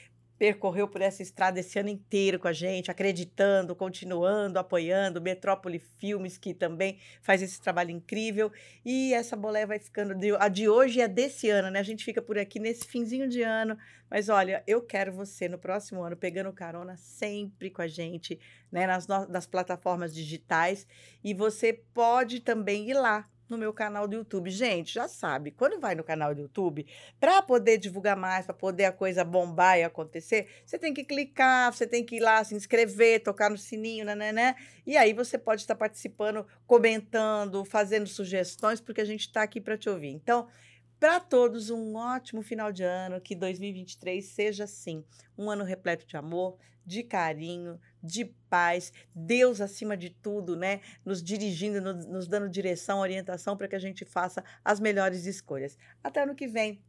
percorreu 0.41 0.87
por 0.87 1.03
essa 1.03 1.21
estrada 1.21 1.59
esse 1.59 1.77
ano 1.77 1.89
inteiro 1.89 2.39
com 2.39 2.47
a 2.47 2.51
gente, 2.51 2.89
acreditando, 2.89 3.75
continuando, 3.75 4.57
apoiando, 4.57 5.21
Metrópole 5.21 5.77
Filmes, 5.77 6.35
que 6.35 6.51
também 6.51 6.97
faz 7.21 7.43
esse 7.43 7.61
trabalho 7.61 7.91
incrível. 7.91 8.51
E 8.83 9.13
essa 9.13 9.35
boleia 9.35 9.67
vai 9.67 9.77
ficando. 9.77 10.15
De, 10.15 10.35
a 10.35 10.47
de 10.47 10.67
hoje 10.67 10.99
é 10.99 11.07
desse 11.07 11.47
ano, 11.47 11.69
né? 11.69 11.77
A 11.77 11.83
gente 11.83 12.03
fica 12.03 12.23
por 12.23 12.39
aqui 12.39 12.57
nesse 12.59 12.87
finzinho 12.87 13.29
de 13.29 13.43
ano. 13.43 13.77
Mas 14.09 14.29
olha, 14.29 14.63
eu 14.65 14.81
quero 14.81 15.13
você 15.13 15.47
no 15.47 15.59
próximo 15.59 16.01
ano 16.01 16.17
pegando 16.17 16.51
carona 16.51 16.97
sempre 16.97 17.69
com 17.69 17.83
a 17.83 17.87
gente, 17.87 18.39
né? 18.71 18.87
Nas, 18.87 19.05
nas 19.05 19.45
plataformas 19.45 20.11
digitais. 20.11 20.87
E 21.23 21.35
você 21.35 21.71
pode 21.93 22.39
também 22.39 22.89
ir 22.89 22.95
lá 22.95 23.29
no 23.51 23.57
meu 23.57 23.73
canal 23.73 24.07
do 24.07 24.15
YouTube. 24.15 24.49
Gente, 24.49 24.93
já 24.93 25.07
sabe, 25.07 25.51
quando 25.51 25.79
vai 25.79 25.93
no 25.93 26.03
canal 26.03 26.33
do 26.33 26.41
YouTube, 26.41 26.87
para 27.19 27.41
poder 27.41 27.77
divulgar 27.77 28.15
mais, 28.15 28.45
para 28.45 28.55
poder 28.55 28.85
a 28.85 28.91
coisa 28.91 29.23
bombar 29.23 29.77
e 29.77 29.83
acontecer, 29.83 30.47
você 30.65 30.79
tem 30.79 30.93
que 30.93 31.03
clicar, 31.03 31.71
você 31.71 31.85
tem 31.85 32.03
que 32.03 32.15
ir 32.15 32.19
lá 32.21 32.43
se 32.43 32.55
inscrever, 32.55 33.21
tocar 33.21 33.49
no 33.49 33.57
sininho, 33.57 34.05
né, 34.05 34.31
né? 34.31 34.55
E 34.87 34.97
aí 34.97 35.13
você 35.13 35.37
pode 35.37 35.61
estar 35.61 35.75
participando, 35.75 36.47
comentando, 36.65 37.63
fazendo 37.65 38.07
sugestões, 38.07 38.81
porque 38.81 39.01
a 39.01 39.05
gente 39.05 39.21
está 39.21 39.43
aqui 39.43 39.59
para 39.61 39.77
te 39.77 39.89
ouvir. 39.89 40.09
Então, 40.09 40.47
para 40.99 41.19
todos, 41.19 41.69
um 41.69 41.95
ótimo 41.95 42.41
final 42.41 42.71
de 42.71 42.83
ano, 42.83 43.19
que 43.19 43.35
2023 43.35 44.23
seja 44.23 44.65
assim, 44.65 45.03
um 45.37 45.49
ano 45.49 45.63
repleto 45.63 46.05
de 46.05 46.15
amor, 46.15 46.57
de 46.85 47.03
carinho, 47.03 47.79
de 48.01 48.25
paz, 48.49 48.91
Deus 49.13 49.61
acima 49.61 49.95
de 49.95 50.09
tudo, 50.09 50.55
né? 50.55 50.81
Nos 51.05 51.23
dirigindo, 51.23 51.81
nos, 51.81 52.05
nos 52.05 52.27
dando 52.27 52.49
direção, 52.49 52.99
orientação 52.99 53.55
para 53.55 53.67
que 53.67 53.75
a 53.75 53.79
gente 53.79 54.05
faça 54.05 54.43
as 54.63 54.79
melhores 54.79 55.25
escolhas. 55.25 55.77
Até 56.03 56.23
ano 56.23 56.35
que 56.35 56.47
vem. 56.47 56.81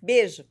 Beijo! 0.00 0.46